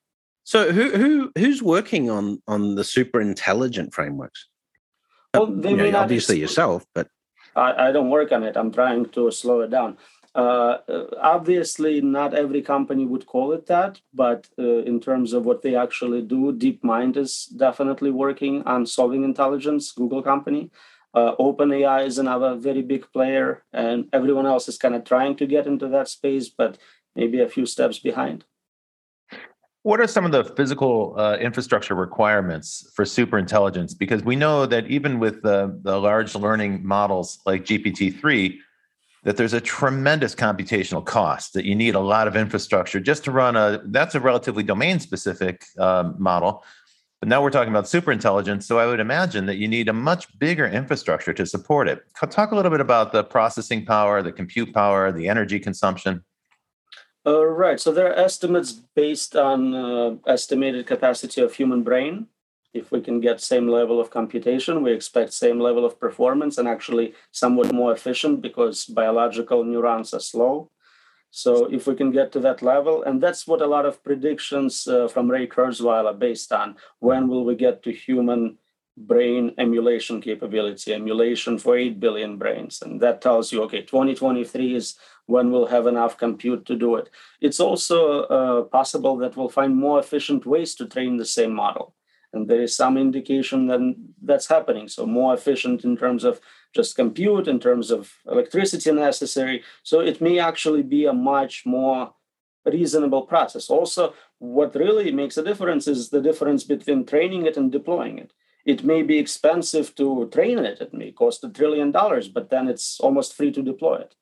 So 0.50 0.72
who 0.72 0.90
who 0.90 1.30
who's 1.38 1.62
working 1.62 2.10
on 2.10 2.42
on 2.48 2.74
the 2.74 2.82
super 2.82 3.20
intelligent 3.20 3.94
frameworks? 3.94 4.48
Well, 5.32 5.46
they 5.46 5.70
you 5.70 5.76
know, 5.76 5.96
obviously 5.96 6.40
yourself, 6.40 6.84
but 6.92 7.06
I, 7.54 7.68
I, 7.86 7.92
don't 7.92 8.10
work 8.10 8.32
on 8.32 8.42
it. 8.42 8.56
I'm 8.56 8.72
trying 8.72 9.06
to 9.10 9.30
slow 9.30 9.60
it 9.60 9.70
down. 9.70 9.96
Uh, 10.34 10.78
obviously, 11.22 12.00
not 12.00 12.34
every 12.34 12.62
company 12.62 13.04
would 13.06 13.26
call 13.26 13.52
it 13.52 13.66
that, 13.66 14.00
but 14.12 14.48
uh, 14.58 14.82
in 14.90 14.98
terms 14.98 15.34
of 15.34 15.44
what 15.44 15.62
they 15.62 15.76
actually 15.76 16.22
do, 16.22 16.52
DeepMind 16.52 17.16
is 17.16 17.46
definitely 17.56 18.10
working 18.10 18.64
on 18.64 18.86
solving 18.86 19.22
intelligence. 19.22 19.92
Google 19.92 20.20
company, 20.20 20.72
uh, 21.14 21.36
OpenAI 21.36 22.04
is 22.08 22.18
another 22.18 22.56
very 22.56 22.82
big 22.82 23.06
player, 23.12 23.62
and 23.72 24.08
everyone 24.12 24.46
else 24.46 24.66
is 24.66 24.78
kind 24.78 24.96
of 24.96 25.04
trying 25.04 25.36
to 25.36 25.46
get 25.46 25.68
into 25.68 25.86
that 25.86 26.08
space, 26.08 26.48
but 26.48 26.76
maybe 27.14 27.38
a 27.40 27.48
few 27.48 27.66
steps 27.66 28.00
behind. 28.00 28.44
What 29.82 29.98
are 30.00 30.06
some 30.06 30.26
of 30.26 30.32
the 30.32 30.44
physical 30.44 31.14
uh, 31.16 31.38
infrastructure 31.38 31.94
requirements 31.94 32.90
for 32.94 33.06
superintelligence? 33.06 33.96
Because 33.96 34.22
we 34.22 34.36
know 34.36 34.66
that 34.66 34.86
even 34.88 35.18
with 35.18 35.40
the, 35.40 35.78
the 35.82 35.98
large 35.98 36.34
learning 36.34 36.86
models 36.86 37.38
like 37.46 37.64
GPT-3, 37.64 38.58
that 39.24 39.38
there's 39.38 39.54
a 39.54 39.60
tremendous 39.60 40.34
computational 40.34 41.04
cost 41.04 41.54
that 41.54 41.64
you 41.64 41.74
need 41.74 41.94
a 41.94 42.00
lot 42.00 42.28
of 42.28 42.36
infrastructure 42.36 43.00
just 43.00 43.24
to 43.24 43.30
run 43.30 43.56
a 43.56 43.80
that's 43.86 44.14
a 44.14 44.20
relatively 44.20 44.62
domain 44.62 44.98
specific 44.98 45.64
um, 45.78 46.14
model. 46.18 46.64
But 47.20 47.28
now 47.28 47.42
we're 47.42 47.50
talking 47.50 47.70
about 47.70 47.84
superintelligence 47.84 48.62
so 48.62 48.78
i 48.78 48.86
would 48.86 49.00
imagine 49.00 49.44
that 49.44 49.56
you 49.56 49.68
need 49.68 49.90
a 49.90 49.92
much 49.92 50.38
bigger 50.38 50.66
infrastructure 50.66 51.34
to 51.34 51.44
support 51.44 51.86
it. 51.86 52.02
Talk 52.30 52.52
a 52.52 52.56
little 52.56 52.70
bit 52.70 52.80
about 52.80 53.12
the 53.12 53.22
processing 53.22 53.84
power 53.84 54.22
the 54.22 54.32
compute 54.32 54.72
power 54.72 55.12
the 55.12 55.28
energy 55.28 55.60
consumption 55.60 56.24
uh, 57.26 57.44
right. 57.44 57.78
So 57.78 57.92
there 57.92 58.09
are 58.09 58.18
estimates 58.18 58.72
based 58.72 59.37
on 59.37 59.74
uh, 59.74 60.16
estimated 60.26 60.87
capacity 60.87 61.40
of 61.40 61.54
human 61.54 61.83
brain. 61.83 62.26
If 62.72 62.92
we 62.92 63.00
can 63.00 63.20
get 63.20 63.40
same 63.40 63.68
level 63.68 64.00
of 64.00 64.11
computation, 64.11 64.83
we 64.83 64.92
expect 64.92 65.33
same 65.33 65.59
level 65.59 65.85
of 65.85 65.98
performance 65.98 66.56
and 66.56 66.68
actually 66.68 67.14
somewhat 67.33 67.74
more 67.74 67.92
efficient 67.92 68.40
because 68.40 68.85
biological 68.85 69.64
neurons 69.64 70.14
are 70.14 70.20
slow. 70.20 70.70
So 71.33 71.66
if 71.66 71.87
we 71.87 71.94
can 71.94 72.11
get 72.11 72.33
to 72.33 72.40
that 72.40 72.62
level, 72.62 73.02
and 73.02 73.20
that's 73.20 73.46
what 73.46 73.62
a 73.62 73.66
lot 73.66 73.87
of 73.87 74.02
predictions 74.02 74.87
uh, 74.87 75.09
from 75.09 75.30
Ray 75.30 75.46
Kurzweil 75.46 76.06
are 76.06 76.14
based 76.14 76.52
on. 76.52 76.76
When 76.98 77.28
will 77.28 77.44
we 77.44 77.54
get 77.54 77.83
to 77.85 77.92
human 77.92 78.59
brain 78.96 79.54
emulation 79.59 80.20
capability, 80.20 80.92
emulation 80.92 81.59
for 81.59 81.76
8 81.76 82.00
billion 82.00 82.37
brains. 82.37 82.83
And 82.83 83.00
that 83.00 83.20
tells 83.20 83.52
you, 83.52 83.62
okay, 83.64 83.83
2023 83.83 84.74
is 84.74 84.96
when 85.30 85.50
we'll 85.50 85.66
have 85.66 85.86
enough 85.86 86.18
compute 86.18 86.66
to 86.66 86.76
do 86.76 86.96
it. 86.96 87.08
It's 87.40 87.60
also 87.60 88.22
uh, 88.22 88.62
possible 88.62 89.16
that 89.18 89.36
we'll 89.36 89.48
find 89.48 89.76
more 89.76 89.98
efficient 89.98 90.44
ways 90.44 90.74
to 90.76 90.86
train 90.86 91.16
the 91.16 91.24
same 91.24 91.54
model. 91.54 91.94
And 92.32 92.48
there 92.48 92.62
is 92.62 92.76
some 92.76 92.96
indication 92.96 93.66
that 93.68 93.80
that's 94.22 94.46
happening. 94.46 94.86
So, 94.88 95.04
more 95.06 95.34
efficient 95.34 95.84
in 95.84 95.96
terms 95.96 96.22
of 96.22 96.40
just 96.74 96.94
compute, 96.94 97.48
in 97.48 97.58
terms 97.58 97.90
of 97.90 98.12
electricity 98.30 98.92
necessary. 98.92 99.64
So, 99.82 100.00
it 100.00 100.20
may 100.20 100.38
actually 100.38 100.82
be 100.82 101.06
a 101.06 101.12
much 101.12 101.66
more 101.66 102.14
reasonable 102.64 103.22
process. 103.22 103.68
Also, 103.68 104.14
what 104.38 104.76
really 104.76 105.10
makes 105.10 105.36
a 105.38 105.42
difference 105.42 105.88
is 105.88 106.10
the 106.10 106.22
difference 106.28 106.62
between 106.62 107.04
training 107.04 107.46
it 107.46 107.56
and 107.56 107.72
deploying 107.72 108.18
it 108.18 108.32
it 108.64 108.84
may 108.84 109.02
be 109.02 109.18
expensive 109.18 109.94
to 109.96 110.28
train 110.32 110.58
it. 110.58 110.80
It 110.80 110.92
may 110.92 111.12
cost 111.12 111.44
a 111.44 111.48
trillion 111.48 111.90
dollars, 111.90 112.28
but 112.28 112.50
then 112.50 112.68
it's 112.68 113.00
almost 113.00 113.34
free 113.34 113.52
to 113.52 113.62
deploy 113.62 113.96
it. 113.96 114.14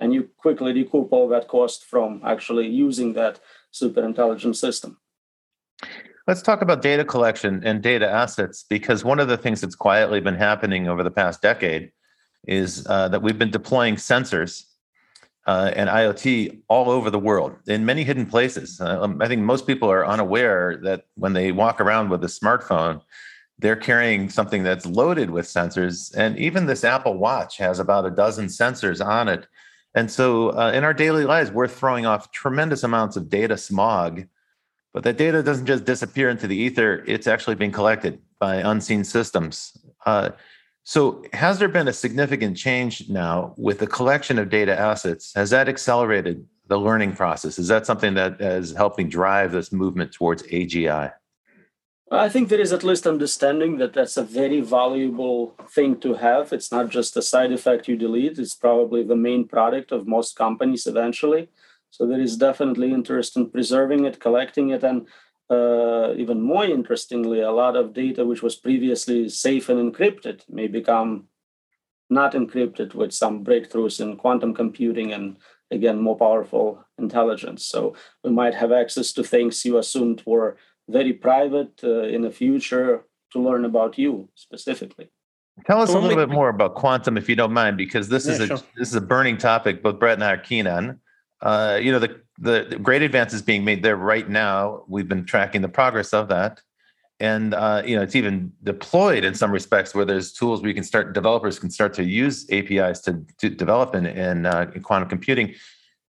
And 0.00 0.14
you 0.14 0.30
quickly 0.38 0.72
recoup 0.72 1.12
all 1.12 1.28
that 1.28 1.48
cost 1.48 1.84
from 1.84 2.22
actually 2.24 2.66
using 2.66 3.12
that 3.12 3.38
super 3.70 4.04
intelligent 4.04 4.56
system. 4.56 4.98
Let's 6.26 6.42
talk 6.42 6.62
about 6.62 6.82
data 6.82 7.04
collection 7.04 7.62
and 7.64 7.82
data 7.82 8.08
assets 8.08 8.64
because 8.68 9.04
one 9.04 9.20
of 9.20 9.28
the 9.28 9.36
things 9.36 9.60
that's 9.60 9.74
quietly 9.74 10.20
been 10.20 10.34
happening 10.34 10.88
over 10.88 11.02
the 11.02 11.10
past 11.10 11.42
decade 11.42 11.92
is 12.46 12.86
uh, 12.88 13.08
that 13.08 13.22
we've 13.22 13.38
been 13.38 13.50
deploying 13.50 13.96
sensors 13.96 14.64
uh, 15.46 15.72
and 15.74 15.88
IoT 15.88 16.60
all 16.68 16.90
over 16.90 17.10
the 17.10 17.18
world 17.18 17.56
in 17.66 17.84
many 17.84 18.04
hidden 18.04 18.26
places. 18.26 18.80
Uh, 18.80 19.02
um, 19.02 19.20
I 19.20 19.28
think 19.28 19.42
most 19.42 19.66
people 19.66 19.90
are 19.90 20.06
unaware 20.06 20.78
that 20.82 21.06
when 21.16 21.32
they 21.32 21.52
walk 21.52 21.80
around 21.80 22.10
with 22.10 22.22
a 22.24 22.28
smartphone, 22.28 23.00
they're 23.58 23.76
carrying 23.76 24.30
something 24.30 24.62
that's 24.62 24.86
loaded 24.86 25.30
with 25.30 25.46
sensors. 25.46 26.14
And 26.16 26.38
even 26.38 26.66
this 26.66 26.84
Apple 26.84 27.18
Watch 27.18 27.58
has 27.58 27.78
about 27.78 28.06
a 28.06 28.10
dozen 28.10 28.46
sensors 28.46 29.04
on 29.04 29.28
it. 29.28 29.46
And 29.94 30.10
so 30.10 30.50
uh, 30.50 30.72
in 30.72 30.84
our 30.84 30.94
daily 30.94 31.24
lives, 31.24 31.50
we're 31.50 31.68
throwing 31.68 32.06
off 32.06 32.30
tremendous 32.30 32.82
amounts 32.82 33.16
of 33.16 33.28
data 33.28 33.56
smog. 33.56 34.26
But 34.92 35.04
that 35.04 35.16
data 35.16 35.42
doesn't 35.42 35.66
just 35.66 35.84
disappear 35.84 36.30
into 36.30 36.46
the 36.46 36.56
ether, 36.56 37.04
it's 37.06 37.26
actually 37.26 37.54
being 37.54 37.72
collected 37.72 38.20
by 38.38 38.56
unseen 38.56 39.04
systems. 39.04 39.76
Uh, 40.04 40.30
so, 40.82 41.22
has 41.32 41.58
there 41.58 41.68
been 41.68 41.86
a 41.86 41.92
significant 41.92 42.56
change 42.56 43.08
now 43.08 43.54
with 43.56 43.78
the 43.78 43.86
collection 43.86 44.38
of 44.38 44.48
data 44.48 44.76
assets? 44.76 45.32
Has 45.34 45.50
that 45.50 45.68
accelerated 45.68 46.44
the 46.66 46.78
learning 46.78 47.14
process? 47.14 47.58
Is 47.58 47.68
that 47.68 47.86
something 47.86 48.14
that 48.14 48.40
is 48.40 48.72
helping 48.72 49.08
drive 49.08 49.52
this 49.52 49.72
movement 49.72 50.12
towards 50.12 50.42
AGI? 50.44 51.12
I 52.12 52.28
think 52.28 52.48
there 52.48 52.60
is 52.60 52.72
at 52.72 52.82
least 52.82 53.06
understanding 53.06 53.78
that 53.78 53.92
that's 53.92 54.16
a 54.16 54.24
very 54.24 54.60
valuable 54.60 55.54
thing 55.70 56.00
to 56.00 56.14
have. 56.14 56.52
It's 56.52 56.72
not 56.72 56.88
just 56.88 57.16
a 57.16 57.22
side 57.22 57.52
effect 57.52 57.86
you 57.86 57.96
delete, 57.96 58.38
it's 58.38 58.54
probably 58.54 59.04
the 59.04 59.14
main 59.14 59.46
product 59.46 59.92
of 59.92 60.08
most 60.08 60.34
companies 60.34 60.88
eventually. 60.88 61.48
So 61.90 62.06
there 62.06 62.20
is 62.20 62.36
definitely 62.36 62.92
interest 62.92 63.36
in 63.36 63.50
preserving 63.50 64.06
it, 64.06 64.18
collecting 64.18 64.70
it, 64.70 64.82
and 64.82 65.06
uh, 65.48 66.14
even 66.16 66.40
more 66.40 66.64
interestingly, 66.64 67.40
a 67.40 67.52
lot 67.52 67.76
of 67.76 67.94
data 67.94 68.24
which 68.24 68.42
was 68.42 68.56
previously 68.56 69.28
safe 69.28 69.68
and 69.68 69.92
encrypted 69.92 70.42
may 70.48 70.66
become 70.66 71.26
not 72.08 72.34
encrypted 72.34 72.94
with 72.94 73.12
some 73.12 73.44
breakthroughs 73.44 74.00
in 74.00 74.16
quantum 74.16 74.52
computing 74.52 75.12
and 75.12 75.36
again 75.70 76.00
more 76.00 76.16
powerful 76.16 76.84
intelligence. 76.98 77.64
So 77.64 77.94
we 78.24 78.30
might 78.30 78.54
have 78.54 78.72
access 78.72 79.12
to 79.12 79.22
things 79.22 79.64
you 79.64 79.78
assumed 79.78 80.22
were 80.26 80.56
very 80.90 81.12
private 81.12 81.80
uh, 81.82 82.02
in 82.02 82.22
the 82.22 82.30
future 82.30 83.04
to 83.32 83.38
learn 83.40 83.64
about 83.64 83.98
you 83.98 84.28
specifically. 84.34 85.10
Tell 85.66 85.82
us 85.82 85.90
a 85.90 85.98
little 85.98 86.16
bit 86.16 86.30
more 86.30 86.48
about 86.48 86.74
quantum, 86.74 87.18
if 87.18 87.28
you 87.28 87.36
don't 87.36 87.52
mind, 87.52 87.76
because 87.76 88.08
this 88.08 88.26
yeah, 88.26 88.32
is 88.32 88.40
a 88.40 88.46
sure. 88.46 88.56
this 88.76 88.88
is 88.88 88.94
a 88.94 89.00
burning 89.00 89.36
topic. 89.36 89.82
Both 89.82 89.98
Brett 89.98 90.14
and 90.14 90.24
I 90.24 90.32
are 90.32 90.38
keen 90.38 90.66
on. 90.66 91.00
Uh, 91.42 91.78
you 91.80 91.92
know, 91.92 91.98
the, 91.98 92.20
the 92.38 92.78
great 92.82 93.02
advances 93.02 93.42
being 93.42 93.64
made 93.64 93.82
there 93.82 93.96
right 93.96 94.28
now. 94.28 94.84
We've 94.88 95.08
been 95.08 95.24
tracking 95.24 95.60
the 95.60 95.68
progress 95.68 96.14
of 96.14 96.28
that, 96.28 96.62
and 97.20 97.52
uh, 97.54 97.82
you 97.84 97.94
know 97.94 98.02
it's 98.02 98.16
even 98.16 98.52
deployed 98.64 99.24
in 99.24 99.34
some 99.34 99.52
respects 99.52 99.94
where 99.94 100.04
there's 100.04 100.32
tools 100.32 100.62
where 100.62 100.68
you 100.68 100.74
can 100.74 100.82
start 100.82 101.12
developers 101.12 101.58
can 101.58 101.70
start 101.70 101.92
to 101.94 102.04
use 102.04 102.46
apis 102.50 103.00
to, 103.02 103.24
to 103.38 103.50
develop 103.50 103.94
in, 103.94 104.06
in, 104.06 104.46
uh, 104.46 104.70
in 104.74 104.82
quantum 104.82 105.08
computing 105.08 105.54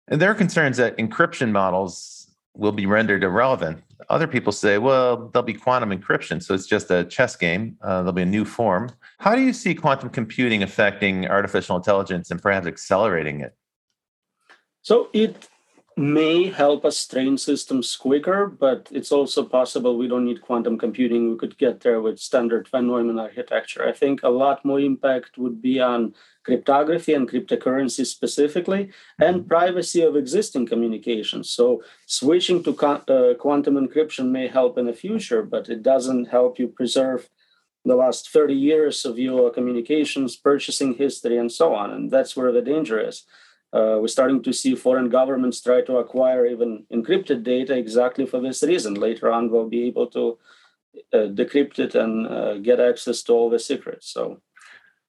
and 0.07 0.21
there 0.21 0.29
are 0.29 0.35
concerns 0.35 0.77
that 0.77 0.95
encryption 0.97 1.51
models 1.51 2.31
will 2.55 2.71
be 2.71 2.85
rendered 2.85 3.23
irrelevant 3.23 3.81
other 4.09 4.27
people 4.27 4.51
say 4.51 4.77
well 4.77 5.29
there'll 5.33 5.45
be 5.45 5.53
quantum 5.53 5.89
encryption 5.89 6.41
so 6.41 6.53
it's 6.53 6.65
just 6.65 6.89
a 6.89 7.03
chess 7.05 7.35
game 7.35 7.77
uh, 7.81 7.97
there'll 7.97 8.13
be 8.13 8.21
a 8.21 8.25
new 8.25 8.45
form. 8.45 8.89
How 9.19 9.35
do 9.35 9.41
you 9.41 9.53
see 9.53 9.75
quantum 9.75 10.09
computing 10.09 10.63
affecting 10.63 11.27
artificial 11.27 11.75
intelligence 11.75 12.31
and 12.31 12.41
perhaps 12.41 12.67
accelerating 12.67 13.41
it? 13.41 13.55
So 14.81 15.09
it 15.13 15.47
may 15.99 16.49
help 16.49 16.85
us 16.85 17.05
train 17.05 17.37
systems 17.37 17.95
quicker, 17.97 18.47
but 18.47 18.87
it's 18.89 19.11
also 19.11 19.43
possible 19.43 19.97
we 19.97 20.07
don't 20.07 20.23
need 20.23 20.41
quantum 20.41 20.77
computing. 20.77 21.29
We 21.29 21.37
could 21.37 21.57
get 21.57 21.81
there 21.81 22.01
with 22.01 22.19
standard 22.19 22.69
von 22.69 22.87
Neumann 22.87 23.19
architecture. 23.19 23.85
I 23.85 23.91
think 23.91 24.23
a 24.23 24.29
lot 24.29 24.63
more 24.63 24.79
impact 24.79 25.37
would 25.37 25.61
be 25.61 25.81
on 25.81 26.15
cryptography 26.45 27.13
and 27.13 27.29
cryptocurrency 27.29 28.05
specifically, 28.05 28.91
and 29.19 29.47
privacy 29.47 30.01
of 30.01 30.15
existing 30.15 30.65
communications. 30.65 31.49
So 31.49 31.83
switching 32.05 32.63
to 32.63 32.71
uh, 32.71 33.33
quantum 33.35 33.75
encryption 33.75 34.29
may 34.29 34.47
help 34.47 34.77
in 34.77 34.85
the 34.85 34.93
future, 34.93 35.43
but 35.43 35.69
it 35.69 35.83
doesn't 35.83 36.29
help 36.29 36.57
you 36.57 36.69
preserve 36.69 37.29
the 37.83 37.95
last 37.95 38.29
30 38.29 38.53
years 38.53 39.05
of 39.05 39.19
your 39.19 39.51
communications, 39.51 40.37
purchasing 40.37 40.95
history, 40.95 41.37
and 41.37 41.51
so 41.51 41.75
on. 41.75 41.91
And 41.91 42.09
that's 42.09 42.37
where 42.37 42.51
the 42.51 42.61
danger 42.61 42.99
is 42.99 43.25
uh, 43.71 43.97
we're 44.01 44.07
starting 44.07 44.41
to 44.41 44.51
see 44.51 44.75
foreign 44.75 45.09
governments 45.09 45.61
try 45.61 45.81
to 45.81 45.97
acquire 45.97 46.45
even 46.45 46.85
encrypted 46.91 47.43
data 47.43 47.77
exactly 47.77 48.25
for 48.25 48.41
this 48.41 48.63
reason. 48.63 48.95
Later 48.95 49.31
on, 49.31 49.51
we'll 49.51 49.69
be 49.69 49.83
able 49.83 50.07
to 50.07 50.37
uh, 51.13 51.27
decrypt 51.33 51.77
it 51.77 51.93
and 51.93 52.27
uh, 52.27 52.57
get 52.57 52.79
access 52.79 53.21
to 53.23 53.33
all 53.33 53.49
the 53.49 53.59
secrets. 53.59 54.11
So, 54.11 54.41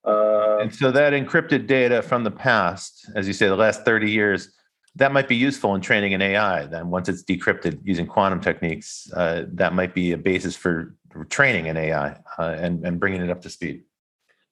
uh, 0.04 0.58
and 0.58 0.74
so 0.74 0.90
that 0.90 1.14
encrypted 1.14 1.66
data 1.66 2.02
from 2.02 2.22
the 2.22 2.30
past, 2.30 3.10
as 3.14 3.26
you 3.26 3.32
say, 3.32 3.48
the 3.48 3.56
last 3.56 3.84
30 3.84 4.10
years, 4.10 4.52
that 4.96 5.12
might 5.12 5.28
be 5.28 5.36
useful 5.36 5.74
in 5.74 5.80
training 5.80 6.12
an 6.12 6.20
AI. 6.20 6.66
Then, 6.66 6.90
once 6.90 7.08
it's 7.08 7.24
decrypted 7.24 7.80
using 7.82 8.06
quantum 8.06 8.40
techniques, 8.40 9.10
uh, 9.14 9.44
that 9.52 9.72
might 9.72 9.94
be 9.94 10.12
a 10.12 10.18
basis 10.18 10.54
for 10.54 10.96
training 11.30 11.68
an 11.68 11.76
AI 11.76 12.10
uh, 12.38 12.56
and, 12.58 12.84
and 12.84 13.00
bringing 13.00 13.22
it 13.22 13.30
up 13.30 13.40
to 13.42 13.50
speed. 13.50 13.84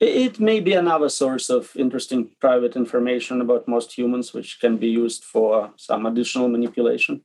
It 0.01 0.39
may 0.39 0.61
be 0.61 0.75
another 0.75 1.09
source 1.09 1.51
of 1.51 1.73
interesting 1.75 2.31
private 2.41 2.77
information 2.77 3.41
about 3.41 3.67
most 3.67 3.97
humans, 3.99 4.33
which 4.33 4.61
can 4.61 4.77
be 4.77 4.89
used 4.89 5.25
for 5.25 5.73
some 5.77 6.07
additional 6.07 6.49
manipulation. 6.49 7.23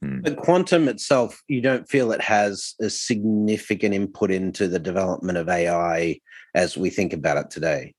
Hmm. 0.00 0.20
But 0.20 0.36
quantum 0.36 0.88
itself, 0.88 1.42
you 1.48 1.60
don't 1.60 1.88
feel 1.88 2.12
it 2.12 2.20
has 2.20 2.74
a 2.80 2.88
significant 2.88 3.94
input 3.94 4.30
into 4.30 4.68
the 4.68 4.78
development 4.78 5.38
of 5.38 5.48
AI 5.48 6.20
as 6.54 6.76
we 6.76 6.88
think 6.88 7.12
about 7.12 7.38
it 7.38 7.50
today. 7.50 7.94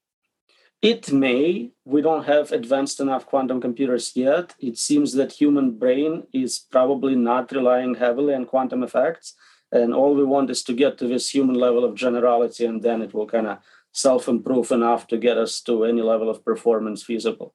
It 0.81 1.11
may. 1.11 1.71
We 1.83 2.01
don't 2.01 2.23
have 2.23 2.53
advanced 2.53 3.01
enough 3.01 3.25
quantum 3.25 3.59
computers 3.59 4.13
yet. 4.15 4.55
It 4.59 4.77
seems 4.77 5.11
that 5.13 5.33
human 5.33 5.77
brain 5.77 6.23
is 6.31 6.57
probably 6.57 7.15
not 7.15 7.51
relying 7.51 7.95
heavily 7.95 8.33
on 8.33 8.45
quantum 8.45 8.81
effects. 8.83 9.35
And 9.73 9.93
all 9.93 10.15
we 10.15 10.23
want 10.23 10.49
is 10.49 10.63
to 10.63 10.73
get 10.73 10.97
to 10.97 11.07
this 11.07 11.29
human 11.29 11.55
level 11.55 11.83
of 11.83 11.95
generality, 11.95 12.65
and 12.65 12.81
then 12.81 13.01
it 13.01 13.13
will 13.13 13.27
kind 13.27 13.47
of 13.47 13.59
self-improve 13.91 14.71
enough 14.71 15.07
to 15.07 15.17
get 15.17 15.37
us 15.37 15.61
to 15.61 15.83
any 15.83 16.01
level 16.01 16.29
of 16.29 16.43
performance 16.45 17.03
feasible. 17.03 17.53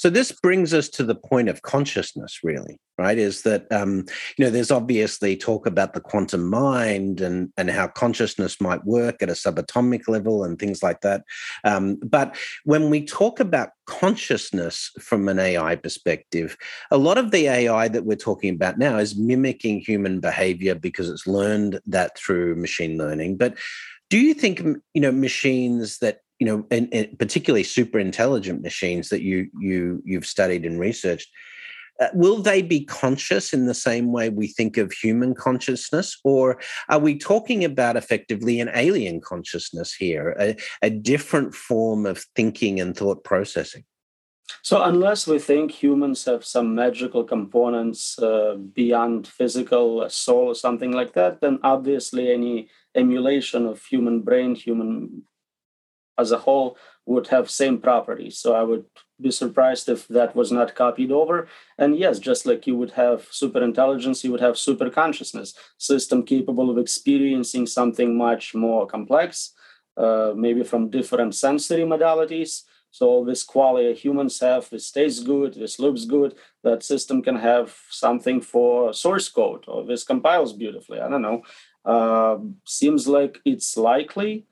So 0.00 0.08
this 0.08 0.32
brings 0.32 0.72
us 0.72 0.88
to 0.90 1.04
the 1.04 1.14
point 1.14 1.50
of 1.50 1.60
consciousness, 1.60 2.40
really, 2.42 2.80
right? 2.96 3.18
Is 3.18 3.42
that 3.42 3.70
um, 3.70 4.06
you 4.38 4.44
know 4.46 4.50
there's 4.50 4.70
obviously 4.70 5.36
talk 5.36 5.66
about 5.66 5.92
the 5.92 6.00
quantum 6.00 6.48
mind 6.48 7.20
and 7.20 7.52
and 7.58 7.70
how 7.70 7.88
consciousness 7.88 8.62
might 8.62 8.82
work 8.86 9.22
at 9.22 9.28
a 9.28 9.34
subatomic 9.34 10.08
level 10.08 10.42
and 10.42 10.58
things 10.58 10.82
like 10.82 11.02
that. 11.02 11.24
Um, 11.64 11.98
but 12.02 12.34
when 12.64 12.88
we 12.88 13.04
talk 13.04 13.40
about 13.40 13.72
consciousness 13.84 14.90
from 14.98 15.28
an 15.28 15.38
AI 15.38 15.76
perspective, 15.76 16.56
a 16.90 16.96
lot 16.96 17.18
of 17.18 17.30
the 17.30 17.48
AI 17.48 17.88
that 17.88 18.06
we're 18.06 18.16
talking 18.16 18.54
about 18.54 18.78
now 18.78 18.96
is 18.96 19.18
mimicking 19.18 19.80
human 19.80 20.18
behavior 20.18 20.74
because 20.74 21.10
it's 21.10 21.26
learned 21.26 21.78
that 21.86 22.16
through 22.16 22.56
machine 22.56 22.96
learning. 22.96 23.36
But 23.36 23.58
do 24.10 24.18
you 24.18 24.34
think 24.34 24.60
you 24.92 25.00
know 25.00 25.12
machines 25.12 25.98
that 25.98 26.20
you 26.40 26.46
know, 26.46 26.66
and, 26.70 26.88
and 26.92 27.18
particularly 27.18 27.62
super 27.62 27.98
intelligent 27.98 28.62
machines 28.62 29.10
that 29.10 29.22
you 29.22 29.48
you 29.60 30.02
you've 30.04 30.26
studied 30.26 30.64
and 30.64 30.80
researched, 30.80 31.28
uh, 32.00 32.08
will 32.14 32.40
they 32.42 32.62
be 32.62 32.82
conscious 32.84 33.52
in 33.52 33.66
the 33.66 33.74
same 33.74 34.10
way 34.10 34.30
we 34.30 34.46
think 34.46 34.78
of 34.78 34.90
human 34.90 35.34
consciousness, 35.34 36.18
or 36.24 36.58
are 36.88 36.98
we 36.98 37.16
talking 37.16 37.62
about 37.62 37.96
effectively 37.96 38.58
an 38.58 38.70
alien 38.74 39.20
consciousness 39.20 39.94
here, 39.94 40.34
a, 40.40 40.56
a 40.82 40.88
different 40.88 41.54
form 41.54 42.06
of 42.06 42.24
thinking 42.34 42.80
and 42.80 42.96
thought 42.96 43.22
processing? 43.22 43.84
So, 44.62 44.82
unless 44.82 45.26
we 45.26 45.38
think 45.38 45.70
humans 45.70 46.24
have 46.24 46.44
some 46.44 46.74
magical 46.74 47.22
components 47.22 48.18
uh, 48.18 48.56
beyond 48.74 49.28
physical 49.28 50.08
soul 50.08 50.46
or 50.48 50.54
something 50.54 50.92
like 50.92 51.12
that, 51.12 51.42
then 51.42 51.58
obviously 51.62 52.32
any 52.32 52.70
emulation 52.94 53.66
of 53.66 53.84
human 53.84 54.20
brain, 54.22 54.54
human 54.54 55.22
as 56.18 56.32
a 56.32 56.38
whole, 56.38 56.76
would 57.06 57.28
have 57.28 57.50
same 57.50 57.78
properties. 57.78 58.38
So, 58.38 58.54
I 58.54 58.62
would 58.62 58.84
be 59.20 59.30
surprised 59.30 59.88
if 59.88 60.06
that 60.08 60.36
was 60.36 60.52
not 60.52 60.74
copied 60.74 61.10
over. 61.10 61.48
And 61.78 61.96
yes, 61.96 62.18
just 62.18 62.46
like 62.46 62.66
you 62.66 62.76
would 62.76 62.92
have 62.92 63.28
super 63.30 63.62
intelligence, 63.62 64.22
you 64.24 64.30
would 64.32 64.40
have 64.40 64.58
super 64.58 64.90
consciousness, 64.90 65.54
system 65.78 66.22
capable 66.22 66.70
of 66.70 66.78
experiencing 66.78 67.66
something 67.66 68.16
much 68.16 68.54
more 68.54 68.86
complex, 68.86 69.52
uh, 69.96 70.32
maybe 70.36 70.62
from 70.62 70.90
different 70.90 71.34
sensory 71.34 71.82
modalities 71.82 72.62
so 72.90 73.24
this 73.24 73.44
quality 73.44 73.94
humans 73.94 74.40
have, 74.40 74.68
this 74.68 74.90
tastes 74.90 75.22
good, 75.22 75.54
this 75.54 75.78
looks 75.78 76.04
good, 76.04 76.34
that 76.64 76.82
system 76.82 77.22
can 77.22 77.36
have 77.36 77.74
something 77.88 78.40
for 78.40 78.92
source 78.92 79.28
code 79.28 79.64
or 79.68 79.84
this 79.84 80.02
compiles 80.02 80.52
beautifully. 80.52 80.98
I 81.00 81.08
don't 81.08 81.22
know. 81.22 81.42
Uh, 81.84 82.38
seems 82.66 83.08
like 83.08 83.40
it's 83.44 83.76
likely. 83.76 84.46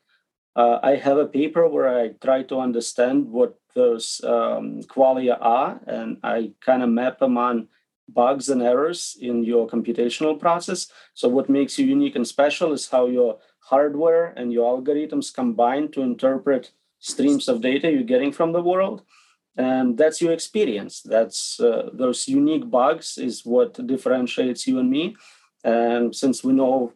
Uh, 0.56 0.78
I 0.82 0.96
have 0.96 1.18
a 1.18 1.26
paper 1.26 1.68
where 1.68 1.88
I 1.88 2.08
try 2.20 2.42
to 2.44 2.58
understand 2.58 3.28
what 3.28 3.58
those 3.74 4.20
um, 4.24 4.80
qualia 4.82 5.38
are, 5.40 5.80
and 5.86 6.18
I 6.22 6.52
kind 6.60 6.82
of 6.82 6.88
map 6.88 7.20
them 7.20 7.38
on 7.38 7.68
bugs 8.08 8.48
and 8.48 8.62
errors 8.62 9.16
in 9.20 9.44
your 9.44 9.68
computational 9.68 10.38
process. 10.40 10.90
So 11.14 11.28
what 11.28 11.50
makes 11.50 11.78
you 11.78 11.86
unique 11.86 12.16
and 12.16 12.26
special 12.26 12.72
is 12.72 12.88
how 12.88 13.06
your 13.06 13.38
hardware 13.60 14.32
and 14.36 14.52
your 14.52 14.80
algorithms 14.80 15.32
combine 15.32 15.88
to 15.92 16.00
interpret 16.00 16.72
streams 16.98 17.48
of 17.48 17.60
data 17.60 17.90
you're 17.90 18.02
getting 18.02 18.32
from 18.32 18.52
the 18.52 18.62
world 18.62 19.02
and 19.56 19.96
that's 19.98 20.20
your 20.20 20.32
experience 20.32 21.02
that's 21.02 21.60
uh, 21.60 21.90
those 21.92 22.26
unique 22.28 22.68
bugs 22.70 23.18
is 23.18 23.44
what 23.44 23.86
differentiates 23.86 24.66
you 24.66 24.78
and 24.78 24.90
me 24.90 25.14
and 25.64 26.14
since 26.14 26.42
we 26.42 26.52
know 26.52 26.92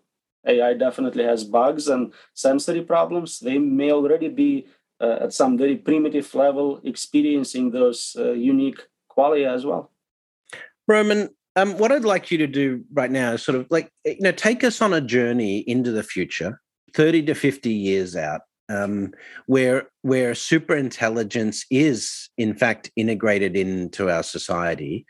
ai 0.47 0.75
definitely 0.75 1.25
has 1.25 1.45
bugs 1.45 1.89
and 1.89 2.13
sensory 2.35 2.83
problems. 2.83 3.41
They 3.41 3.59
may 3.59 3.93
already 3.93 4.29
be 4.29 4.67
uh, 5.01 5.19
at 5.23 5.33
some 5.33 5.59
very 5.59 5.77
primitive 5.77 6.35
level 6.35 6.81
experiencing 6.85 7.71
those 7.71 8.17
uh, 8.19 8.33
unique 8.33 8.87
qualia 9.11 9.55
as 9.55 9.65
well. 9.65 9.91
Roman 10.89 11.29
um, 11.57 11.77
what 11.79 11.93
i'd 11.93 12.05
like 12.05 12.31
you 12.31 12.39
to 12.39 12.47
do 12.47 12.83
right 12.93 13.11
now 13.11 13.33
is 13.33 13.43
sort 13.43 13.57
of 13.57 13.67
like 13.71 13.91
you 14.05 14.21
know 14.21 14.33
take 14.33 14.65
us 14.65 14.81
on 14.81 14.93
a 14.93 15.01
journey 15.01 15.59
into 15.59 15.93
the 15.93 16.03
future 16.03 16.61
30 16.95 17.23
to 17.25 17.35
50 17.35 17.71
years 17.71 18.17
out 18.17 18.43
um, 18.69 19.13
where 19.47 19.89
where 20.03 20.35
super 20.35 20.75
intelligence 20.77 21.67
is 21.71 22.31
in 22.39 22.55
fact 22.55 22.91
integrated 22.97 23.57
into 23.57 24.11
our 24.11 24.23
society 24.23 25.05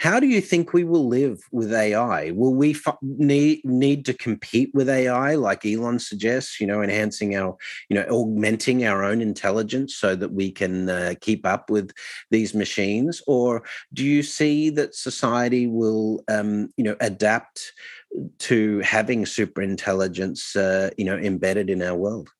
how 0.00 0.18
do 0.18 0.26
you 0.26 0.40
think 0.40 0.72
we 0.72 0.84
will 0.84 1.06
live 1.06 1.40
with 1.52 1.72
ai 1.72 2.30
will 2.32 2.54
we 2.54 2.70
f- 2.72 2.98
need 3.02 3.64
need 3.64 4.04
to 4.04 4.14
compete 4.14 4.70
with 4.74 4.88
ai 4.88 5.34
like 5.34 5.64
elon 5.64 5.98
suggests 5.98 6.60
you 6.60 6.66
know 6.66 6.82
enhancing 6.82 7.36
our 7.36 7.56
you 7.88 7.94
know 7.94 8.06
augmenting 8.10 8.84
our 8.84 9.04
own 9.04 9.20
intelligence 9.20 9.94
so 9.94 10.16
that 10.16 10.32
we 10.32 10.50
can 10.50 10.88
uh, 10.88 11.14
keep 11.20 11.46
up 11.46 11.70
with 11.70 11.92
these 12.30 12.54
machines? 12.54 13.22
Or 13.26 13.62
do 13.92 14.04
you 14.04 14.22
see 14.22 14.70
that 14.70 14.94
society 14.94 15.66
will 15.66 16.22
um, 16.28 16.70
you 16.76 16.84
know 16.84 16.96
adapt 17.00 17.72
to 18.38 18.80
having 18.80 19.26
super 19.26 19.62
intelligence 19.62 20.56
uh, 20.56 20.90
you 20.96 21.04
know 21.04 21.16
embedded 21.16 21.70
in 21.70 21.82
our 21.82 21.96
world 21.96 22.30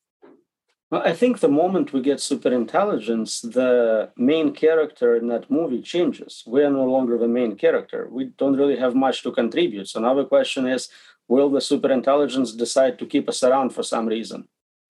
well, 0.91 1.01
I 1.05 1.13
think 1.13 1.39
the 1.39 1.47
moment 1.47 1.93
we 1.93 2.01
get 2.01 2.19
super 2.19 2.51
intelligence, 2.51 3.39
the 3.39 4.11
main 4.17 4.53
character 4.53 5.15
in 5.15 5.29
that 5.29 5.49
movie 5.49 5.81
changes. 5.81 6.43
We 6.45 6.63
are 6.63 6.69
no 6.69 6.83
longer 6.83 7.17
the 7.17 7.29
main 7.29 7.55
character. 7.55 8.09
We 8.11 8.25
don't 8.37 8.57
really 8.57 8.75
have 8.75 8.93
much 8.93 9.23
to 9.23 9.31
contribute. 9.31 9.87
So 9.87 10.01
now 10.01 10.13
the 10.13 10.25
question 10.25 10.67
is 10.67 10.89
will 11.29 11.49
the 11.49 11.61
super 11.61 11.89
intelligence 11.89 12.51
decide 12.53 12.99
to 12.99 13.05
keep 13.05 13.29
us 13.29 13.41
around 13.41 13.69
for 13.69 13.83
some 13.83 14.05
reason? 14.05 14.49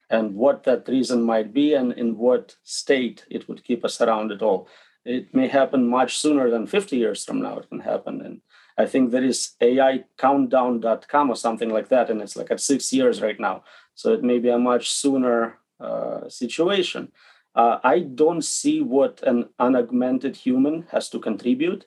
And 0.10 0.34
what 0.34 0.64
that 0.64 0.88
reason 0.88 1.22
might 1.22 1.54
be, 1.54 1.76
and 1.76 1.94
in 1.94 2.18
what 2.18 2.56
state 2.64 3.24
it 3.30 3.48
would 3.48 3.64
keep 3.64 3.86
us 3.86 4.02
around 4.02 4.32
at 4.32 4.42
all. 4.42 4.68
It 5.06 5.34
may 5.36 5.48
happen 5.48 5.88
much 5.88 6.18
sooner 6.18 6.50
than 6.50 6.66
50 6.66 6.98
years 6.98 7.24
from 7.24 7.42
now. 7.42 7.60
It 7.60 7.70
can 7.70 7.80
happen 7.80 8.22
And 8.22 8.42
I 8.78 8.88
think 8.88 9.12
there 9.12 9.24
is 9.24 9.52
AI 9.62 10.04
AIcountdown.com 10.20 11.30
or 11.30 11.36
something 11.36 11.70
like 11.70 11.90
that, 11.90 12.10
and 12.10 12.22
it's 12.22 12.36
like 12.36 12.50
at 12.50 12.60
six 12.60 12.92
years 12.92 13.22
right 13.22 13.40
now. 13.40 13.64
So 13.94 14.14
it 14.14 14.24
may 14.24 14.40
be 14.40 14.50
a 14.50 14.58
much 14.58 14.90
sooner 14.90 15.60
situation. 16.30 17.12
Uh, 17.54 17.80
I 17.84 18.00
don't 18.00 18.44
see 18.44 18.82
what 18.82 19.22
an 19.24 19.50
unaugmented 19.60 20.36
human 20.36 20.86
has 20.92 21.10
to 21.10 21.20
contribute. 21.20 21.86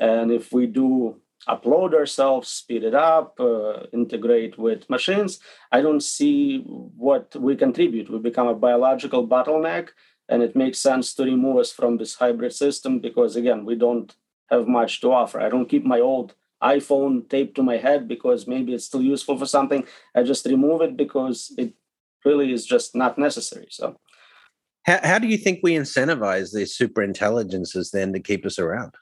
And 0.00 0.32
if 0.32 0.52
we 0.52 0.66
do 0.66 1.20
upload 1.48 1.94
ourselves, 1.94 2.48
speed 2.48 2.84
it 2.84 2.94
up, 2.94 3.38
uh, 3.38 3.84
integrate 3.92 4.58
with 4.58 4.90
machines, 4.90 5.38
I 5.70 5.82
don't 5.82 6.02
see 6.02 6.60
what 6.66 7.34
we 7.36 7.54
contribute. 7.54 8.10
We 8.10 8.18
become 8.18 8.48
a 8.48 8.54
biological 8.54 9.26
bottleneck, 9.26 9.90
and 10.28 10.42
it 10.42 10.56
makes 10.56 10.78
sense 10.78 11.14
to 11.14 11.24
remove 11.24 11.58
us 11.58 11.70
from 11.70 11.98
this 11.98 12.14
hybrid 12.14 12.52
system 12.52 12.98
because, 12.98 13.36
again, 13.36 13.64
we 13.64 13.76
don't 13.76 14.14
have 14.50 14.66
much 14.66 15.00
to 15.02 15.12
offer. 15.12 15.40
I 15.40 15.48
don't 15.48 15.68
keep 15.68 15.84
my 15.84 16.00
old 16.00 16.34
iPhone 16.62 17.28
taped 17.28 17.54
to 17.56 17.62
my 17.62 17.76
head 17.76 18.08
because 18.08 18.46
maybe 18.46 18.72
it's 18.72 18.86
still 18.86 19.02
useful 19.02 19.36
for 19.38 19.46
something. 19.46 19.84
I 20.14 20.22
just 20.22 20.46
remove 20.46 20.80
it 20.80 20.96
because 20.96 21.52
it 21.58 21.74
really 22.24 22.52
is 22.52 22.66
just 22.66 22.94
not 22.94 23.18
necessary. 23.18 23.66
So, 23.70 23.96
how, 24.84 25.00
how 25.02 25.18
do 25.18 25.26
you 25.26 25.36
think 25.36 25.60
we 25.62 25.72
incentivize 25.72 26.52
these 26.52 26.74
super 26.74 27.02
intelligences 27.02 27.90
then 27.90 28.12
to 28.12 28.20
keep 28.20 28.44
us 28.44 28.58
around? 28.58 28.94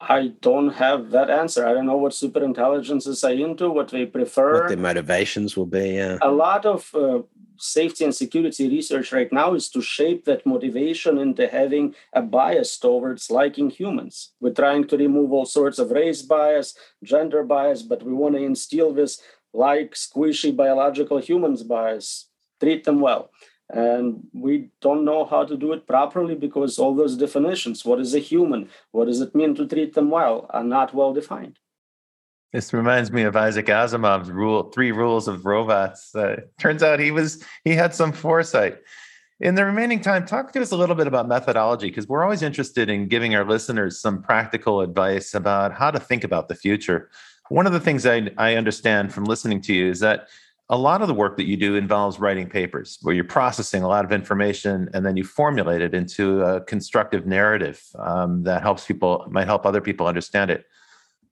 I 0.00 0.32
don't 0.40 0.70
have 0.70 1.10
that 1.10 1.28
answer. 1.28 1.66
I 1.66 1.74
don't 1.74 1.84
know 1.84 1.98
what 1.98 2.14
super 2.14 2.42
intelligences 2.42 3.22
are 3.22 3.32
into, 3.32 3.70
what 3.70 3.88
they 3.88 4.06
prefer. 4.06 4.62
What 4.62 4.68
their 4.68 4.78
motivations 4.78 5.56
will 5.56 5.66
be. 5.66 5.98
A 5.98 6.18
lot 6.30 6.64
of 6.64 6.90
uh, 6.94 7.20
safety 7.58 8.04
and 8.04 8.14
security 8.14 8.68
research 8.68 9.12
right 9.12 9.30
now 9.30 9.52
is 9.52 9.68
to 9.70 9.82
shape 9.82 10.24
that 10.24 10.46
motivation 10.46 11.18
into 11.18 11.46
having 11.46 11.94
a 12.14 12.22
bias 12.22 12.78
towards 12.78 13.30
liking 13.30 13.68
humans. 13.68 14.32
We're 14.40 14.54
trying 14.54 14.86
to 14.88 14.96
remove 14.96 15.32
all 15.32 15.44
sorts 15.44 15.78
of 15.78 15.90
race 15.90 16.22
bias, 16.22 16.74
gender 17.04 17.44
bias, 17.44 17.82
but 17.82 18.02
we 18.02 18.14
want 18.14 18.36
to 18.36 18.42
instill 18.42 18.94
this 18.94 19.20
like 19.52 19.92
squishy 19.92 20.56
biological 20.56 21.18
humans 21.18 21.62
bias, 21.62 22.29
treat 22.60 22.84
them 22.84 23.00
well. 23.00 23.30
And 23.72 24.26
we 24.34 24.70
don't 24.80 25.04
know 25.04 25.24
how 25.24 25.44
to 25.44 25.56
do 25.56 25.72
it 25.72 25.86
properly 25.86 26.34
because 26.34 26.78
all 26.78 26.94
those 26.94 27.16
definitions 27.16 27.84
what 27.84 28.00
is 28.00 28.14
a 28.14 28.18
human, 28.18 28.68
what 28.90 29.06
does 29.06 29.20
it 29.20 29.34
mean 29.34 29.54
to 29.54 29.66
treat 29.66 29.94
them 29.94 30.10
well, 30.10 30.46
are 30.50 30.64
not 30.64 30.92
well 30.92 31.12
defined. 31.12 31.58
This 32.52 32.72
reminds 32.72 33.12
me 33.12 33.22
of 33.22 33.36
Isaac 33.36 33.66
Asimov's 33.66 34.30
rule, 34.30 34.70
three 34.70 34.90
rules 34.90 35.28
of 35.28 35.46
robots. 35.46 36.14
Uh, 36.14 36.40
turns 36.58 36.82
out 36.82 36.98
he 36.98 37.12
was 37.12 37.44
he 37.64 37.74
had 37.74 37.94
some 37.94 38.12
foresight. 38.12 38.78
In 39.38 39.54
the 39.54 39.64
remaining 39.64 40.00
time, 40.00 40.26
talk 40.26 40.52
to 40.52 40.60
us 40.60 40.72
a 40.72 40.76
little 40.76 40.96
bit 40.96 41.06
about 41.06 41.28
methodology 41.28 41.88
because 41.88 42.08
we're 42.08 42.24
always 42.24 42.42
interested 42.42 42.90
in 42.90 43.08
giving 43.08 43.34
our 43.34 43.44
listeners 43.44 43.98
some 44.00 44.20
practical 44.20 44.80
advice 44.80 45.32
about 45.32 45.72
how 45.72 45.90
to 45.90 46.00
think 46.00 46.24
about 46.24 46.48
the 46.48 46.54
future. 46.54 47.08
One 47.48 47.66
of 47.66 47.72
the 47.72 47.80
things 47.80 48.04
I, 48.04 48.30
I 48.36 48.56
understand 48.56 49.14
from 49.14 49.24
listening 49.24 49.62
to 49.62 49.72
you 49.72 49.88
is 49.88 50.00
that 50.00 50.28
a 50.70 50.78
lot 50.78 51.02
of 51.02 51.08
the 51.08 51.14
work 51.14 51.36
that 51.36 51.46
you 51.46 51.56
do 51.56 51.74
involves 51.74 52.20
writing 52.20 52.48
papers 52.48 52.98
where 53.02 53.12
you're 53.12 53.24
processing 53.24 53.82
a 53.82 53.88
lot 53.88 54.04
of 54.04 54.12
information 54.12 54.88
and 54.94 55.04
then 55.04 55.16
you 55.16 55.24
formulate 55.24 55.82
it 55.82 55.94
into 55.94 56.42
a 56.42 56.60
constructive 56.60 57.26
narrative 57.26 57.82
um, 57.98 58.44
that 58.44 58.62
helps 58.62 58.86
people 58.86 59.26
might 59.28 59.46
help 59.46 59.66
other 59.66 59.80
people 59.80 60.06
understand 60.06 60.48
it. 60.48 60.64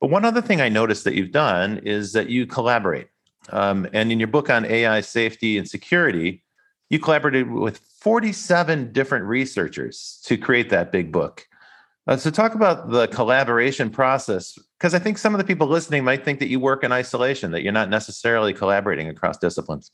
But 0.01 0.11
one 0.11 0.25
other 0.25 0.43
thing 0.43 0.61
i 0.61 0.69
noticed 0.69 1.05
that 1.05 1.15
you've 1.15 1.33
done 1.33 1.79
is 1.79 2.13
that 2.13 2.29
you 2.29 2.47
collaborate. 2.47 3.09
Um, 3.51 3.89
and 3.93 4.13
in 4.13 4.19
your 4.19 4.29
book 4.29 4.51
on 4.51 4.67
ai 4.67 5.01
safety 5.01 5.57
and 5.57 5.67
security 5.67 6.43
you 6.91 6.99
collaborated 6.99 7.51
with 7.51 7.79
47 8.01 8.93
different 8.93 9.25
researchers 9.27 10.21
to 10.25 10.37
create 10.37 10.71
that 10.71 10.91
big 10.91 11.13
book. 11.13 11.47
Uh, 12.07 12.17
so 12.17 12.31
talk 12.31 12.55
about 12.55 12.91
the 12.91 13.07
collaboration 13.09 13.91
process 13.91 14.59
because 14.79 14.95
I 14.95 15.01
think 15.01 15.19
some 15.19 15.35
of 15.35 15.39
the 15.39 15.45
people 15.45 15.67
listening 15.67 16.05
might 16.05 16.25
think 16.25 16.39
that 16.39 16.49
you 16.49 16.61
work 16.61 16.85
in 16.85 16.93
isolation, 16.93 17.51
that 17.51 17.63
you're 17.63 17.73
not 17.73 17.91
necessarily 17.91 18.55
collaborating 18.55 19.09
across 19.09 19.37
disciplines. 19.37 19.91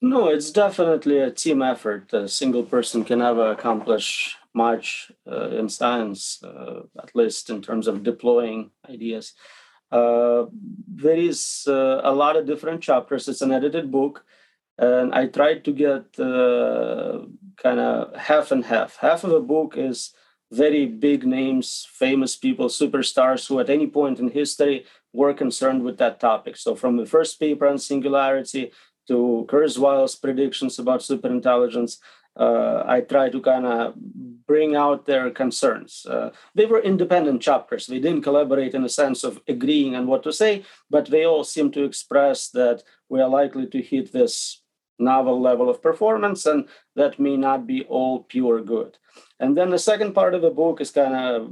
No, 0.00 0.28
it's 0.28 0.50
definitely 0.50 1.18
a 1.18 1.30
team 1.30 1.62
effort. 1.62 2.12
A 2.12 2.28
single 2.28 2.62
person 2.62 3.04
can 3.04 3.18
never 3.18 3.50
accomplish 3.50 4.36
much 4.54 5.10
uh, 5.30 5.48
in 5.50 5.68
science, 5.68 6.42
uh, 6.44 6.82
at 7.02 7.14
least 7.14 7.50
in 7.50 7.62
terms 7.62 7.88
of 7.88 8.02
deploying 8.02 8.70
ideas. 8.88 9.34
Uh, 9.90 10.46
there 10.88 11.16
is 11.16 11.64
uh, 11.68 12.00
a 12.04 12.12
lot 12.12 12.36
of 12.36 12.46
different 12.46 12.82
chapters. 12.82 13.28
It's 13.28 13.42
an 13.42 13.52
edited 13.52 13.90
book, 13.90 14.24
and 14.78 15.14
I 15.14 15.26
tried 15.26 15.64
to 15.64 15.72
get 15.72 16.18
uh, 16.18 17.26
kind 17.56 17.80
of 17.80 18.16
half 18.16 18.52
and 18.52 18.64
half. 18.64 18.96
Half 18.96 19.24
of 19.24 19.30
the 19.30 19.40
book 19.40 19.74
is 19.76 20.14
very 20.52 20.86
big 20.86 21.26
names, 21.26 21.86
famous 21.90 22.36
people, 22.36 22.68
superstars 22.68 23.48
who 23.48 23.58
at 23.58 23.70
any 23.70 23.86
point 23.86 24.20
in 24.20 24.28
history 24.28 24.84
were 25.12 25.34
concerned 25.34 25.82
with 25.82 25.98
that 25.98 26.20
topic. 26.20 26.56
So 26.56 26.74
from 26.74 26.96
the 26.96 27.06
first 27.06 27.40
paper 27.40 27.66
on 27.66 27.78
singularity 27.78 28.72
to 29.08 29.46
Kurzweil's 29.48 30.14
predictions 30.14 30.78
about 30.78 31.00
superintelligence, 31.00 31.98
uh, 32.36 32.82
I 32.86 33.00
try 33.00 33.28
to 33.28 33.40
kind 33.40 33.66
of 33.66 33.94
bring 34.46 34.74
out 34.74 35.04
their 35.04 35.30
concerns. 35.30 36.06
Uh, 36.08 36.30
they 36.54 36.66
were 36.66 36.80
independent 36.80 37.42
chapters. 37.42 37.86
They 37.86 38.00
didn't 38.00 38.22
collaborate 38.22 38.74
in 38.74 38.82
the 38.82 38.88
sense 38.88 39.24
of 39.24 39.40
agreeing 39.48 39.94
on 39.96 40.06
what 40.06 40.22
to 40.22 40.32
say, 40.32 40.64
but 40.88 41.06
they 41.06 41.24
all 41.24 41.44
seem 41.44 41.70
to 41.72 41.84
express 41.84 42.48
that 42.50 42.82
we 43.08 43.20
are 43.20 43.28
likely 43.28 43.66
to 43.66 43.82
hit 43.82 44.12
this 44.12 44.61
novel 45.02 45.40
level 45.40 45.68
of 45.68 45.82
performance, 45.82 46.46
and 46.46 46.68
that 46.96 47.18
may 47.18 47.36
not 47.36 47.66
be 47.66 47.84
all 47.88 48.24
pure 48.34 48.60
good. 48.62 48.98
And 49.40 49.56
then 49.56 49.70
the 49.70 49.78
second 49.78 50.12
part 50.14 50.34
of 50.34 50.42
the 50.42 50.50
book 50.50 50.80
is 50.80 50.90
kind 50.90 51.14
of 51.14 51.50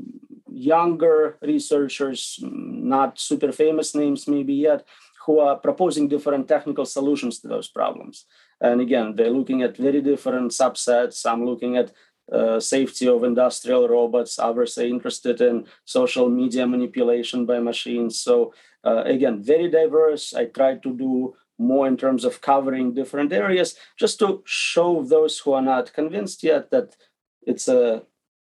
younger 0.52 1.38
researchers, 1.42 2.38
not 2.42 3.18
super 3.18 3.52
famous 3.52 3.94
names 3.94 4.28
maybe 4.28 4.54
yet, 4.54 4.86
who 5.26 5.38
are 5.38 5.56
proposing 5.56 6.08
different 6.08 6.48
technical 6.48 6.86
solutions 6.86 7.40
to 7.40 7.48
those 7.48 7.68
problems. 7.68 8.26
And 8.60 8.80
again, 8.80 9.14
they're 9.16 9.30
looking 9.38 9.62
at 9.62 9.76
very 9.76 10.00
different 10.00 10.52
subsets. 10.52 11.26
I'm 11.26 11.44
looking 11.44 11.76
at 11.76 11.92
uh, 12.32 12.60
safety 12.60 13.08
of 13.08 13.24
industrial 13.24 13.88
robots. 13.88 14.38
Others 14.38 14.78
are 14.78 14.86
interested 14.86 15.40
in 15.40 15.66
social 15.84 16.28
media 16.28 16.66
manipulation 16.66 17.46
by 17.46 17.58
machines. 17.58 18.20
So 18.20 18.54
uh, 18.84 19.02
again, 19.04 19.42
very 19.42 19.68
diverse. 19.70 20.34
I 20.34 20.46
try 20.46 20.76
to 20.76 20.90
do 20.94 21.34
more 21.60 21.86
in 21.86 21.96
terms 21.96 22.24
of 22.24 22.40
covering 22.40 22.94
different 22.94 23.32
areas, 23.32 23.76
just 23.98 24.18
to 24.18 24.42
show 24.46 25.02
those 25.02 25.38
who 25.38 25.52
are 25.52 25.62
not 25.62 25.92
convinced 25.92 26.42
yet 26.42 26.70
that 26.70 26.96
it's 27.42 27.68
a 27.68 28.02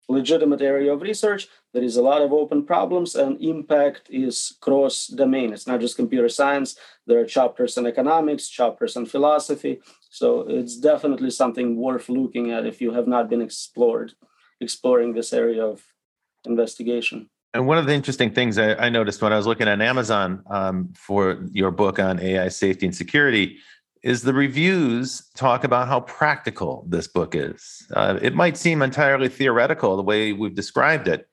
legitimate 0.07 0.61
area 0.61 0.93
of 0.93 1.01
research. 1.01 1.47
There 1.73 1.83
is 1.83 1.97
a 1.97 2.01
lot 2.01 2.21
of 2.21 2.31
open 2.33 2.65
problems, 2.65 3.15
and 3.15 3.39
impact 3.41 4.07
is 4.09 4.57
cross 4.59 5.07
domain. 5.07 5.53
It's 5.53 5.67
not 5.67 5.81
just 5.81 5.95
computer 5.95 6.29
science. 6.29 6.75
There 7.05 7.19
are 7.19 7.25
chapters 7.25 7.77
in 7.77 7.85
economics, 7.85 8.47
chapters 8.49 8.95
in 8.95 9.05
philosophy. 9.05 9.81
So 10.09 10.41
it's 10.47 10.77
definitely 10.77 11.31
something 11.31 11.75
worth 11.75 12.09
looking 12.09 12.51
at 12.51 12.65
if 12.65 12.81
you 12.81 12.93
have 12.93 13.07
not 13.07 13.29
been 13.29 13.41
explored, 13.41 14.13
exploring 14.59 15.13
this 15.13 15.31
area 15.33 15.63
of 15.63 15.83
investigation. 16.45 17.29
And 17.53 17.65
one 17.65 17.77
of 17.77 17.87
the 17.87 17.93
interesting 17.93 18.31
things 18.31 18.57
I, 18.57 18.75
I 18.75 18.89
noticed 18.89 19.21
when 19.21 19.33
I 19.33 19.37
was 19.37 19.47
looking 19.47 19.67
at 19.67 19.81
Amazon 19.81 20.43
um, 20.49 20.93
for 20.95 21.43
your 21.51 21.71
book 21.71 21.97
on 21.99 22.19
AI 22.19 22.47
safety 22.47 22.85
and 22.85 22.95
security 22.95 23.57
is 24.03 24.21
the 24.21 24.33
reviews 24.33 25.29
talk 25.35 25.63
about 25.63 25.87
how 25.87 26.01
practical 26.01 26.85
this 26.87 27.07
book 27.07 27.35
is. 27.35 27.85
Uh, 27.93 28.19
it 28.21 28.35
might 28.35 28.55
seem 28.55 28.81
entirely 28.81 29.27
theoretical 29.27 29.97
the 29.97 30.03
way 30.03 30.31
we've 30.31 30.55
described 30.55 31.07
it. 31.07 31.27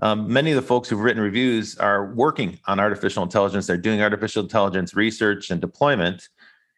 Um, 0.00 0.30
many 0.32 0.50
of 0.52 0.56
the 0.56 0.62
folks 0.62 0.88
who've 0.88 1.00
written 1.00 1.22
reviews 1.22 1.76
are 1.78 2.14
working 2.14 2.58
on 2.66 2.78
artificial 2.78 3.22
intelligence. 3.22 3.66
They're 3.66 3.76
doing 3.76 4.02
artificial 4.02 4.42
intelligence 4.42 4.94
research 4.94 5.50
and 5.50 5.60
deployment, 5.60 6.28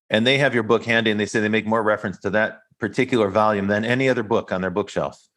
and 0.09 0.27
they 0.27 0.39
have 0.39 0.55
your 0.55 0.63
book 0.63 0.85
handy 0.85 1.11
and 1.11 1.21
they 1.21 1.27
say 1.27 1.41
they 1.41 1.49
make 1.49 1.67
more 1.67 1.83
reference 1.83 2.19
to 2.21 2.31
that 2.31 2.63
particular 2.79 3.29
volume 3.29 3.67
than 3.67 3.85
any 3.85 4.09
other 4.09 4.23
book 4.23 4.51
on 4.51 4.61
their 4.61 4.71
bookshelf. 4.71 5.29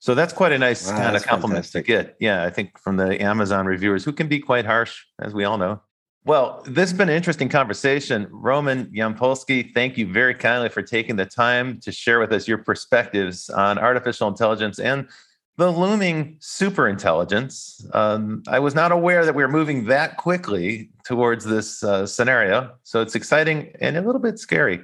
So 0.00 0.14
that's 0.14 0.32
quite 0.32 0.52
a 0.52 0.58
nice 0.58 0.86
wow, 0.86 0.96
kind 0.96 1.14
of 1.14 1.22
compliment 1.22 1.66
fantastic. 1.66 1.84
to 1.84 1.92
get. 1.92 2.16
Yeah, 2.20 2.44
I 2.44 2.50
think 2.50 2.78
from 2.78 2.96
the 2.96 3.22
Amazon 3.22 3.66
reviewers 3.66 4.02
who 4.02 4.12
can 4.12 4.28
be 4.28 4.40
quite 4.40 4.64
harsh, 4.64 5.04
as 5.20 5.34
we 5.34 5.44
all 5.44 5.58
know. 5.58 5.80
Well, 6.24 6.62
this 6.66 6.90
has 6.90 6.98
been 6.98 7.08
an 7.08 7.14
interesting 7.14 7.48
conversation. 7.48 8.26
Roman 8.30 8.86
Yampolskiy, 8.86 9.72
thank 9.72 9.96
you 9.96 10.10
very 10.10 10.34
kindly 10.34 10.68
for 10.68 10.82
taking 10.82 11.16
the 11.16 11.26
time 11.26 11.80
to 11.80 11.92
share 11.92 12.18
with 12.18 12.32
us 12.32 12.48
your 12.48 12.58
perspectives 12.58 13.48
on 13.50 13.78
artificial 13.78 14.28
intelligence 14.28 14.78
and 14.78 15.08
the 15.56 15.70
looming 15.70 16.36
superintelligence. 16.40 17.84
Um, 17.94 18.42
I 18.48 18.58
was 18.58 18.74
not 18.74 18.92
aware 18.92 19.26
that 19.26 19.34
we 19.34 19.42
were 19.42 19.48
moving 19.50 19.86
that 19.86 20.16
quickly 20.16 20.90
towards 21.04 21.44
this 21.44 21.82
uh, 21.82 22.06
scenario. 22.06 22.72
So 22.84 23.02
it's 23.02 23.14
exciting 23.14 23.72
and 23.80 23.96
a 23.96 24.00
little 24.00 24.20
bit 24.20 24.38
scary 24.38 24.80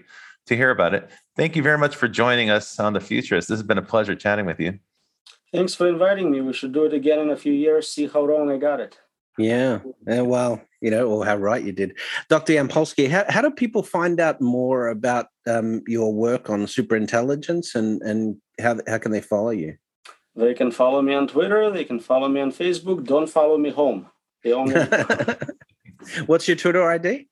to 0.46 0.56
hear 0.56 0.70
about 0.70 0.94
it. 0.94 1.10
Thank 1.36 1.56
you 1.56 1.62
very 1.62 1.78
much 1.78 1.96
for 1.96 2.08
joining 2.08 2.50
us 2.50 2.78
on 2.78 2.92
The 2.92 3.00
Futurist. 3.00 3.48
This 3.48 3.58
has 3.58 3.66
been 3.66 3.78
a 3.78 3.82
pleasure 3.82 4.14
chatting 4.14 4.46
with 4.46 4.60
you. 4.60 4.78
Thanks 5.56 5.74
for 5.74 5.88
inviting 5.88 6.30
me. 6.30 6.40
We 6.40 6.52
should 6.52 6.72
do 6.72 6.84
it 6.84 6.92
again 6.92 7.18
in 7.18 7.30
a 7.30 7.36
few 7.36 7.52
years, 7.52 7.88
see 7.88 8.06
how 8.06 8.24
wrong 8.24 8.50
I 8.50 8.58
got 8.58 8.80
it. 8.80 8.98
Yeah. 9.38 9.80
yeah 10.06 10.22
well, 10.22 10.62
you 10.80 10.90
know, 10.90 11.08
or 11.08 11.24
how 11.24 11.36
right 11.36 11.62
you 11.62 11.72
did. 11.72 11.96
Dr. 12.28 12.54
Yampolskiy, 12.54 13.08
how, 13.08 13.24
how 13.28 13.42
do 13.42 13.50
people 13.50 13.82
find 13.82 14.18
out 14.20 14.40
more 14.40 14.88
about 14.88 15.26
um, 15.46 15.82
your 15.86 16.12
work 16.12 16.48
on 16.48 16.66
superintelligence 16.66 17.74
and, 17.74 18.00
and 18.02 18.36
how, 18.60 18.78
how 18.86 18.98
can 18.98 19.12
they 19.12 19.20
follow 19.20 19.50
you? 19.50 19.76
They 20.34 20.54
can 20.54 20.70
follow 20.70 21.00
me 21.02 21.14
on 21.14 21.28
Twitter. 21.28 21.70
They 21.70 21.84
can 21.84 22.00
follow 22.00 22.28
me 22.28 22.40
on 22.40 22.52
Facebook. 22.52 23.04
Don't 23.04 23.28
follow 23.28 23.56
me 23.56 23.70
home. 23.70 24.06
The 24.42 24.52
only 24.52 24.74
What's 26.26 26.46
your 26.46 26.56
Twitter 26.56 26.88
ID? 26.90 27.28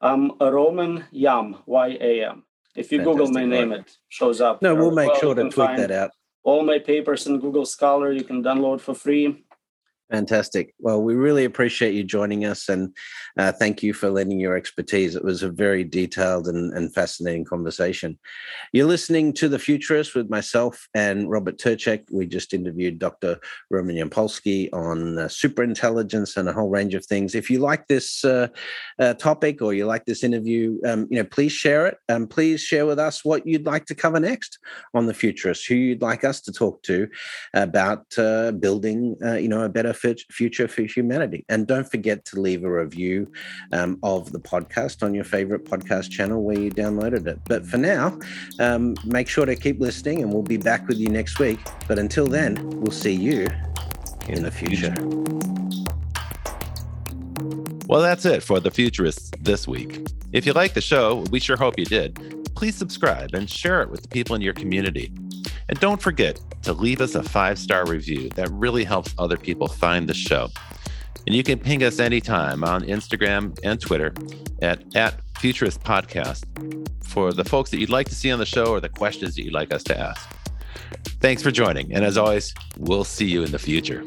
I'm 0.00 0.32
Roman 0.40 1.04
Yam, 1.10 1.56
Y 1.66 1.98
A 2.00 2.24
M. 2.24 2.44
If 2.74 2.90
you 2.90 3.02
Google 3.02 3.28
my 3.28 3.44
name, 3.44 3.72
it 3.72 3.96
shows 4.08 4.40
up. 4.40 4.62
No, 4.62 4.74
we'll 4.74 4.92
make 4.92 5.10
well, 5.10 5.20
sure 5.20 5.34
to 5.34 5.50
tweet 5.50 5.76
that 5.76 5.90
out. 5.90 6.10
All 6.44 6.64
my 6.64 6.78
papers 6.78 7.26
in 7.26 7.38
Google 7.38 7.64
Scholar 7.64 8.12
you 8.12 8.24
can 8.24 8.42
download 8.42 8.80
for 8.80 8.94
free. 8.94 9.44
Fantastic. 10.12 10.74
Well, 10.78 11.02
we 11.02 11.14
really 11.14 11.46
appreciate 11.46 11.94
you 11.94 12.04
joining 12.04 12.44
us 12.44 12.68
and 12.68 12.94
uh, 13.38 13.50
thank 13.50 13.82
you 13.82 13.94
for 13.94 14.10
lending 14.10 14.38
your 14.38 14.54
expertise. 14.54 15.16
It 15.16 15.24
was 15.24 15.42
a 15.42 15.48
very 15.48 15.84
detailed 15.84 16.48
and, 16.48 16.70
and, 16.74 16.92
fascinating 16.92 17.46
conversation. 17.46 18.18
You're 18.74 18.86
listening 18.86 19.32
to 19.34 19.48
The 19.48 19.58
Futurist 19.58 20.14
with 20.14 20.28
myself 20.28 20.86
and 20.94 21.30
Robert 21.30 21.56
Tercek. 21.56 22.04
We 22.10 22.26
just 22.26 22.52
interviewed 22.52 22.98
Dr. 22.98 23.38
Roman 23.70 23.96
Yampolskiy 23.96 24.68
on 24.74 25.18
uh, 25.18 25.28
superintelligence 25.28 26.36
and 26.36 26.46
a 26.46 26.52
whole 26.52 26.68
range 26.68 26.92
of 26.94 27.06
things. 27.06 27.34
If 27.34 27.48
you 27.48 27.60
like 27.60 27.86
this 27.86 28.22
uh, 28.22 28.48
uh 28.98 29.14
topic 29.14 29.62
or 29.62 29.72
you 29.72 29.86
like 29.86 30.04
this 30.04 30.22
interview, 30.22 30.78
um, 30.84 31.06
you 31.10 31.16
know, 31.16 31.24
please 31.24 31.52
share 31.52 31.86
it. 31.86 31.96
Um, 32.10 32.26
please 32.26 32.60
share 32.60 32.84
with 32.84 32.98
us 32.98 33.24
what 33.24 33.46
you'd 33.46 33.64
like 33.64 33.86
to 33.86 33.94
cover 33.94 34.20
next 34.20 34.58
on 34.92 35.06
The 35.06 35.14
Futurist, 35.14 35.66
who 35.66 35.74
you'd 35.74 36.02
like 36.02 36.22
us 36.22 36.42
to 36.42 36.52
talk 36.52 36.82
to 36.82 37.08
about 37.54 38.04
uh, 38.18 38.52
building, 38.52 39.16
uh, 39.24 39.36
you 39.36 39.48
know, 39.48 39.62
a 39.62 39.70
better 39.70 39.94
future 40.30 40.68
for 40.68 40.82
humanity. 40.82 41.44
And 41.48 41.66
don't 41.66 41.90
forget 41.90 42.24
to 42.26 42.40
leave 42.40 42.64
a 42.64 42.70
review 42.70 43.30
um, 43.72 43.98
of 44.02 44.32
the 44.32 44.40
podcast 44.40 45.02
on 45.02 45.14
your 45.14 45.24
favorite 45.24 45.64
podcast 45.64 46.10
channel 46.10 46.42
where 46.42 46.58
you 46.58 46.70
downloaded 46.70 47.26
it. 47.26 47.38
But 47.44 47.66
for 47.66 47.78
now, 47.78 48.18
um, 48.58 48.94
make 49.04 49.28
sure 49.28 49.46
to 49.46 49.56
keep 49.56 49.80
listening 49.80 50.22
and 50.22 50.32
we'll 50.32 50.42
be 50.42 50.56
back 50.56 50.86
with 50.88 50.98
you 50.98 51.08
next 51.08 51.38
week. 51.38 51.60
But 51.88 51.98
until 51.98 52.26
then, 52.26 52.68
we'll 52.80 52.90
see 52.90 53.14
you 53.14 53.46
in 54.28 54.42
the 54.42 54.50
future. 54.50 54.94
Well, 57.86 58.00
that's 58.00 58.24
it 58.24 58.42
for 58.42 58.58
The 58.58 58.70
Futurists 58.70 59.30
this 59.40 59.68
week. 59.68 60.06
If 60.32 60.46
you 60.46 60.52
like 60.54 60.72
the 60.72 60.80
show, 60.80 61.24
we 61.30 61.40
sure 61.40 61.56
hope 61.56 61.78
you 61.78 61.84
did. 61.84 62.14
Please 62.54 62.74
subscribe 62.74 63.34
and 63.34 63.50
share 63.50 63.82
it 63.82 63.90
with 63.90 64.02
the 64.02 64.08
people 64.08 64.34
in 64.34 64.40
your 64.40 64.54
community. 64.54 65.12
And 65.68 65.78
don't 65.80 66.00
forget 66.00 66.40
to 66.62 66.72
leave 66.72 67.00
us 67.00 67.14
a 67.14 67.22
five 67.22 67.58
star 67.58 67.86
review. 67.86 68.28
That 68.30 68.50
really 68.50 68.84
helps 68.84 69.14
other 69.18 69.36
people 69.36 69.68
find 69.68 70.08
the 70.08 70.14
show. 70.14 70.48
And 71.26 71.36
you 71.36 71.42
can 71.42 71.58
ping 71.58 71.82
us 71.84 72.00
anytime 72.00 72.64
on 72.64 72.82
Instagram 72.82 73.58
and 73.62 73.80
Twitter 73.80 74.12
at, 74.60 74.82
at 74.96 75.20
Futurist 75.38 75.80
Podcast 75.82 76.44
for 77.04 77.32
the 77.32 77.44
folks 77.44 77.70
that 77.70 77.78
you'd 77.78 77.90
like 77.90 78.08
to 78.08 78.14
see 78.14 78.30
on 78.32 78.38
the 78.38 78.46
show 78.46 78.66
or 78.66 78.80
the 78.80 78.88
questions 78.88 79.36
that 79.36 79.44
you'd 79.44 79.52
like 79.52 79.72
us 79.72 79.84
to 79.84 79.98
ask. 79.98 80.28
Thanks 81.20 81.42
for 81.42 81.50
joining. 81.50 81.92
And 81.92 82.04
as 82.04 82.16
always, 82.16 82.52
we'll 82.78 83.04
see 83.04 83.26
you 83.26 83.44
in 83.44 83.52
the 83.52 83.58
future. 83.58 84.02